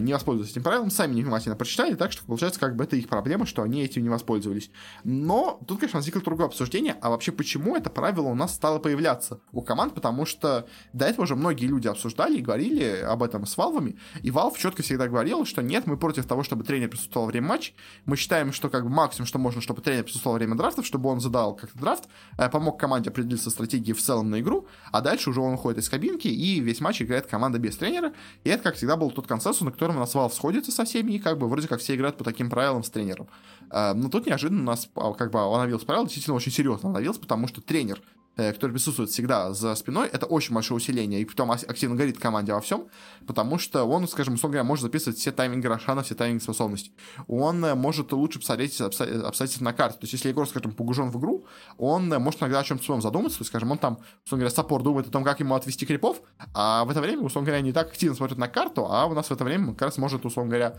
не 0.00 0.12
воспользовались 0.12 0.52
этим 0.52 0.62
правилом, 0.62 0.90
сами 0.90 1.14
невнимательно 1.14 1.56
прочитали, 1.56 1.94
так 1.94 2.12
что 2.12 2.24
получается, 2.24 2.60
как 2.60 2.76
бы 2.76 2.84
это 2.84 2.96
их 2.96 3.08
проблема, 3.08 3.46
что 3.46 3.62
они 3.62 3.82
этим 3.82 4.02
не 4.02 4.08
воспользовались. 4.08 4.70
Но 5.04 5.60
тут, 5.66 5.80
конечно, 5.80 5.98
возникло 5.98 6.20
другое 6.20 6.46
обсуждение, 6.46 6.96
а 7.00 7.10
вообще 7.10 7.32
почему 7.32 7.76
это 7.76 7.90
правило 7.90 8.26
у 8.26 8.34
нас 8.34 8.54
стало 8.54 8.78
появляться 8.78 9.40
у 9.52 9.62
команд, 9.62 9.94
потому 9.94 10.26
что 10.26 10.66
до 10.92 11.06
этого 11.06 11.24
уже 11.24 11.36
многие 11.36 11.66
люди 11.66 11.88
обсуждали 11.88 12.38
и 12.38 12.42
говорили 12.42 13.00
об 13.06 13.22
этом 13.22 13.46
с 13.46 13.56
Валвами, 13.56 13.96
и 14.22 14.30
Valve 14.30 14.58
четко 14.58 14.82
всегда 14.82 15.08
говорил, 15.08 15.44
что 15.44 15.62
нет, 15.62 15.86
мы 15.86 15.96
против 15.96 16.26
того, 16.26 16.42
чтобы 16.42 16.64
тренер 16.64 16.88
присутствовал 16.88 17.26
во 17.26 17.30
время 17.30 17.48
матча, 17.48 17.72
мы 18.04 18.16
считаем, 18.16 18.52
что 18.52 18.68
как 18.68 18.84
бы 18.84 18.90
максимум, 18.90 19.26
что 19.26 19.38
можно, 19.38 19.60
чтобы 19.60 19.82
тренер 19.82 20.04
присутствовал 20.04 20.34
во 20.34 20.38
время 20.38 20.56
драфтов, 20.56 20.86
чтобы 20.86 21.08
он 21.08 21.20
задал 21.20 21.54
как-то 21.54 21.78
драфт, 21.78 22.04
э, 22.38 22.48
помог 22.48 22.78
команде 22.78 23.10
определиться 23.10 23.50
стратегией 23.50 23.94
в 23.94 24.02
целом 24.02 24.30
на 24.30 24.40
игру, 24.40 24.66
а 24.92 25.00
дальше 25.00 25.30
уже 25.30 25.40
он 25.40 25.54
уходит 25.54 25.78
из 25.80 25.88
кабинки, 25.88 26.28
и 26.28 26.60
весь 26.60 26.80
матч 26.80 27.02
играет 27.02 27.26
команда 27.26 27.58
без 27.58 27.76
тренера, 27.76 28.12
и 28.44 28.50
это, 28.50 28.62
как 28.62 28.74
всегда, 28.74 28.96
был 28.96 29.10
тот 29.10 29.26
консенсус, 29.26 29.62
на 29.62 29.70
котором 29.76 29.96
у 29.96 30.00
нас 30.00 30.14
Valve 30.14 30.32
сходится 30.32 30.72
со 30.72 30.84
всеми, 30.84 31.12
и 31.12 31.18
как 31.18 31.38
бы 31.38 31.48
вроде 31.48 31.68
как 31.68 31.80
все 31.80 31.94
играют 31.94 32.16
по 32.16 32.24
таким 32.24 32.50
правилам 32.50 32.82
с 32.82 32.90
тренером. 32.90 33.28
А, 33.70 33.94
но 33.94 34.08
тут 34.08 34.26
неожиданно 34.26 34.62
у 34.62 34.64
нас 34.64 34.88
а, 34.94 35.12
как 35.12 35.30
бы 35.30 35.40
оновилось 35.40 35.84
правило, 35.84 36.06
действительно 36.06 36.36
очень 36.36 36.52
серьезно 36.52 36.90
оновилось, 36.90 37.18
потому 37.18 37.46
что 37.48 37.60
тренер 37.60 38.02
который 38.36 38.72
присутствует 38.72 39.10
всегда 39.10 39.52
за 39.52 39.74
спиной, 39.74 40.08
это 40.12 40.26
очень 40.26 40.54
большое 40.54 40.76
усиление, 40.76 41.20
и 41.22 41.24
потом 41.24 41.50
активно 41.50 41.96
горит 41.96 42.18
команде 42.18 42.52
во 42.52 42.60
всем, 42.60 42.88
потому 43.26 43.58
что 43.58 43.84
он, 43.84 44.06
скажем, 44.06 44.34
условно 44.34 44.54
говоря, 44.54 44.68
может 44.68 44.82
записывать 44.82 45.18
все 45.18 45.32
тайминги 45.32 45.66
Рошана, 45.66 46.02
все 46.02 46.14
тайминги 46.14 46.42
способностей. 46.42 46.92
Он 47.28 47.64
э, 47.64 47.74
может 47.74 48.12
лучше 48.12 48.38
посмотреть 48.38 48.78
обстоятельства 48.80 49.64
на 49.64 49.72
карте. 49.72 49.98
То 49.98 50.04
есть, 50.04 50.12
если 50.12 50.30
игрок, 50.30 50.48
скажем, 50.48 50.72
погружен 50.72 51.10
в 51.10 51.18
игру, 51.18 51.46
он 51.78 52.12
э, 52.12 52.18
может 52.18 52.40
иногда 52.42 52.60
о 52.60 52.64
чем-то 52.64 52.84
своем 52.84 53.00
задуматься, 53.00 53.38
то 53.38 53.42
есть, 53.42 53.50
скажем, 53.50 53.70
он 53.70 53.78
там, 53.78 53.98
условно 54.24 54.42
говоря, 54.42 54.54
саппорт 54.54 54.84
думает 54.84 55.06
о 55.06 55.10
том, 55.10 55.24
как 55.24 55.40
ему 55.40 55.54
отвести 55.54 55.86
крипов, 55.86 56.20
а 56.54 56.84
в 56.84 56.90
это 56.90 57.00
время, 57.00 57.22
условно 57.22 57.46
говоря, 57.46 57.62
не 57.62 57.72
так 57.72 57.88
активно 57.88 58.16
смотрит 58.16 58.38
на 58.38 58.48
карту, 58.48 58.86
а 58.90 59.06
у 59.06 59.14
нас 59.14 59.28
в 59.28 59.32
это 59.32 59.44
время 59.44 59.72
как 59.72 59.82
раз 59.82 59.98
может, 59.98 60.24
условно 60.24 60.50
говоря, 60.50 60.76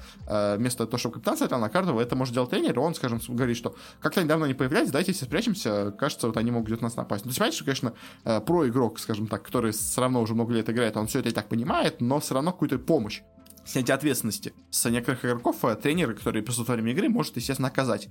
вместо 0.57 0.85
того, 0.85 0.97
чтобы 0.97 1.15
капитан 1.15 1.37
смотрел 1.37 1.59
на 1.59 1.69
карту, 1.69 1.97
это 1.99 2.15
может 2.15 2.33
делать 2.33 2.49
тренер, 2.49 2.75
и 2.75 2.79
он, 2.79 2.93
скажем, 2.93 3.19
говорит, 3.27 3.57
что 3.57 3.75
как-то 3.99 4.23
недавно 4.23 4.45
не 4.45 4.53
появлялись, 4.53 4.91
давайте 4.91 5.13
все 5.13 5.25
спрячемся, 5.25 5.91
кажется, 5.97 6.27
вот 6.27 6.37
они 6.37 6.51
могут 6.51 6.67
где-то 6.67 6.83
нас 6.83 6.95
напасть. 6.95 7.25
Ну, 7.25 7.31
понимаете, 7.47 7.55
что, 7.55 7.65
конечно, 7.65 7.93
э, 8.25 8.41
про 8.41 8.67
игрок, 8.67 8.99
скажем 8.99 9.27
так, 9.27 9.43
который 9.43 9.71
все 9.71 10.01
равно 10.01 10.21
уже 10.21 10.33
много 10.33 10.53
лет 10.53 10.69
играет, 10.69 10.97
он 10.97 11.07
все 11.07 11.19
это 11.19 11.29
и 11.29 11.31
так 11.31 11.49
понимает, 11.49 12.01
но 12.01 12.19
все 12.19 12.33
равно 12.33 12.51
какую-то 12.51 12.79
помощь 12.79 13.21
снятие 13.67 13.95
ответственности 13.95 14.53
с 14.69 14.89
некоторых 14.89 15.25
игроков 15.25 15.63
э, 15.65 15.75
тренер, 15.75 16.13
который 16.13 16.41
присутствует 16.41 16.69
во 16.69 16.75
время 16.75 16.91
игры, 16.91 17.09
может, 17.09 17.35
естественно, 17.35 17.67
наказать. 17.67 18.07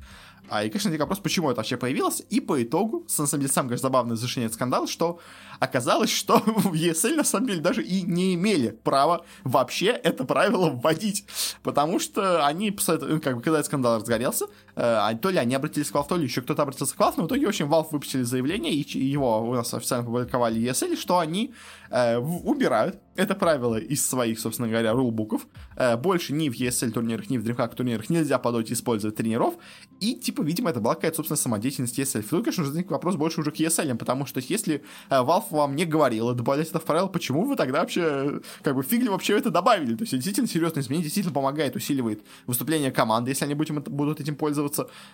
А, 0.48 0.62
и, 0.62 0.68
конечно, 0.68 0.96
вопрос, 0.98 1.18
почему 1.18 1.50
это 1.50 1.58
вообще 1.58 1.76
появилось, 1.76 2.22
и 2.28 2.40
по 2.40 2.62
итогу, 2.62 3.06
на 3.18 3.26
самом 3.26 3.40
деле, 3.40 3.52
сам, 3.52 3.66
конечно, 3.66 3.88
забавное 3.88 4.16
завершение 4.16 4.50
скандал, 4.50 4.86
что 4.86 5.18
оказалось, 5.58 6.10
что 6.10 6.38
в 6.46 6.74
ESL, 6.74 7.16
на 7.16 7.24
самом 7.24 7.46
деле, 7.48 7.60
даже 7.60 7.82
и 7.82 8.02
не 8.02 8.34
имели 8.34 8.70
права 8.70 9.24
вообще 9.44 9.86
это 9.86 10.24
правило 10.24 10.70
вводить, 10.70 11.24
потому 11.62 11.98
что 11.98 12.46
они, 12.46 12.76
ну, 12.86 13.20
как 13.20 13.36
бы, 13.36 13.42
когда 13.42 13.58
этот 13.58 13.66
скандал 13.66 13.96
разгорелся, 13.96 14.46
то 14.76 15.30
ли 15.30 15.38
они 15.38 15.54
обратились 15.54 15.90
к 15.90 15.94
Valve, 15.94 16.08
то 16.08 16.16
ли 16.16 16.24
еще 16.24 16.42
кто-то 16.42 16.62
обратился 16.62 16.94
к 16.94 17.00
Valve, 17.00 17.14
но 17.16 17.22
в 17.24 17.26
итоге, 17.26 17.46
в 17.46 17.48
общем, 17.48 17.72
Valve 17.72 17.88
выпустили 17.90 18.22
заявление, 18.22 18.74
и 18.74 19.04
его 19.04 19.40
у 19.40 19.54
нас 19.54 19.72
официально 19.72 20.04
опубликовали 20.04 20.60
ESL, 20.60 20.96
что 20.96 21.18
они 21.18 21.54
э, 21.90 22.18
убирают 22.18 22.98
это 23.16 23.34
правило 23.34 23.76
из 23.76 24.06
своих, 24.06 24.38
собственно 24.38 24.68
говоря, 24.68 24.92
рулбуков. 24.92 25.46
Э, 25.76 25.96
больше 25.96 26.32
ни 26.32 26.48
в 26.48 26.54
ESL 26.54 26.90
турнирах, 26.90 27.30
ни 27.30 27.38
в 27.38 27.44
DreamHack 27.44 27.74
турнирах 27.74 28.10
нельзя 28.10 28.38
подойти 28.38 28.74
использовать 28.74 29.16
тренеров. 29.16 29.54
И, 30.00 30.14
типа, 30.14 30.42
видимо, 30.42 30.70
это 30.70 30.80
была 30.80 30.94
какая-то, 30.94 31.16
собственно, 31.16 31.36
самодеятельность 31.36 31.98
ESL. 31.98 32.22
Тут, 32.22 32.44
конечно, 32.44 32.64
возник 32.64 32.90
вопрос 32.90 33.16
больше 33.16 33.40
уже 33.40 33.50
к 33.50 33.56
ESL, 33.56 33.96
потому 33.96 34.26
что 34.26 34.40
если 34.40 34.82
э, 35.08 35.14
Valve 35.14 35.46
вам 35.50 35.76
не 35.76 35.84
говорила 35.86 36.34
добавлять 36.34 36.68
это 36.68 36.78
в 36.78 36.84
правило, 36.84 37.08
почему 37.08 37.44
вы 37.44 37.56
тогда 37.56 37.80
вообще, 37.80 38.40
как 38.62 38.74
бы, 38.74 38.82
фигли 38.82 39.08
вообще 39.08 39.38
это 39.38 39.50
добавили? 39.50 39.96
То 39.96 40.02
есть, 40.02 40.12
действительно 40.12 40.48
серьезное 40.48 40.82
изменение, 40.82 41.04
действительно 41.04 41.34
помогает, 41.34 41.76
усиливает 41.76 42.22
выступление 42.46 42.90
команды, 42.90 43.30
если 43.30 43.44
они 43.44 43.54
будем, 43.54 43.80
будут 43.80 44.20
этим 44.20 44.36
пользоваться. 44.36 44.65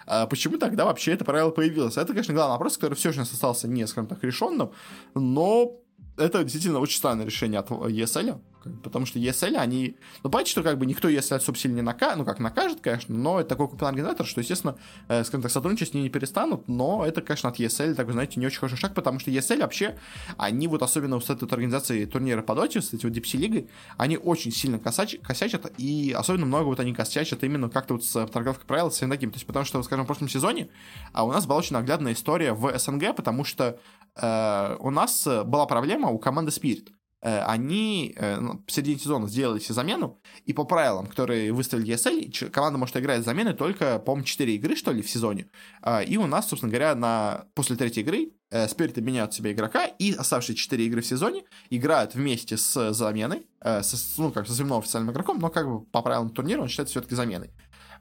Э, 0.06 0.26
почему 0.26 0.58
тогда 0.58 0.84
вообще 0.84 1.12
это 1.12 1.24
правило 1.24 1.50
появилось? 1.50 1.96
Это, 1.96 2.08
конечно, 2.08 2.34
главный 2.34 2.52
вопрос, 2.52 2.76
который 2.76 2.94
все 2.94 3.12
же 3.12 3.22
остался 3.22 3.68
не, 3.68 3.86
скажем 3.86 4.08
так, 4.08 4.22
решенным, 4.24 4.72
но 5.14 5.78
это 6.16 6.42
действительно 6.42 6.80
очень 6.80 6.96
странное 6.98 7.26
решение 7.26 7.60
от 7.60 7.70
ESL, 7.70 8.40
потому 8.82 9.06
что 9.06 9.18
ESL, 9.18 9.56
они... 9.56 9.96
Ну, 10.22 10.30
понятно, 10.30 10.50
что 10.50 10.62
как 10.62 10.78
бы 10.78 10.86
никто 10.86 11.08
ESL 11.08 11.36
особо 11.36 11.58
сильно 11.58 11.76
не 11.76 11.82
накажет, 11.82 12.18
ну, 12.18 12.24
как 12.24 12.38
накажет, 12.38 12.80
конечно, 12.80 13.14
но 13.14 13.40
это 13.40 13.50
такой 13.50 13.68
купленный 13.68 13.90
организатор, 13.90 14.26
что, 14.26 14.40
естественно, 14.40 14.76
э, 15.08 15.24
скажем 15.24 15.42
так, 15.42 15.52
сотрудничать 15.52 15.90
с 15.90 15.94
ней 15.94 16.02
не 16.02 16.08
перестанут, 16.08 16.68
но 16.68 17.04
это, 17.04 17.22
конечно, 17.22 17.48
от 17.48 17.58
ESL, 17.58 17.94
так 17.94 18.06
вы 18.06 18.12
знаете, 18.12 18.40
не 18.40 18.46
очень 18.46 18.58
хороший 18.58 18.76
шаг, 18.76 18.94
потому 18.94 19.18
что 19.18 19.30
ESL 19.30 19.60
вообще, 19.60 19.96
они 20.36 20.68
вот 20.68 20.82
особенно 20.82 21.20
с 21.20 21.30
этой 21.30 21.42
вот 21.42 21.52
организацией 21.52 22.06
турнира 22.06 22.42
по 22.42 22.54
доте, 22.54 22.80
с 22.80 22.92
этой 22.92 23.06
вот 23.06 23.16
Deep 23.16 23.36
лигой, 23.36 23.68
они 23.96 24.16
очень 24.16 24.52
сильно 24.52 24.78
косач, 24.78 25.16
косячат, 25.22 25.72
и 25.78 26.14
особенно 26.16 26.46
много 26.46 26.64
вот 26.64 26.80
они 26.80 26.92
косячат 26.92 27.44
именно 27.44 27.68
как-то 27.68 27.94
вот 27.94 28.04
с 28.04 28.26
торговкой 28.26 28.66
правил, 28.66 28.90
с 28.90 28.98
таким, 28.98 29.30
то 29.30 29.36
есть 29.36 29.46
потому 29.46 29.64
что, 29.64 29.82
скажем, 29.82 30.04
в 30.04 30.06
прошлом 30.06 30.28
сезоне 30.28 30.68
а 31.12 31.24
у 31.24 31.32
нас 31.32 31.46
была 31.46 31.58
очень 31.58 31.74
наглядная 31.74 32.12
история 32.12 32.52
в 32.52 32.76
СНГ, 32.78 33.14
потому 33.14 33.44
что 33.44 33.78
э, 34.16 34.76
у 34.78 34.90
нас 34.90 35.26
была 35.26 35.66
проблема 35.66 36.08
у 36.08 36.18
команды 36.18 36.50
Spirit. 36.50 36.88
Э, 37.22 37.44
они 37.44 38.14
э, 38.16 38.40
ну, 38.40 38.64
в 38.66 38.72
середине 38.72 38.98
сезона 38.98 39.28
сделали 39.28 39.60
себе 39.60 39.74
замену, 39.74 40.20
и 40.44 40.52
по 40.52 40.64
правилам, 40.64 41.06
которые 41.06 41.52
выставили 41.52 41.94
ESL, 41.94 42.50
команда 42.50 42.78
может 42.78 42.96
играть 42.96 43.24
замены 43.24 43.54
только, 43.54 44.00
по-моему, 44.00 44.24
4 44.24 44.54
игры, 44.56 44.74
что 44.74 44.90
ли, 44.90 45.02
в 45.02 45.10
сезоне. 45.10 45.48
Э, 45.82 46.04
и 46.04 46.16
у 46.16 46.26
нас, 46.26 46.48
собственно 46.48 46.70
говоря, 46.70 46.94
на... 46.96 47.46
после 47.54 47.76
третьей 47.76 48.02
игры 48.02 48.32
Спириты 48.68 49.00
меняют 49.00 49.32
себе 49.32 49.52
игрока, 49.52 49.86
и 49.86 50.12
оставшиеся 50.12 50.58
4 50.58 50.86
игры 50.86 51.00
в 51.00 51.06
сезоне 51.06 51.44
играют 51.70 52.14
вместе 52.14 52.58
с 52.58 52.92
заменой, 52.92 53.46
с, 53.64 54.18
ну, 54.18 54.30
как 54.30 54.46
со 54.46 54.52
своим 54.52 54.74
официальным 54.74 55.10
игроком, 55.10 55.38
но 55.38 55.48
как 55.48 55.66
бы 55.66 55.86
по 55.86 56.02
правилам 56.02 56.28
турнира 56.28 56.60
он 56.60 56.68
считается 56.68 56.92
все-таки 56.92 57.14
заменой. 57.14 57.50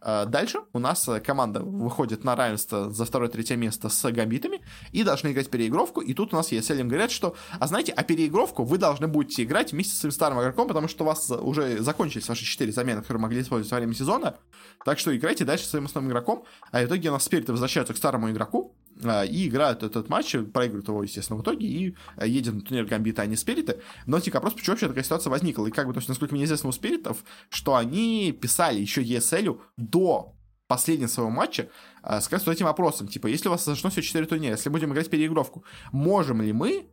Э, 0.02 0.26
дальше 0.26 0.60
у 0.74 0.80
нас 0.80 1.08
э, 1.08 1.20
команда 1.20 1.62
выходит 1.62 2.24
на 2.24 2.36
равенство 2.36 2.92
за 2.92 3.06
второе-третье 3.06 3.56
место 3.56 3.90
с 3.90 4.12
гамбитами 4.12 4.62
и 4.92 5.04
должны 5.04 5.32
играть 5.32 5.50
переигровку. 5.50 6.02
И 6.02 6.14
тут 6.14 6.34
у 6.34 6.38
нас 6.38 6.52
ESL 6.52 6.80
им 6.80 6.88
говорят, 6.88 7.12
что, 7.12 7.36
а 7.60 7.68
знаете, 7.68 7.92
а 7.92 8.04
переигровку 8.04 8.64
вы 8.64 8.78
должны 8.78 9.08
будете 9.08 9.44
играть 9.44 9.72
вместе 9.72 9.96
с 9.96 10.00
своим 10.00 10.12
старым 10.12 10.40
игроком, 10.42 10.68
потому 10.68 10.88
что 10.88 11.04
у 11.04 11.08
вас 11.08 11.30
уже 11.30 11.80
закончились 11.82 12.28
ваши 12.28 12.46
четыре 12.46 12.72
замены, 12.72 13.02
которые 13.02 13.22
могли 13.22 13.42
использовать 13.42 13.72
во 13.72 13.78
время 13.78 13.94
сезона. 13.94 14.38
Так 14.86 14.98
что 14.98 15.16
играйте 15.16 15.46
дальше 15.46 15.66
с 15.66 15.70
своим 15.70 15.86
основным 15.86 16.12
игроком. 16.12 16.46
А 16.72 16.82
в 16.82 16.86
итоге 16.86 17.10
у 17.10 17.14
нас 17.14 17.24
Спириты 17.24 17.52
возвращаются 17.52 17.94
к 17.94 17.98
старому 17.98 18.30
игроку, 18.32 18.76
и 19.02 19.48
играют 19.48 19.84
этот 19.84 20.10
матч, 20.10 20.36
проигрывают 20.54 20.88
его, 20.88 21.04
естественно, 21.04 21.40
в 21.40 21.44
итоге, 21.44 21.68
и 21.68 21.96
э, 22.18 22.28
едет 22.28 22.54
на 22.54 22.62
турнир 22.62 22.86
Гамбита, 22.86 23.22
а 23.22 23.26
не 23.26 23.36
Спириты. 23.36 23.82
Но 24.06 24.18
возник 24.18 24.34
вопрос, 24.34 24.54
почему 24.54 24.74
вообще 24.74 24.88
такая 24.88 25.04
ситуация 25.04 25.32
возникла. 25.32 25.66
И 25.68 25.72
как 25.72 25.88
бы, 25.88 25.94
то 25.94 26.00
есть, 26.00 26.10
насколько 26.10 26.36
мне 26.36 26.46
известно 26.46 26.70
у 26.70 26.72
Спиритов, 26.72 27.24
что 27.50 27.76
они 27.76 28.32
писали 28.32 28.80
еще 28.80 29.04
ESL 29.04 29.60
до 29.78 30.36
последнего 30.68 31.08
своего 31.08 31.32
матча, 31.32 31.70
сказать 32.22 32.46
вот 32.46 32.54
этим 32.54 32.66
вопросом, 32.66 33.08
типа, 33.08 33.28
если 33.28 33.50
у 33.50 33.52
вас 33.52 33.66
зашло 33.66 33.90
все 33.90 34.02
4 34.02 34.26
турнира, 34.26 34.54
если 34.54 34.70
будем 34.70 34.94
играть 34.94 35.10
переигровку, 35.10 35.66
можем 35.92 36.42
ли 36.42 36.54
мы 36.54 36.88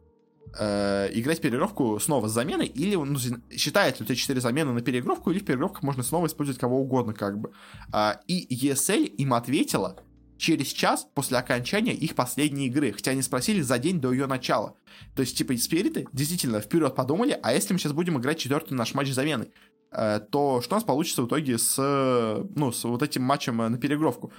э, 0.59 1.09
играть 1.13 1.41
переигровку 1.41 1.99
снова 1.99 2.29
с 2.29 2.33
заменой, 2.33 2.67
или 2.67 2.97
ну, 2.97 3.19
считает 3.51 4.01
ли 4.01 4.07
эти 4.07 4.15
4 4.15 4.41
замены 4.41 4.73
на 4.73 4.81
переигровку, 4.81 5.31
или 5.31 5.39
в 5.39 5.45
переигровках 5.45 5.83
можно 5.83 6.03
снова 6.03 6.27
использовать 6.27 6.61
кого 6.61 6.81
угодно, 6.81 7.15
как 7.15 7.39
бы. 7.39 7.53
А, 7.93 8.21
и 8.27 8.67
ESL 8.67 9.05
им 9.05 9.35
ответила 9.35 10.01
через 10.39 10.69
час 10.69 11.07
после 11.15 11.37
окончания 11.37 11.93
их 11.93 12.15
последней 12.15 12.67
игры, 12.69 12.93
хотя 12.93 13.11
они 13.11 13.23
спросили 13.23 13.61
за 13.61 13.79
день 13.79 14.01
до 14.01 14.13
ее 14.13 14.27
начала. 14.27 14.75
То 15.15 15.23
есть, 15.23 15.37
типа, 15.37 15.57
спириты 15.57 16.07
действительно 16.13 16.61
вперед 16.61 16.95
подумали, 16.95 17.39
а 17.43 17.53
если 17.53 17.73
мы 17.73 17.79
сейчас 17.79 17.93
будем 17.93 18.19
играть 18.19 18.39
четвертый 18.39 18.75
наш 18.75 18.95
матч 18.95 19.11
замены? 19.13 19.49
Э, 19.91 20.21
то 20.21 20.61
что 20.61 20.75
у 20.75 20.77
нас 20.77 20.85
получится 20.85 21.23
в 21.23 21.27
итоге 21.27 21.57
с, 21.57 21.77
ну, 22.55 22.73
с 22.73 22.85
вот 22.85 23.03
этим 23.03 23.23
матчем 23.23 23.61
э, 23.63 23.69
на 23.69 23.79
перегровку. 23.79 24.33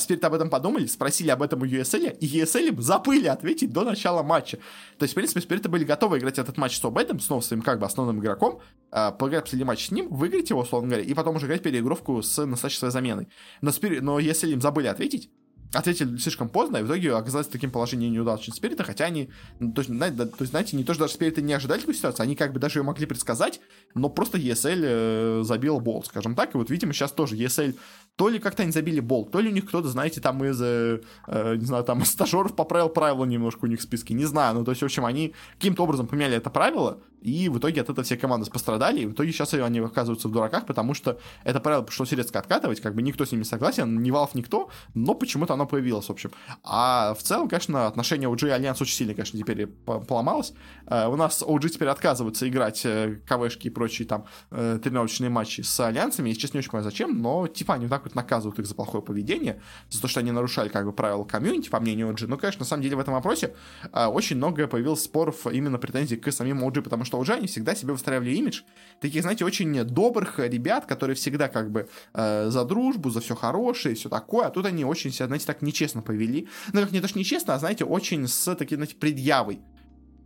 Спирит 0.00 0.24
об 0.24 0.34
этом 0.34 0.50
подумали, 0.50 0.86
спросили 0.86 1.30
об 1.30 1.42
этом 1.42 1.62
у 1.62 1.64
USL, 1.64 2.16
и 2.18 2.26
USL 2.26 2.80
забыли 2.80 3.28
ответить 3.28 3.72
до 3.72 3.84
начала 3.84 4.22
матча. 4.22 4.58
То 4.98 5.04
есть, 5.04 5.12
в 5.12 5.14
принципе, 5.14 5.40
Спириты 5.40 5.68
были 5.68 5.84
готовы 5.84 6.18
играть 6.18 6.38
этот 6.38 6.56
матч 6.56 6.78
с 6.78 6.84
Обедом, 6.84 7.20
снова 7.20 7.40
своим 7.40 7.62
как 7.62 7.78
бы 7.78 7.86
основным 7.86 8.20
игроком, 8.20 8.60
э, 8.90 9.12
поиграть 9.12 9.44
последний 9.44 9.64
матч 9.64 9.86
с 9.86 9.90
ним, 9.90 10.08
выиграть 10.08 10.50
его, 10.50 10.60
условно 10.60 10.88
говоря, 10.88 11.04
и 11.04 11.14
потом 11.14 11.36
уже 11.36 11.46
играть 11.46 11.62
переигровку 11.62 12.20
с 12.22 12.44
настоящей 12.44 12.78
своей 12.78 12.92
заменой. 12.92 13.28
Но, 13.60 13.70
Спирит, 13.70 14.02
но 14.02 14.18
USL 14.18 14.50
им 14.50 14.60
забыли 14.60 14.88
ответить, 14.88 15.30
ответили 15.72 16.16
слишком 16.16 16.48
поздно, 16.48 16.78
и 16.78 16.82
в 16.82 16.86
итоге 16.86 17.14
оказались 17.14 17.46
в 17.46 17.50
таким 17.50 17.70
положением 17.70 18.12
неудачным 18.12 18.54
Спирита, 18.54 18.84
хотя 18.84 19.06
они, 19.06 19.30
ну, 19.58 19.72
то, 19.72 19.80
есть, 19.80 19.90
знаете, 19.92 20.16
то 20.16 20.36
есть, 20.40 20.50
знаете, 20.50 20.76
не 20.76 20.84
то, 20.84 20.94
что 20.94 21.04
даже 21.04 21.14
Спириты 21.14 21.42
не 21.42 21.52
ожидали 21.52 21.80
такую 21.80 21.94
ситуацию, 21.94 22.24
они 22.24 22.36
как 22.36 22.52
бы 22.52 22.60
даже 22.60 22.78
ее 22.78 22.82
могли 22.82 23.06
предсказать, 23.06 23.60
но 23.94 24.08
просто 24.08 24.38
ESL 24.38 24.80
э, 24.82 25.42
забил 25.44 25.80
бол, 25.80 26.02
скажем 26.04 26.34
так, 26.34 26.54
и 26.54 26.58
вот, 26.58 26.70
видимо, 26.70 26.92
сейчас 26.92 27.12
тоже 27.12 27.36
ESL 27.36 27.74
то 28.16 28.30
ли 28.30 28.38
как-то 28.38 28.62
они 28.62 28.72
забили 28.72 29.00
болт, 29.00 29.30
то 29.30 29.40
ли 29.40 29.50
у 29.50 29.52
них 29.52 29.66
кто-то, 29.66 29.88
знаете, 29.88 30.22
там 30.22 30.42
из, 30.42 30.60
э, 30.60 31.00
э, 31.26 31.56
не 31.56 31.66
знаю, 31.66 31.84
там 31.84 32.02
стажеров 32.04 32.56
поправил 32.56 32.88
правила 32.88 33.26
немножко 33.26 33.66
у 33.66 33.68
них 33.68 33.78
в 33.78 33.82
списке, 33.82 34.14
не 34.14 34.24
знаю, 34.24 34.54
ну, 34.54 34.64
то 34.64 34.70
есть, 34.70 34.80
в 34.80 34.84
общем, 34.86 35.04
они 35.04 35.34
каким-то 35.54 35.84
образом 35.84 36.06
поменяли 36.06 36.36
это 36.36 36.48
правило, 36.48 36.98
и 37.20 37.48
в 37.48 37.58
итоге 37.58 37.82
от 37.82 37.90
этого 37.90 38.04
все 38.04 38.16
команды 38.16 38.50
пострадали, 38.50 39.00
и 39.00 39.06
в 39.06 39.12
итоге 39.12 39.32
сейчас 39.32 39.52
они 39.52 39.80
оказываются 39.80 40.28
в 40.28 40.32
дураках, 40.32 40.64
потому 40.64 40.94
что 40.94 41.18
это 41.44 41.60
правило 41.60 41.82
пришлось 41.82 42.12
резко 42.12 42.38
откатывать, 42.38 42.80
как 42.80 42.94
бы 42.94 43.02
никто 43.02 43.26
с 43.26 43.32
ними 43.32 43.42
согласен, 43.42 44.02
ни 44.02 44.10
Valve, 44.10 44.30
никто, 44.34 44.70
но 44.94 45.14
почему-то 45.14 45.54
оно 45.54 45.66
появилось, 45.66 46.06
в 46.06 46.10
общем. 46.10 46.30
А 46.62 47.14
в 47.14 47.22
целом, 47.22 47.48
конечно, 47.48 47.86
отношение 47.86 48.30
OG 48.30 48.48
и 48.48 48.50
Альянс 48.50 48.80
очень 48.80 48.94
сильно, 48.94 49.14
конечно, 49.14 49.38
теперь 49.38 49.66
поломалось. 49.66 50.54
Uh, 50.86 51.12
у 51.12 51.16
нас 51.16 51.42
OG 51.42 51.68
теперь 51.70 51.88
отказываются 51.88 52.48
играть 52.48 52.84
uh, 52.86 53.16
КВшки 53.26 53.66
и 53.66 53.70
прочие 53.70 54.06
там 54.06 54.24
тренировочные 54.50 55.28
матчи 55.28 55.62
с 55.62 55.80
Альянсами, 55.80 56.28
я, 56.30 56.36
честно, 56.36 56.56
не 56.56 56.60
очень 56.60 56.70
понимаю, 56.70 56.84
зачем, 56.84 57.20
но, 57.20 57.48
типа, 57.48 57.74
они 57.74 57.88
так 57.88 58.05
вот 58.06 58.14
наказывают 58.14 58.58
их 58.58 58.66
за 58.66 58.74
плохое 58.74 59.02
поведение, 59.02 59.60
за 59.90 60.00
то, 60.00 60.08
что 60.08 60.20
они 60.20 60.30
нарушали, 60.30 60.68
как 60.68 60.86
бы, 60.86 60.92
правила 60.92 61.24
комьюнити, 61.24 61.68
по 61.68 61.80
мнению 61.80 62.08
OG. 62.08 62.26
Ну, 62.28 62.38
конечно, 62.38 62.60
на 62.60 62.66
самом 62.66 62.82
деле 62.82 62.96
в 62.96 63.00
этом 63.00 63.14
вопросе 63.14 63.54
uh, 63.92 64.08
очень 64.08 64.36
много 64.36 64.66
появилось 64.66 65.02
споров 65.02 65.46
именно 65.46 65.78
претензий 65.78 66.16
к 66.16 66.30
самим 66.32 66.64
OG, 66.64 66.82
потому 66.82 67.04
что 67.04 67.20
OG, 67.20 67.32
они 67.32 67.46
всегда 67.46 67.74
себе 67.74 67.92
выстраивали 67.92 68.30
имидж 68.34 68.62
таких, 69.00 69.22
знаете, 69.22 69.44
очень 69.44 69.84
добрых 69.84 70.38
ребят, 70.38 70.86
которые 70.86 71.16
всегда 71.16 71.48
как 71.48 71.70
бы 71.70 71.88
uh, 72.14 72.48
за 72.48 72.64
дружбу, 72.64 73.10
за 73.10 73.20
все 73.20 73.34
хорошее 73.34 73.94
и 73.94 73.98
все 73.98 74.08
такое, 74.08 74.46
а 74.46 74.50
тут 74.50 74.66
они 74.66 74.84
очень 74.84 75.12
себя, 75.12 75.26
знаете, 75.26 75.46
так 75.46 75.62
нечестно 75.62 76.02
повели. 76.02 76.48
Ну, 76.72 76.80
как 76.80 76.92
не 76.92 77.00
то, 77.00 77.08
что 77.08 77.18
нечестно, 77.18 77.54
а, 77.54 77.58
знаете, 77.58 77.84
очень 77.84 78.26
с 78.28 78.54
таким, 78.54 78.78
знаете, 78.78 78.96
предъявой 78.96 79.60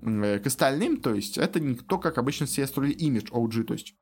э, 0.03 0.39
к 0.39 0.47
остальным, 0.47 0.99
то 0.99 1.15
есть 1.15 1.39
это 1.39 1.61
не 1.61 1.75
то, 1.75 1.99
как 1.99 2.19
обычно 2.19 2.47
все 2.47 2.67
строили 2.67 2.93
имидж 2.93 3.31
OG, 3.31 3.65
то 3.65 3.73
есть 3.73 3.95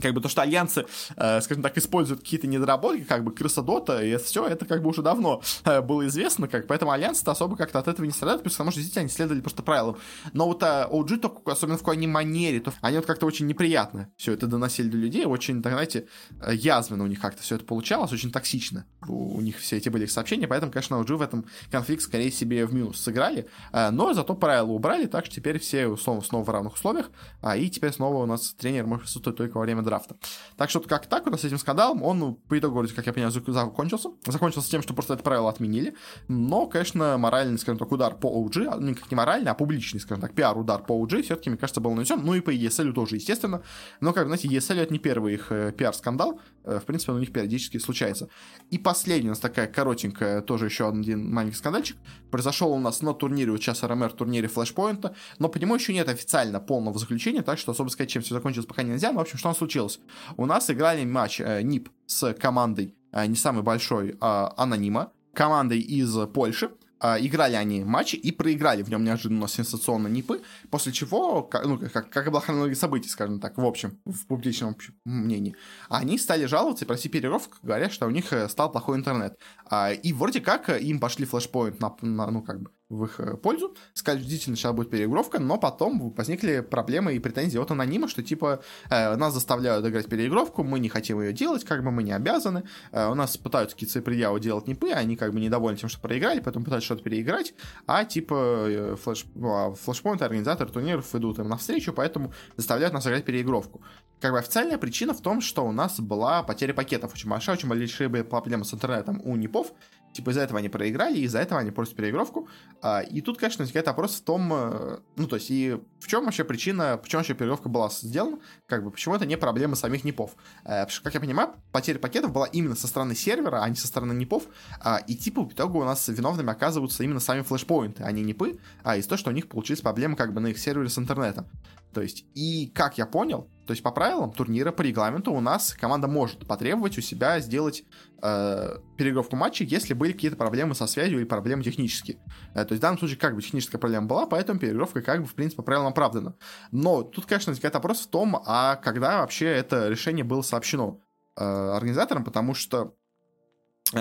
как 0.00 0.14
бы 0.14 0.20
то, 0.20 0.28
что 0.28 0.42
альянсы, 0.42 0.84
э, 1.16 1.40
скажем 1.40 1.62
так, 1.62 1.76
используют 1.78 2.20
какие-то 2.20 2.46
недоработки, 2.46 3.04
как 3.04 3.24
бы 3.24 3.32
крыса 3.32 3.62
дота, 3.62 4.02
и 4.02 4.16
все, 4.18 4.46
это 4.46 4.66
как 4.66 4.82
бы 4.82 4.90
уже 4.90 5.02
давно 5.02 5.42
э, 5.64 5.80
было 5.80 6.06
известно, 6.08 6.48
как, 6.48 6.66
поэтому 6.66 6.90
альянсы 6.90 7.24
особо 7.26 7.56
как-то 7.56 7.78
от 7.78 7.88
этого 7.88 8.04
не 8.04 8.12
страдают, 8.12 8.42
потому 8.42 8.70
что, 8.70 8.80
действительно, 8.80 9.02
они 9.02 9.10
следовали 9.10 9.40
просто 9.40 9.62
правилам. 9.62 9.96
Но 10.32 10.46
вот 10.46 10.62
э, 10.62 10.86
OG, 10.90 11.18
только, 11.18 11.52
особенно 11.52 11.76
в 11.76 11.80
какой 11.80 11.96
они 11.96 12.06
манере, 12.06 12.60
то 12.60 12.72
они 12.80 12.96
вот 12.96 13.06
как-то 13.06 13.26
очень 13.26 13.46
неприятно 13.46 14.10
все 14.16 14.32
это 14.32 14.46
доносили 14.46 14.88
до 14.88 14.96
людей, 14.96 15.24
очень, 15.24 15.62
так, 15.62 15.72
знаете, 15.72 16.06
э, 16.40 16.54
язвенно 16.54 17.04
у 17.04 17.06
них 17.06 17.20
как-то 17.20 17.42
все 17.42 17.56
это 17.56 17.64
получалось, 17.64 18.12
очень 18.12 18.32
токсично 18.32 18.84
у, 19.06 19.36
у 19.36 19.40
них 19.40 19.58
все 19.58 19.76
эти 19.76 19.88
были 19.88 20.04
их 20.04 20.10
сообщения, 20.10 20.48
поэтому, 20.48 20.72
конечно, 20.72 20.96
OG 20.96 21.16
в 21.16 21.22
этом 21.22 21.44
конфликт 21.70 22.02
скорее 22.02 22.30
себе 22.30 22.66
в 22.66 22.74
минус 22.74 23.00
сыграли, 23.00 23.46
э, 23.72 23.90
но 23.90 24.12
зато 24.14 24.34
правила 24.34 24.70
убрали, 24.70 25.06
так 25.06 25.26
что 25.26 25.34
теперь 25.34 25.58
все 25.58 25.96
снова, 25.96 26.20
снова 26.22 26.44
в 26.44 26.48
равных 26.50 26.74
условиях, 26.74 27.10
а, 27.40 27.56
и 27.56 27.68
теперь 27.68 27.92
снова 27.92 28.22
у 28.22 28.26
нас 28.26 28.54
тренер 28.54 28.86
может 28.86 29.04
присутствовать 29.04 29.36
только 29.36 29.56
во 29.56 29.62
время 29.62 29.71
время 29.74 29.84
драфта. 29.84 30.16
Так 30.56 30.70
что 30.70 30.80
как 30.80 31.06
так 31.06 31.26
нас 31.26 31.40
с 31.40 31.44
этим 31.44 31.58
скандалом, 31.58 32.02
он 32.02 32.34
по 32.34 32.58
итогу, 32.58 32.84
как 32.94 33.06
я 33.06 33.12
понимаю, 33.12 33.32
закончился. 33.32 34.10
Закончился 34.26 34.70
тем, 34.70 34.82
что 34.82 34.94
просто 34.94 35.14
это 35.14 35.22
правило 35.22 35.48
отменили. 35.48 35.94
Но, 36.28 36.66
конечно, 36.66 37.18
моральный, 37.18 37.58
скажем 37.58 37.78
так, 37.78 37.90
удар 37.90 38.14
по 38.14 38.26
OG, 38.26 38.66
а, 38.66 38.76
ну, 38.76 38.94
как 38.94 39.10
не 39.10 39.16
моральный, 39.16 39.50
а 39.50 39.54
публичный, 39.54 40.00
скажем 40.00 40.20
так, 40.20 40.34
пиар-удар 40.34 40.82
по 40.82 40.92
OG, 41.04 41.22
все-таки, 41.22 41.50
мне 41.50 41.58
кажется, 41.58 41.80
был 41.80 41.92
нанесен. 41.94 42.20
Ну 42.22 42.34
и 42.34 42.40
по 42.40 42.50
ESL 42.54 42.92
тоже, 42.92 43.16
естественно. 43.16 43.62
Но, 44.00 44.12
как 44.12 44.26
знаете, 44.26 44.48
ESL 44.48 44.80
это 44.80 44.92
не 44.92 44.98
первый 44.98 45.34
их 45.34 45.50
э, 45.50 45.72
пиар-скандал. 45.72 46.40
Э, 46.64 46.78
в 46.78 46.84
принципе, 46.84 47.12
он 47.12 47.18
у 47.18 47.20
них 47.20 47.32
периодически 47.32 47.78
случается. 47.78 48.28
И 48.70 48.78
последний 48.78 49.28
у 49.28 49.32
нас 49.32 49.40
такая 49.40 49.66
коротенькая, 49.66 50.42
тоже 50.42 50.66
еще 50.66 50.88
один 50.88 51.32
маленький 51.32 51.56
скандальчик. 51.56 51.96
Произошел 52.30 52.72
у 52.72 52.78
нас 52.78 53.02
на 53.02 53.14
турнире, 53.14 53.50
вот 53.50 53.60
сейчас 53.60 53.82
РМР 53.82 54.12
турнире 54.12 54.48
Флэшпоинта, 54.48 55.14
но 55.38 55.48
по 55.48 55.58
нему 55.58 55.74
еще 55.74 55.92
нет 55.92 56.08
официально 56.08 56.60
полного 56.60 56.98
заключения, 56.98 57.42
так 57.42 57.58
что 57.58 57.72
особо 57.72 57.88
сказать, 57.88 58.10
чем 58.10 58.22
все 58.22 58.34
закончилось, 58.34 58.66
пока 58.66 58.82
нельзя. 58.82 59.12
Но, 59.12 59.18
в 59.18 59.22
общем, 59.22 59.38
что 59.38 59.50
он 59.52 59.56
случилось? 59.56 60.00
У 60.36 60.46
нас 60.46 60.70
играли 60.70 61.04
матч 61.04 61.40
э, 61.40 61.62
НИП 61.62 61.90
с 62.06 62.32
командой 62.34 62.94
э, 63.12 63.26
не 63.26 63.36
самой 63.36 63.62
большой, 63.62 64.16
а 64.20 64.52
Анонима, 64.56 65.12
командой 65.34 65.80
из 65.80 66.16
Польши. 66.34 66.70
Э, 67.02 67.16
играли 67.18 67.54
они 67.54 67.84
матчи 67.84 68.16
и 68.16 68.32
проиграли 68.32 68.82
в 68.82 68.88
нем 68.88 69.04
неожиданно 69.04 69.48
сенсационно 69.48 70.08
НИПы, 70.08 70.42
после 70.70 70.92
чего, 70.92 71.50
ну, 71.64 71.78
как, 71.78 72.10
как 72.10 72.30
была 72.30 72.40
хронология 72.40 72.76
событий, 72.76 73.08
скажем 73.08 73.40
так, 73.40 73.58
в 73.58 73.64
общем, 73.64 73.98
в 74.04 74.26
публичном 74.26 74.76
мнении, 75.04 75.56
они 75.88 76.16
стали 76.16 76.46
жаловаться 76.46 76.84
и 76.84 76.88
просить 76.88 77.12
перерывку, 77.12 77.56
говоря, 77.62 77.90
что 77.90 78.06
у 78.06 78.10
них 78.10 78.32
э, 78.32 78.48
стал 78.48 78.70
плохой 78.70 78.96
интернет. 78.96 79.38
А, 79.66 79.92
и 79.92 80.12
вроде 80.12 80.40
как 80.40 80.70
э, 80.70 80.80
им 80.80 81.00
пошли 81.00 81.26
флешпоинт 81.26 81.80
на, 81.80 81.94
на 82.02 82.30
ну, 82.30 82.42
как 82.42 82.62
бы, 82.62 82.70
в 82.92 83.04
их 83.04 83.20
э, 83.20 83.36
пользу. 83.36 83.74
Сказали, 83.94 84.22
действительно, 84.22 84.56
сейчас 84.56 84.72
будет 84.72 84.90
переигровка, 84.90 85.38
но 85.38 85.58
потом 85.58 86.10
возникли 86.10 86.60
проблемы 86.60 87.14
и 87.14 87.18
претензии 87.18 87.58
от 87.58 87.70
анонима, 87.70 88.08
что 88.08 88.22
типа 88.22 88.62
э, 88.90 89.16
нас 89.16 89.34
заставляют 89.34 89.86
играть 89.86 90.06
переигровку, 90.06 90.62
мы 90.62 90.78
не 90.78 90.88
хотим 90.88 91.20
ее 91.20 91.32
делать, 91.32 91.64
как 91.64 91.82
бы 91.82 91.90
мы 91.90 92.02
не 92.02 92.12
обязаны. 92.12 92.64
Э, 92.92 93.08
у 93.08 93.14
нас 93.14 93.36
пытаются 93.36 93.74
какие-то 93.74 94.02
предъявы 94.02 94.40
делать 94.40 94.66
не 94.66 94.76
они 94.92 95.16
как 95.16 95.32
бы 95.32 95.40
недовольны 95.40 95.78
тем, 95.78 95.88
что 95.88 96.00
проиграли, 96.00 96.40
поэтому 96.40 96.64
пытаются 96.64 96.86
что-то 96.86 97.02
переиграть, 97.02 97.54
а 97.86 98.04
типа 98.04 98.34
э, 98.68 98.96
флеш, 99.02 99.24
ну, 99.34 99.48
а 99.54 99.74
флешпоинты, 99.74 100.24
организаторы 100.24 100.70
турниров 100.70 101.14
идут 101.14 101.38
им 101.38 101.48
навстречу, 101.48 101.92
поэтому 101.92 102.32
заставляют 102.56 102.92
нас 102.92 103.06
играть 103.06 103.24
переигровку. 103.24 103.80
Как 104.22 104.30
бы 104.30 104.38
официальная 104.38 104.78
причина 104.78 105.14
в 105.14 105.20
том, 105.20 105.40
что 105.40 105.66
у 105.66 105.72
нас 105.72 105.98
была 105.98 106.44
потеря 106.44 106.72
пакетов 106.72 107.12
очень 107.12 107.28
большая, 107.28 107.56
очень 107.56 107.68
большие 107.68 108.08
были 108.08 108.22
проблемы 108.22 108.64
с 108.64 108.72
интернетом 108.72 109.20
у 109.24 109.34
НИПов, 109.34 109.72
Типа 110.12 110.30
из-за 110.30 110.42
этого 110.42 110.58
они 110.58 110.68
проиграли, 110.68 111.18
из-за 111.20 111.38
этого 111.38 111.60
они 111.60 111.70
просят 111.70 111.96
переигровку. 111.96 112.46
А, 112.82 113.00
и 113.00 113.22
тут, 113.22 113.38
конечно, 113.38 113.62
возникает 113.62 113.86
вопрос 113.86 114.16
в 114.16 114.22
том, 114.22 114.52
э, 114.52 114.98
ну, 115.16 115.26
то 115.26 115.36
есть, 115.36 115.50
и 115.50 115.80
в 116.00 116.06
чем 116.06 116.26
вообще 116.26 116.44
причина, 116.44 116.98
почему 117.02 117.20
вообще 117.20 117.34
переигровка 117.34 117.70
была 117.70 117.88
сделана, 117.90 118.38
как 118.66 118.84
бы, 118.84 118.90
почему 118.90 119.14
это 119.14 119.24
не 119.24 119.38
проблема 119.38 119.74
самих 119.74 120.04
НИПов. 120.04 120.32
А, 120.64 120.84
потому 120.84 120.90
что, 120.90 121.02
как 121.02 121.14
я 121.14 121.20
понимаю, 121.20 121.54
потеря 121.72 121.98
пакетов 121.98 122.32
была 122.32 122.46
именно 122.46 122.76
со 122.76 122.88
стороны 122.88 123.14
сервера, 123.14 123.62
а 123.62 123.68
не 123.68 123.76
со 123.76 123.86
стороны 123.86 124.12
НИПов, 124.12 124.44
а, 124.80 124.98
и 124.98 125.14
типа 125.14 125.42
в 125.42 125.52
итоге 125.52 125.78
у 125.78 125.84
нас 125.84 126.06
виновными 126.08 126.50
оказываются 126.50 127.02
именно 127.02 127.20
сами 127.20 127.40
флешпоинты, 127.40 128.02
а 128.02 128.12
не 128.12 128.22
НИПы, 128.22 128.58
а 128.82 128.96
из-за 128.96 129.08
того, 129.08 129.18
что 129.18 129.30
у 129.30 129.34
них 129.34 129.48
получились 129.48 129.80
проблемы 129.80 130.16
как 130.16 130.34
бы 130.34 130.40
на 130.40 130.48
их 130.48 130.58
сервере 130.58 130.90
с 130.90 130.98
интернетом. 130.98 131.46
То 131.94 132.02
есть, 132.02 132.26
и 132.34 132.70
как 132.74 132.98
я 132.98 133.06
понял, 133.06 133.48
то 133.66 133.72
есть 133.72 133.82
по 133.82 133.92
правилам 133.92 134.32
турнира, 134.32 134.72
по 134.72 134.82
регламенту 134.82 135.32
у 135.32 135.40
нас 135.40 135.74
команда 135.74 136.08
может 136.08 136.46
потребовать 136.46 136.98
у 136.98 137.00
себя 137.00 137.38
сделать 137.40 137.84
э, 138.22 138.76
переигровку 138.96 139.36
матча, 139.36 139.64
если 139.64 139.94
были 139.94 140.12
какие-то 140.12 140.36
проблемы 140.36 140.74
со 140.74 140.86
связью 140.86 141.18
или 141.18 141.24
проблемы 141.24 141.62
технические. 141.62 142.18
Э, 142.54 142.64
то 142.64 142.72
есть 142.72 142.78
в 142.78 142.80
данном 142.80 142.98
случае 142.98 143.18
как 143.18 143.36
бы 143.36 143.42
техническая 143.42 143.80
проблема 143.80 144.06
была, 144.06 144.26
поэтому 144.26 144.58
переигровка 144.58 145.00
как 145.02 145.20
бы 145.20 145.26
в 145.26 145.34
принципе 145.34 145.58
по 145.58 145.62
правилам 145.62 145.88
оправдана. 145.88 146.34
Но 146.72 147.02
тут, 147.02 147.26
конечно, 147.26 147.50
возникает 147.50 147.74
вопрос 147.74 148.00
в 148.00 148.08
том, 148.08 148.42
а 148.44 148.76
когда 148.76 149.20
вообще 149.20 149.46
это 149.46 149.88
решение 149.88 150.24
было 150.24 150.42
сообщено 150.42 151.00
э, 151.36 151.44
организаторам, 151.44 152.24
потому 152.24 152.54
что 152.54 152.94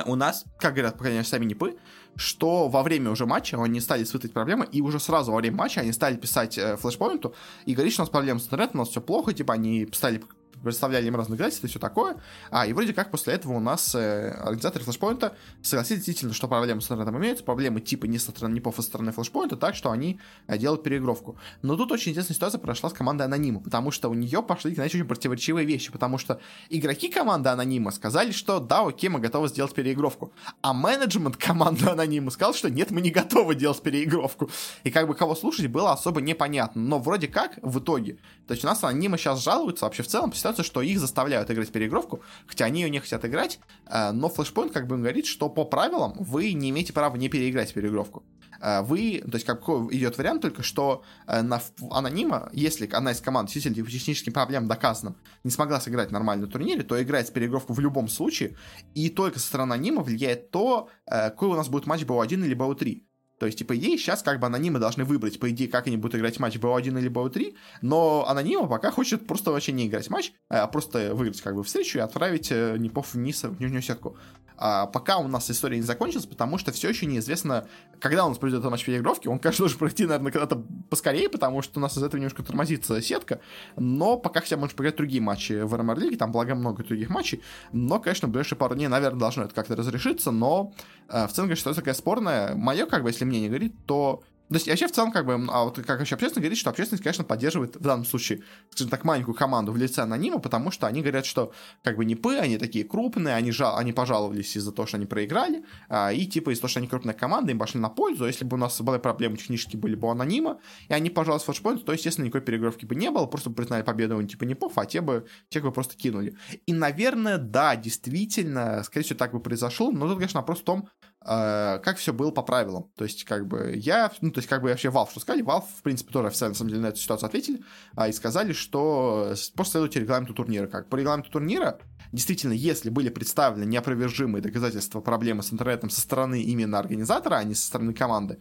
у 0.05 0.15
нас, 0.15 0.45
как 0.59 0.73
говорят, 0.73 0.93
по 0.93 0.99
крайней 0.99 1.19
мере, 1.19 1.27
сами 1.27 1.45
НИПы, 1.45 1.77
что 2.15 2.67
во 2.67 2.83
время 2.83 3.11
уже 3.11 3.25
матча 3.25 3.61
они 3.61 3.79
стали 3.79 4.03
испытывать 4.03 4.33
проблемы, 4.33 4.67
и 4.71 4.81
уже 4.81 4.99
сразу 4.99 5.31
во 5.31 5.37
время 5.37 5.57
матча 5.57 5.81
они 5.81 5.91
стали 5.91 6.15
писать 6.15 6.57
э, 6.57 6.77
флешпоинту 6.77 7.33
и 7.65 7.73
говорить, 7.73 7.93
что 7.93 8.03
у 8.03 8.05
нас 8.05 8.09
проблемы 8.09 8.39
с 8.39 8.45
интернетом, 8.45 8.79
у 8.79 8.83
нас 8.83 8.89
все 8.89 9.01
плохо, 9.01 9.33
типа 9.33 9.53
они 9.53 9.87
стали 9.93 10.21
представляли 10.63 11.07
им 11.07 11.15
разные 11.15 11.37
графики 11.37 11.65
и 11.65 11.67
все 11.67 11.79
такое. 11.79 12.17
А, 12.49 12.65
и 12.65 12.73
вроде 12.73 12.93
как 12.93 13.11
после 13.11 13.33
этого 13.33 13.53
у 13.53 13.59
нас 13.59 13.95
э, 13.95 14.31
организаторы 14.31 14.85
флешпоинта 14.85 15.35
согласились 15.61 16.03
действительно, 16.03 16.33
что 16.33 16.47
проблемы 16.47 16.81
с 16.81 16.85
интернетом 16.85 17.17
имеются, 17.17 17.43
проблемы 17.43 17.81
типа 17.81 18.05
не 18.05 18.17
со 18.17 18.31
стороны, 18.31 18.53
не 18.53 18.61
по 18.61 18.71
со 18.71 18.81
стороны 18.81 19.11
флешпоинта, 19.11 19.55
так 19.57 19.75
что 19.75 19.91
они 19.91 20.19
э, 20.47 20.57
делают 20.57 20.83
переигровку. 20.83 21.37
Но 21.61 21.75
тут 21.75 21.91
очень 21.91 22.11
интересная 22.11 22.35
ситуация 22.35 22.59
прошла 22.59 22.89
с 22.89 22.93
командой 22.93 23.23
Анонима, 23.23 23.59
потому 23.59 23.91
что 23.91 24.09
у 24.09 24.13
нее 24.13 24.41
пошли, 24.41 24.73
знаете, 24.73 24.97
очень 24.97 25.07
противоречивые 25.07 25.65
вещи, 25.65 25.91
потому 25.91 26.17
что 26.17 26.39
игроки 26.69 27.09
команды 27.09 27.49
Анонима 27.49 27.91
сказали, 27.91 28.31
что 28.31 28.59
да, 28.59 28.85
окей, 28.85 29.09
мы 29.09 29.19
готовы 29.19 29.47
сделать 29.47 29.73
переигровку, 29.73 30.33
а 30.61 30.73
менеджмент 30.73 31.37
команды 31.37 31.89
Анонима 31.89 32.31
сказал, 32.31 32.53
что 32.53 32.69
нет, 32.69 32.91
мы 32.91 33.01
не 33.01 33.11
готовы 33.11 33.55
делать 33.55 33.81
переигровку. 33.81 34.49
И 34.83 34.91
как 34.91 35.07
бы 35.07 35.15
кого 35.15 35.35
слушать 35.35 35.67
было 35.67 35.91
особо 35.91 36.21
непонятно, 36.21 36.81
но 36.81 36.99
вроде 36.99 37.27
как 37.27 37.59
в 37.61 37.79
итоге. 37.79 38.17
То 38.47 38.53
есть 38.53 38.63
у 38.63 38.67
нас 38.67 38.83
Анонима 38.83 39.17
сейчас 39.17 39.43
жалуются 39.43 39.85
вообще 39.85 40.03
в 40.03 40.07
целом, 40.07 40.33
ситуация, 40.33 40.50
что 40.57 40.81
их 40.81 40.99
заставляют 40.99 41.49
играть 41.49 41.71
переигровку, 41.71 42.21
хотя 42.47 42.65
они 42.65 42.81
ее 42.81 42.89
не 42.89 42.99
хотят 42.99 43.25
играть, 43.25 43.59
э, 43.87 44.11
но 44.11 44.27
Flashpoint 44.27 44.71
как 44.71 44.87
бы 44.87 44.97
говорит, 44.97 45.25
что 45.25 45.49
по 45.49 45.65
правилам 45.65 46.15
вы 46.19 46.53
не 46.53 46.69
имеете 46.69 46.93
права 46.93 47.15
не 47.17 47.29
переиграть 47.29 47.73
переигровку. 47.73 48.23
Э, 48.61 48.81
вы, 48.81 49.23
то 49.25 49.35
есть 49.35 49.45
какой 49.45 49.95
идет 49.95 50.17
вариант 50.17 50.41
только, 50.41 50.63
что 50.63 51.03
э, 51.27 51.41
на 51.41 51.61
анонима, 51.89 52.49
если 52.53 52.87
одна 52.87 53.11
из 53.11 53.21
команд 53.21 53.49
действительно 53.49 53.85
по 53.85 53.91
техническим 53.91 54.33
проблемам 54.33 54.67
доказанным 54.67 55.15
не 55.43 55.51
смогла 55.51 55.79
сыграть 55.79 56.11
нормально 56.11 56.45
на 56.45 56.51
турнире, 56.51 56.83
то 56.83 57.01
играть 57.01 57.31
переигровку 57.33 57.73
в 57.73 57.79
любом 57.79 58.07
случае, 58.07 58.55
и 58.93 59.09
только 59.09 59.39
со 59.39 59.47
стороны 59.47 59.73
анонима 59.73 60.03
влияет 60.03 60.51
то, 60.51 60.89
какой 61.05 61.49
у 61.49 61.55
нас 61.55 61.69
будет 61.69 61.87
матч 61.87 62.03
BO1 62.03 62.45
или 62.45 62.55
BO3. 62.55 63.03
То 63.41 63.47
есть, 63.47 63.65
по 63.65 63.75
идее, 63.75 63.97
сейчас 63.97 64.21
как 64.21 64.39
бы 64.39 64.45
анонимы 64.45 64.77
должны 64.77 65.03
выбрать, 65.03 65.39
по 65.39 65.49
идее, 65.49 65.67
как 65.67 65.87
они 65.87 65.97
будут 65.97 66.13
играть 66.13 66.37
матч 66.39 66.57
BO1 66.57 66.99
или 66.99 67.09
BO3, 67.09 67.55
но 67.81 68.23
анонима 68.27 68.67
пока 68.67 68.91
хочет 68.91 69.25
просто 69.25 69.49
вообще 69.49 69.71
не 69.71 69.87
играть 69.87 70.11
матч, 70.11 70.31
а 70.47 70.67
просто 70.67 71.15
выиграть 71.15 71.41
как 71.41 71.55
бы 71.55 71.63
встречу 71.63 71.97
и 71.97 72.01
отправить 72.01 72.51
э, 72.51 72.75
Непов 72.77 73.15
вниз 73.15 73.43
в 73.43 73.59
нижнюю 73.59 73.81
сетку. 73.81 74.15
А 74.63 74.85
пока 74.85 75.17
у 75.17 75.27
нас 75.27 75.49
история 75.49 75.77
не 75.77 75.81
закончилась, 75.81 76.27
потому 76.27 76.59
что 76.59 76.71
все 76.71 76.89
еще 76.89 77.07
неизвестно, 77.07 77.67
когда 77.99 78.27
у 78.27 78.29
нас 78.29 78.37
пройдет 78.37 78.63
матч 78.63 78.85
переигровки. 78.85 79.27
Он, 79.27 79.39
конечно, 79.39 79.63
должен 79.63 79.79
пройти, 79.79 80.05
наверное, 80.05 80.31
когда-то 80.31 80.63
поскорее, 80.87 81.29
потому 81.29 81.63
что 81.63 81.79
у 81.79 81.81
нас 81.81 81.97
из 81.97 82.03
этого 82.03 82.19
немножко 82.19 82.43
тормозится 82.43 83.01
сетка. 83.01 83.41
Но 83.75 84.17
пока 84.17 84.41
хотя 84.41 84.57
бы 84.57 84.61
можно 84.61 84.77
поиграть 84.77 84.97
другие 84.97 85.19
матчи 85.19 85.63
в 85.63 85.73
РМР 85.73 85.97
Лиге, 85.97 86.15
там, 86.15 86.31
благо, 86.31 86.53
много 86.53 86.83
других 86.83 87.09
матчей. 87.09 87.41
Но, 87.71 87.99
конечно, 87.99 88.27
в 88.27 88.31
ближайшие 88.31 88.59
пару 88.59 88.75
дней, 88.75 88.87
наверное, 88.87 89.19
должно 89.19 89.45
это 89.45 89.55
как-то 89.55 89.75
разрешиться, 89.75 90.29
но 90.29 90.73
э, 91.09 91.25
в 91.25 91.31
целом, 91.31 91.47
конечно, 91.47 91.61
ситуация 91.61 91.81
такая 91.81 91.95
спорная. 91.95 92.53
Мое, 92.53 92.85
как 92.85 93.01
бы, 93.01 93.09
если 93.09 93.25
мне 93.31 93.41
не 93.41 93.47
говорит, 93.47 93.73
то 93.85 94.23
то 94.51 94.55
есть 94.55 94.67
вообще 94.67 94.87
в 94.87 94.91
целом, 94.91 95.13
как 95.13 95.25
бы, 95.25 95.33
а 95.49 95.63
вот 95.63 95.77
как 95.77 95.99
вообще 95.99 96.15
общественность 96.15 96.43
говорит, 96.43 96.57
что 96.57 96.69
общественность, 96.69 97.01
конечно, 97.01 97.23
поддерживает 97.23 97.77
в 97.77 97.79
данном 97.79 98.03
случае, 98.03 98.41
скажем 98.71 98.89
так, 98.89 99.05
маленькую 99.05 99.33
команду 99.33 99.71
в 99.71 99.77
лице 99.77 100.01
анонима, 100.01 100.39
потому 100.39 100.71
что 100.71 100.87
они 100.87 100.99
говорят, 100.99 101.25
что 101.25 101.53
как 101.83 101.95
бы 101.95 102.03
не 102.03 102.15
пы, 102.15 102.35
они 102.35 102.57
такие 102.57 102.83
крупные, 102.83 103.35
они, 103.35 103.51
жал, 103.51 103.77
они 103.77 103.93
пожаловались 103.93 104.57
из-за 104.57 104.73
того, 104.73 104.87
что 104.87 104.97
они 104.97 105.05
проиграли, 105.05 105.63
а, 105.87 106.11
и 106.11 106.25
типа 106.25 106.49
из-за 106.49 106.63
того, 106.63 106.69
что 106.69 106.79
они 106.79 106.89
крупная 106.89 107.13
команда, 107.13 107.53
им 107.53 107.59
пошли 107.59 107.79
на 107.79 107.87
пользу. 107.87 108.25
Если 108.25 108.43
бы 108.43 108.57
у 108.57 108.59
нас 108.59 108.81
были 108.81 108.97
проблемы 108.97 109.37
технические, 109.37 109.79
были 109.79 109.95
бы 109.95 110.09
у 110.09 110.11
анонима, 110.11 110.59
и 110.89 110.93
они 110.93 111.09
пожаловались 111.09 111.43
в 111.43 111.45
флешпоинт, 111.45 111.85
то, 111.85 111.93
естественно, 111.93 112.25
никакой 112.25 112.41
переигровки 112.41 112.83
бы 112.83 112.95
не 112.95 113.09
было, 113.09 113.27
просто 113.27 113.51
бы 113.51 113.55
признали 113.55 113.83
победу 113.83 114.17
у 114.17 114.23
типа 114.23 114.43
непов, 114.43 114.73
а 114.75 114.85
те 114.85 114.99
бы, 114.99 115.27
тех 115.47 115.63
бы 115.63 115.71
просто 115.71 115.95
кинули. 115.95 116.35
И, 116.65 116.73
наверное, 116.73 117.37
да, 117.37 117.77
действительно, 117.77 118.83
скорее 118.83 119.05
всего, 119.05 119.17
так 119.17 119.31
бы 119.31 119.39
произошло, 119.39 119.91
но 119.91 120.09
тут, 120.09 120.17
конечно, 120.17 120.41
вопрос 120.41 120.59
в 120.59 120.63
том, 120.63 120.89
как 121.23 121.97
все 121.97 122.13
было 122.13 122.31
по 122.31 122.41
правилам. 122.41 122.91
То 122.95 123.03
есть, 123.03 123.25
как 123.25 123.47
бы, 123.47 123.73
я, 123.75 124.11
ну, 124.21 124.31
то 124.31 124.39
есть, 124.39 124.49
как 124.49 124.61
бы, 124.61 124.69
вообще 124.69 124.89
Valve 124.89 125.11
что 125.11 125.19
сказали, 125.19 125.43
Valve, 125.43 125.65
в 125.77 125.83
принципе, 125.83 126.11
тоже 126.11 126.27
официально, 126.27 126.53
на 126.53 126.57
самом 126.57 126.69
деле, 126.69 126.81
на 126.81 126.87
эту 126.87 126.97
ситуацию 126.97 127.27
ответили, 127.27 127.61
а, 127.95 128.07
и 128.07 128.11
сказали, 128.11 128.53
что 128.53 129.33
просто 129.55 129.73
следуйте 129.73 129.99
регламенту 129.99 130.33
турнира. 130.33 130.67
Как 130.67 130.89
по 130.89 130.95
регламенту 130.95 131.29
турнира, 131.29 131.79
действительно, 132.11 132.53
если 132.53 132.89
были 132.89 133.09
представлены 133.09 133.65
неопровержимые 133.65 134.41
доказательства 134.41 134.99
проблемы 135.01 135.43
с 135.43 135.53
интернетом 135.53 135.89
со 135.89 136.01
стороны 136.01 136.41
именно 136.41 136.79
организатора, 136.79 137.35
а 137.35 137.43
не 137.43 137.53
со 137.53 137.67
стороны 137.67 137.93
команды, 137.93 138.39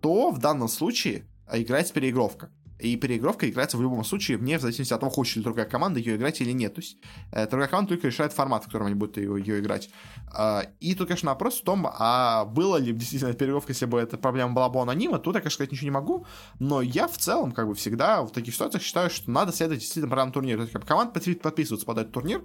то 0.00 0.30
в 0.30 0.38
данном 0.38 0.68
случае 0.68 1.26
играется 1.52 1.92
переигровка. 1.92 2.50
И 2.82 2.96
переигровка 2.96 3.48
играется 3.48 3.76
в 3.76 3.82
любом 3.82 4.04
случае, 4.04 4.38
вне 4.38 4.58
в 4.58 4.60
зависимости 4.60 4.92
от 4.92 5.00
того, 5.00 5.10
хочет 5.10 5.36
ли 5.36 5.42
другая 5.42 5.66
команда 5.66 6.00
ее 6.00 6.16
играть 6.16 6.40
или 6.40 6.50
нет. 6.50 6.74
То 6.74 6.80
есть 6.80 6.96
э, 7.30 7.46
другая 7.46 7.68
команда 7.68 7.90
только 7.90 8.08
решает 8.08 8.32
формат, 8.32 8.64
в 8.64 8.66
котором 8.66 8.86
они 8.86 8.96
будут 8.96 9.18
ее, 9.18 9.38
ее 9.38 9.60
играть. 9.60 9.88
Э, 10.36 10.62
и 10.80 10.94
тут, 10.96 11.06
конечно, 11.06 11.30
вопрос 11.30 11.60
в 11.60 11.64
том, 11.64 11.86
а 11.88 12.44
было 12.44 12.78
ли 12.78 12.92
действительно 12.92 13.32
переигровка, 13.34 13.70
если 13.70 13.86
бы 13.86 14.00
эта 14.00 14.18
проблема 14.18 14.52
была 14.52 14.68
бы 14.68 14.80
у 14.80 14.82
анонима, 14.82 15.20
тут 15.20 15.36
я, 15.36 15.40
конечно, 15.40 15.56
сказать 15.56 15.70
ничего 15.70 15.84
не 15.84 15.90
могу, 15.92 16.26
но 16.58 16.82
я 16.82 17.06
в 17.06 17.16
целом, 17.18 17.52
как 17.52 17.68
бы 17.68 17.74
всегда 17.74 18.22
в 18.22 18.32
таких 18.32 18.52
ситуациях 18.54 18.82
считаю, 18.82 19.10
что 19.10 19.30
надо 19.30 19.52
следовать 19.52 19.80
действительно 19.80 20.08
правилам 20.08 20.32
турнира. 20.32 20.56
То 20.58 20.62
есть, 20.62 20.72
как 20.72 20.84
команда 20.84 21.12
подписывается 21.12 21.86
под 21.86 21.98
этот 21.98 22.12
турнир, 22.12 22.42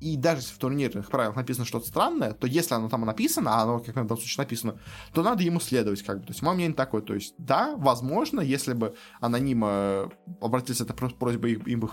и 0.00 0.16
даже 0.16 0.40
если 0.40 0.54
в 0.54 0.58
турнирных 0.58 1.08
правилах 1.08 1.36
написано 1.36 1.64
что-то 1.64 1.86
странное, 1.86 2.32
то 2.32 2.46
если 2.46 2.74
оно 2.74 2.88
там 2.88 3.02
написано, 3.02 3.54
а 3.54 3.62
оно, 3.62 3.78
как 3.78 3.88
в 3.88 3.94
данном 3.94 4.16
случае, 4.16 4.44
написано, 4.44 4.78
то 5.12 5.22
надо 5.22 5.42
ему 5.42 5.60
следовать, 5.60 6.02
как 6.02 6.20
бы. 6.20 6.26
То 6.26 6.32
есть, 6.32 6.42
мое 6.42 6.54
мнение 6.54 6.74
такое. 6.74 7.02
То 7.02 7.14
есть, 7.14 7.34
да, 7.38 7.74
возможно, 7.76 8.40
если 8.40 8.72
бы 8.72 8.94
анонима 9.20 10.10
обратились 10.40 10.78
с 10.78 10.80
этой 10.80 10.94
просьбой, 10.94 11.54
им 11.66 11.80
бы, 11.80 11.88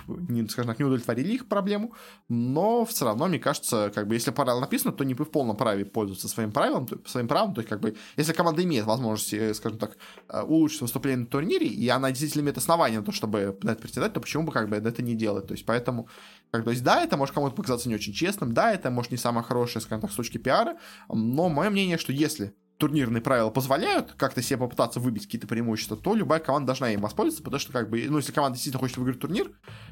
скажем 0.50 0.72
так, 0.72 0.80
не 0.80 0.86
удовлетворили 0.86 1.34
их 1.34 1.48
проблему, 1.48 1.94
но 2.28 2.86
все 2.86 3.06
равно, 3.06 3.28
мне 3.28 3.40
кажется, 3.40 3.92
как 3.94 4.08
бы, 4.08 4.16
если 4.16 4.32
правило 4.32 4.60
написано, 4.60 4.92
то 4.92 5.04
не 5.04 5.14
в 5.14 5.24
полном 5.26 5.56
праве 5.56 5.86
пользоваться 5.86 6.28
своим 6.28 6.52
правилом, 6.52 6.88
своим 7.06 7.28
правом, 7.28 7.54
то 7.54 7.62
есть, 7.62 7.70
как 7.70 7.80
бы, 7.80 7.96
если 8.18 8.34
команда 8.34 8.64
имеет 8.64 8.86
возможность, 8.86 9.34
э, 9.34 9.54
скажем 9.54 9.78
так, 9.78 9.98
э, 10.30 10.42
улучшить 10.42 10.82
выступление 10.82 11.22
на 11.22 11.26
турнире, 11.26 11.68
и 11.68 11.88
она 11.90 12.10
действительно 12.10 12.44
имеет 12.44 12.58
основания 12.58 13.00
на 13.00 13.06
то, 13.06 13.12
чтобы 13.12 13.58
на 13.64 13.72
это 13.72 13.82
претендовать, 13.82 14.14
то 14.14 14.22
почему 14.22 14.44
бы, 14.44 14.52
как 14.52 14.70
бы, 14.70 14.76
это 14.76 15.02
не 15.02 15.16
делать? 15.16 15.48
То 15.48 15.54
есть, 15.54 15.66
поэтому, 15.66 16.08
как, 16.52 16.64
то 16.64 16.72
есть, 16.72 16.84
да, 16.84 17.04
это 17.04 17.18
может 17.18 17.36
кому-то 17.36 17.56
показаться 17.60 17.90
не 17.90 17.96
очень 17.96 18.14
честным, 18.14 18.54
да, 18.54 18.72
это 18.74 18.90
может 18.92 19.12
не 19.12 19.18
самое 19.18 19.46
хорошее, 19.46 19.82
скажем 19.82 20.02
так, 20.02 20.12
с 20.12 20.16
точки 20.16 20.38
пиара, 20.38 20.78
но 21.08 21.50
мое 21.50 21.70
мнение, 21.70 21.98
что 21.98 22.12
если 22.12 22.54
турнирные 22.80 23.22
правила 23.22 23.50
позволяют 23.50 24.14
как-то 24.14 24.42
себе 24.42 24.58
попытаться 24.58 25.00
выбить 25.00 25.26
какие-то 25.26 25.48
преимущества, 25.48 25.98
то 25.98 26.16
любая 26.16 26.40
команда 26.40 26.68
должна 26.68 26.92
им 26.92 27.02
воспользоваться, 27.02 27.44
потому 27.44 27.60
что, 27.60 27.74
как 27.74 27.90
бы, 27.90 28.04
ну, 28.10 28.18
если 28.18 28.32
команда 28.32 28.56
действительно 28.56 28.80
хочет 28.80 28.98
выиграть 28.98 29.20
турнир, 29.20 29.52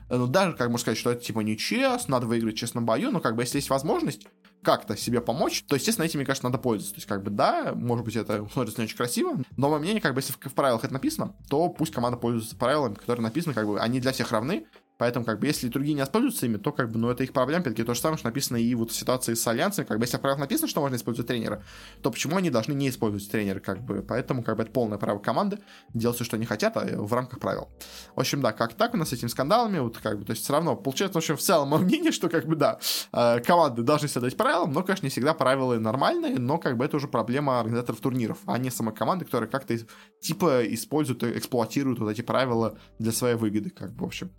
ну, 0.09 0.25
даже, 0.25 0.53
как 0.53 0.67
можно 0.69 0.79
сказать, 0.79 0.97
что 0.97 1.11
это, 1.11 1.23
типа, 1.23 1.41
нечестно, 1.41 2.13
надо 2.13 2.25
выиграть 2.25 2.55
в 2.55 2.57
честном 2.57 2.85
бою, 2.85 3.11
но, 3.11 3.19
как 3.19 3.35
бы, 3.35 3.43
если 3.43 3.57
есть 3.57 3.69
возможность 3.69 4.27
как-то 4.63 4.97
себе 4.97 5.21
помочь, 5.21 5.63
то, 5.67 5.75
естественно, 5.75 6.05
этим, 6.05 6.19
мне 6.19 6.25
кажется, 6.25 6.45
надо 6.45 6.57
пользоваться. 6.57 6.95
То 6.95 6.97
есть, 6.97 7.07
как 7.07 7.23
бы, 7.23 7.29
да, 7.29 7.73
может 7.75 8.05
быть, 8.05 8.15
это 8.15 8.47
смотрится 8.51 8.81
не 8.81 8.85
очень 8.85 8.97
красиво, 8.97 9.37
но, 9.57 9.69
мое 9.69 9.79
мнение, 9.79 10.01
как 10.01 10.13
бы, 10.13 10.21
если 10.21 10.33
в, 10.33 10.37
в 10.37 10.53
правилах 10.53 10.83
это 10.83 10.93
написано, 10.93 11.35
то 11.49 11.69
пусть 11.69 11.93
команда 11.93 12.17
пользуется 12.17 12.55
правилами, 12.55 12.95
которые 12.95 13.23
написаны, 13.23 13.53
как 13.53 13.67
бы, 13.67 13.79
они 13.79 13.99
для 13.99 14.13
всех 14.13 14.31
равны, 14.31 14.65
Поэтому, 14.97 15.25
как 15.25 15.39
бы, 15.39 15.47
если 15.47 15.67
другие 15.67 15.93
не 15.93 16.01
воспользуются 16.01 16.45
ими, 16.45 16.57
то, 16.57 16.71
как 16.71 16.91
бы, 16.91 16.97
ну, 16.97 17.09
это 17.09 17.23
их 17.23 17.33
проблема, 17.33 17.61
опять 17.61 17.77
то 17.85 17.93
же 17.93 17.99
самое, 17.99 18.17
что 18.17 18.27
написано 18.27 18.57
и 18.57 18.73
вот 18.75 18.91
в 18.91 18.95
ситуации 18.95 19.33
с 19.35 19.47
альянсами, 19.47 19.85
как 19.85 19.99
бы, 19.99 20.05
если 20.05 20.17
в 20.17 20.21
правилах 20.21 20.39
написано, 20.39 20.67
что 20.67 20.81
можно 20.81 20.95
использовать 20.95 21.27
тренера, 21.27 21.63
то 22.01 22.11
почему 22.11 22.37
они 22.37 22.49
должны 22.49 22.73
не 22.73 22.89
использовать 22.89 23.29
тренера, 23.29 23.59
как 23.59 23.83
бы, 23.83 24.01
поэтому, 24.01 24.43
как 24.43 24.57
бы, 24.57 24.63
это 24.63 24.71
полное 24.71 24.97
право 24.97 25.19
команды 25.19 25.59
делать 25.93 26.15
все, 26.15 26.25
что 26.25 26.35
они 26.35 26.45
хотят, 26.45 26.75
а 26.77 26.85
в 27.01 27.13
рамках 27.13 27.39
правил. 27.39 27.69
В 28.15 28.19
общем, 28.19 28.41
да, 28.41 28.51
как 28.51 28.73
так 28.73 28.93
у 28.93 28.97
нас 28.97 29.09
с 29.09 29.13
этими 29.13 29.29
скандалами, 29.29 29.79
вот, 29.79 29.97
как 29.97 30.19
бы, 30.19 30.25
то 30.25 30.31
есть, 30.31 30.43
все 30.43 30.53
равно, 30.53 30.75
получается, 30.75 31.15
в 31.15 31.17
общем, 31.17 31.37
в 31.37 31.41
целом, 31.41 31.69
мое 31.69 31.81
мнение, 31.81 32.11
что, 32.11 32.29
как 32.29 32.45
бы, 32.45 32.55
да, 32.55 32.79
э, 33.13 33.39
команды 33.41 33.83
должны 33.83 34.07
следовать 34.07 34.35
правилам, 34.35 34.73
но, 34.73 34.83
конечно, 34.83 35.05
не 35.05 35.11
всегда 35.11 35.33
правила 35.33 35.75
нормальные, 35.75 36.39
но, 36.39 36.57
как 36.57 36.77
бы, 36.77 36.85
это 36.85 36.97
уже 36.97 37.07
проблема 37.07 37.59
организаторов 37.59 37.99
турниров, 37.99 38.39
а 38.45 38.57
не 38.57 38.71
самой 38.71 38.95
команды, 38.95 39.25
которая 39.25 39.49
как-то, 39.49 39.77
типа, 40.19 40.61
используют, 40.73 41.23
эксплуатируют 41.23 41.99
вот 41.99 42.09
эти 42.09 42.21
правила 42.21 42.77
для 42.99 43.11
своей 43.11 43.35
выгоды, 43.35 43.69
как 43.69 43.93
бы, 43.93 44.05
в 44.05 44.07
общем, 44.07 44.31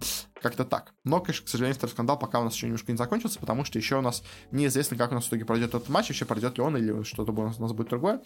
как-то 0.49 0.65
так. 0.65 0.95
Но, 1.05 1.21
конечно, 1.21 1.47
к 1.47 1.49
сожалению, 1.49 1.77
второй 1.77 1.93
скандал 1.93 2.19
пока 2.19 2.41
у 2.41 2.45
нас 2.45 2.55
еще 2.55 2.67
немножко 2.67 2.91
не 2.91 2.99
закончился, 2.99 3.39
потому 3.39 3.65
что 3.65 3.79
еще 3.79 3.97
у 3.97 4.01
нас 4.01 4.23
неизвестно, 4.51 4.97
как 4.97 5.13
у 5.13 5.15
нас 5.15 5.25
в 5.25 5.29
итоге 5.29 5.45
пройдет 5.45 5.75
этот 5.75 5.89
матч, 5.89 6.09
вообще 6.09 6.25
пройдет 6.25 6.57
ли 6.59 6.65
он 6.65 6.77
или 6.77 7.03
что-то 7.03 7.33
у 7.33 7.47
нас, 7.47 7.59
у 7.59 7.75
будет 7.75 7.89
другое. 7.89 8.23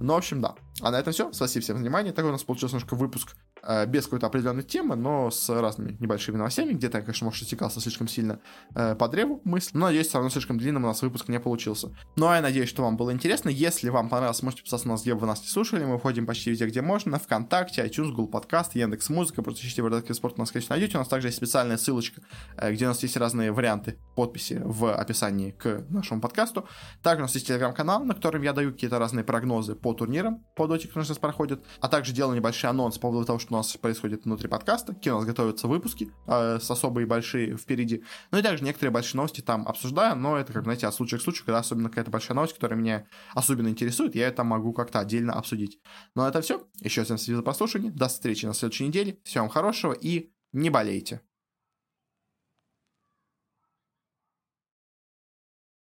Но, 0.00 0.14
в 0.14 0.16
общем, 0.16 0.40
да. 0.40 0.54
А 0.80 0.90
на 0.90 0.98
этом 0.98 1.12
все. 1.12 1.32
Спасибо 1.32 1.62
всем 1.62 1.76
за 1.76 1.82
внимание. 1.82 2.12
Такой 2.12 2.30
у 2.30 2.32
нас 2.32 2.42
получился 2.42 2.76
немножко 2.76 2.94
выпуск 2.94 3.36
э, 3.62 3.86
без 3.86 4.04
какой-то 4.04 4.26
определенной 4.26 4.62
темы, 4.62 4.96
но 4.96 5.30
с 5.30 5.48
разными 5.48 5.96
небольшими 6.00 6.36
новостями. 6.36 6.72
Где-то 6.72 6.98
я, 6.98 7.04
конечно, 7.04 7.26
может, 7.26 7.44
стекался 7.44 7.80
слишком 7.80 8.08
сильно 8.08 8.40
э, 8.74 8.94
по 8.94 9.08
древу 9.08 9.40
мысли. 9.44 9.76
Но, 9.76 9.86
надеюсь, 9.86 10.08
все 10.08 10.18
равно 10.18 10.30
слишком 10.30 10.58
длинным 10.58 10.84
у 10.84 10.88
нас 10.88 11.02
выпуск 11.02 11.28
не 11.28 11.40
получился. 11.40 11.94
Ну, 12.16 12.28
а 12.28 12.36
я 12.36 12.42
надеюсь, 12.42 12.68
что 12.68 12.82
вам 12.82 12.96
было 12.96 13.12
интересно. 13.12 13.50
Если 13.50 13.90
вам 13.90 14.08
понравилось, 14.08 14.42
можете 14.42 14.62
подписаться 14.62 14.86
на 14.86 14.94
нас, 14.94 15.02
где 15.02 15.14
бы 15.14 15.20
вы 15.20 15.26
нас 15.26 15.40
не 15.42 15.48
слушали. 15.48 15.84
Мы 15.84 15.98
входим 15.98 16.26
почти 16.26 16.50
везде, 16.50 16.66
где 16.66 16.80
можно. 16.80 17.18
ВКонтакте, 17.18 17.84
iTunes, 17.84 18.10
Google 18.10 18.28
Подкаст, 18.28 18.74
Яндекс 18.74 19.10
Музыка. 19.10 19.42
Просто 19.42 19.66
ищите 19.66 19.82
в 19.82 20.14
спорт, 20.14 20.38
нас, 20.38 20.50
конечно, 20.50 20.74
найдете. 20.74 20.96
У 20.96 21.00
нас 21.00 21.08
также 21.08 21.28
есть 21.28 21.40
специальная 21.58 21.76
ссылочка 21.76 22.22
Э, 22.58 22.72
где 22.72 22.84
у 22.86 22.88
нас 22.88 23.02
есть 23.02 23.16
разные 23.16 23.52
варианты 23.52 23.98
подписи 24.16 24.60
в 24.64 24.92
описании 24.92 25.52
к 25.52 25.84
нашему 25.88 26.20
подкасту. 26.20 26.68
Также 27.02 27.22
у 27.22 27.24
нас 27.24 27.34
есть 27.34 27.46
телеграм-канал, 27.46 28.04
на 28.04 28.14
котором 28.14 28.42
я 28.42 28.52
даю 28.52 28.72
какие-то 28.72 28.98
разные 28.98 29.24
прогнозы 29.24 29.76
по 29.76 29.94
турнирам, 29.94 30.44
по 30.56 30.66
доте, 30.66 30.88
которые 30.88 31.06
сейчас 31.06 31.18
проходят, 31.18 31.64
а 31.80 31.88
также 31.88 32.12
делаю 32.12 32.36
небольшой 32.36 32.70
анонс 32.70 32.96
по 32.96 33.08
поводу 33.08 33.26
того, 33.26 33.38
что 33.38 33.54
у 33.54 33.56
нас 33.58 33.76
происходит 33.76 34.24
внутри 34.24 34.48
подкаста, 34.48 34.94
какие 34.94 35.12
у 35.12 35.18
нас 35.18 35.24
готовятся 35.24 35.68
выпуски 35.68 36.12
э, 36.26 36.58
с 36.60 36.70
особые 36.70 37.06
большие 37.06 37.56
впереди. 37.56 38.02
Ну 38.32 38.38
и 38.38 38.42
также 38.42 38.64
некоторые 38.64 38.92
большие 38.92 39.18
новости 39.18 39.40
там 39.40 39.66
обсуждаю, 39.66 40.16
но 40.16 40.36
это, 40.36 40.52
как 40.52 40.64
знаете, 40.64 40.86
от 40.88 40.94
случая 40.94 41.18
к 41.18 41.22
случаю, 41.22 41.46
когда 41.46 41.60
особенно 41.60 41.88
какая-то 41.88 42.10
большая 42.10 42.34
новость, 42.34 42.54
которая 42.54 42.78
меня 42.78 43.06
особенно 43.34 43.68
интересует, 43.68 44.14
я 44.16 44.26
это 44.26 44.42
могу 44.42 44.72
как-то 44.72 44.98
отдельно 44.98 45.34
обсудить. 45.34 45.78
Ну 46.14 46.22
а 46.22 46.28
это 46.28 46.40
все. 46.40 46.66
Еще 46.80 47.04
всем 47.04 47.18
спасибо 47.18 47.36
за 47.36 47.42
прослушивание. 47.42 47.92
До 47.92 48.08
встречи 48.08 48.46
на 48.46 48.54
следующей 48.54 48.86
неделе. 48.88 49.18
Всего 49.24 49.44
вам 49.44 49.50
хорошего 49.50 49.92
и 49.92 50.32
не 50.52 50.70
болейте. 50.70 51.20